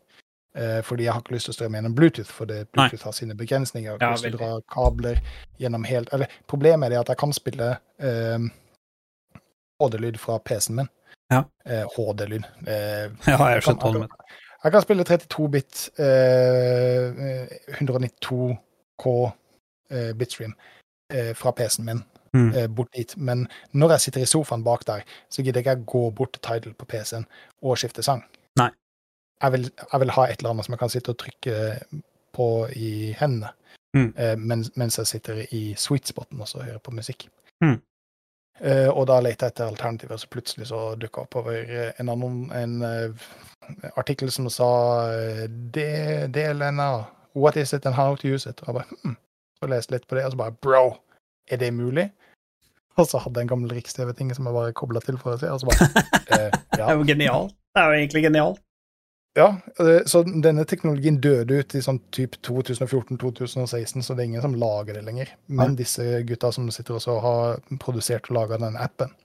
[0.58, 3.18] Uh, fordi jeg har ikke lyst til å strømme gjennom Bluetooth, for det, Bluetooth har
[3.18, 3.90] sine begrensninger.
[3.90, 5.22] Jeg har ikke Ja, lyst til å dra kabler
[5.62, 7.70] gjennom helt Eller problemet er det at jeg kan spille
[8.02, 8.50] ehm,
[9.80, 10.90] HD-lyd fra PC-en min.
[11.32, 11.44] Ja.
[11.66, 12.44] Eh, HD-lyd.
[12.68, 14.16] Eh, Ja, jeg skjønte hva du mener.
[14.64, 17.48] jeg kan spille 32-bit eh,
[17.80, 19.32] 192K
[19.92, 20.54] eh, bitstream
[21.14, 22.52] eh, fra PC-en min Mm.
[22.56, 23.18] eh, bort dit.
[23.18, 25.02] Men når jeg sitter i sofaen bak der,
[25.34, 27.24] så gidder jeg ikke gå bort til Tidal på PC-en
[27.66, 28.22] og skifte sang.
[28.60, 28.68] Nei.
[29.42, 31.56] Jeg vil, jeg vil ha et eller annet som jeg kan sitte og trykke
[32.38, 33.50] på i hendene
[33.98, 34.14] Mm.
[34.18, 37.26] eh, mens, mens jeg sitter i sweet spoten og hører på musikk.
[37.64, 37.82] Mm.
[38.60, 42.12] Eh, og da leter jeg etter alternativer, så plutselig så dukka opp over eh, en,
[42.12, 43.28] annen, en eh,
[43.96, 44.70] artikkel som sa
[45.48, 46.90] DLNA,
[47.40, 48.62] what is it and how to use it?
[48.62, 49.18] Og jeg bare, hm.
[49.60, 50.84] Så leste litt på det, og så bare bro,
[51.52, 52.06] er det mulig?
[53.00, 55.50] Og så hadde jeg en gammel Riks-TV-ting som jeg bare kobla til for å se,
[55.52, 55.88] og så bare
[56.36, 56.88] eh, Det ja.
[56.88, 57.56] er jo genialt.
[57.76, 58.62] Det er jo egentlig genialt.
[59.38, 59.48] Ja.
[59.80, 64.56] eh, Så denne teknologien døde ut i sånn type 2014-2016, så det er ingen som
[64.60, 65.34] lager det lenger.
[65.48, 69.16] Men disse gutta som sitter også og har produsert og laga den appen,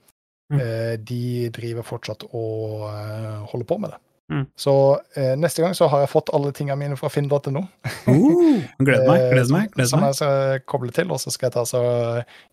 [0.45, 0.59] Mm.
[0.61, 3.97] eh, de driver fortsatt og eh, holder på med det.
[4.29, 4.43] Mm.
[4.55, 4.73] Så
[5.17, 7.63] eh, neste gang så har jeg fått alle tingene mine fra finn.no.
[8.05, 9.71] Uh, gleder meg, Eh, gleder meg.
[9.73, 11.81] gleder Som jeg skal koble til, og så skal jeg ta så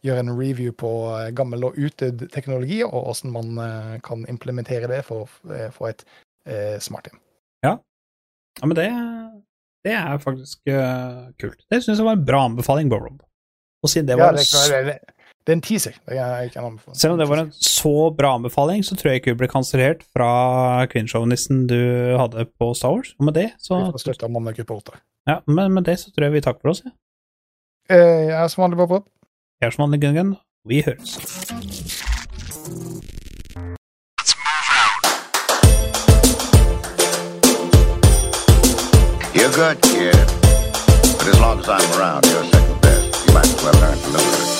[0.08, 4.88] gjøre en review på eh, gammel og utdødd teknologi, og hvordan man eh, kan implementere
[4.88, 6.04] det for å eh, få et
[6.48, 7.20] eh, smarthjem.
[7.64, 8.88] Ja, men det,
[9.86, 11.62] det er faktisk uh, kult.
[11.70, 13.22] Det syns jeg var en bra anbefaling, Borob.
[13.82, 14.96] Og siden det Ja, det, er, det,
[15.42, 15.96] det er en teaser.
[16.06, 16.98] Det er ikke en anbefaling.
[17.00, 20.04] Selv om det var en så bra anbefaling, så tror jeg ikke vi ble kansellert
[20.14, 21.80] fra kvinneshownissen du
[22.20, 23.14] hadde på Star Wars.
[23.18, 26.40] Og med det så Vi får støtte ja, men med det så tror jeg vi
[26.42, 26.82] takker for oss.
[26.84, 26.90] Ja.
[27.90, 29.10] Eh, Jeg er som vanlig Bob Rob.
[29.60, 30.36] Jeg er som vanlig Gungan.
[30.66, 32.01] Vi høres.
[39.42, 40.14] You're good, kid.
[40.14, 43.26] But as long as I'm around, you're second best.
[43.26, 44.51] You might as well learn to know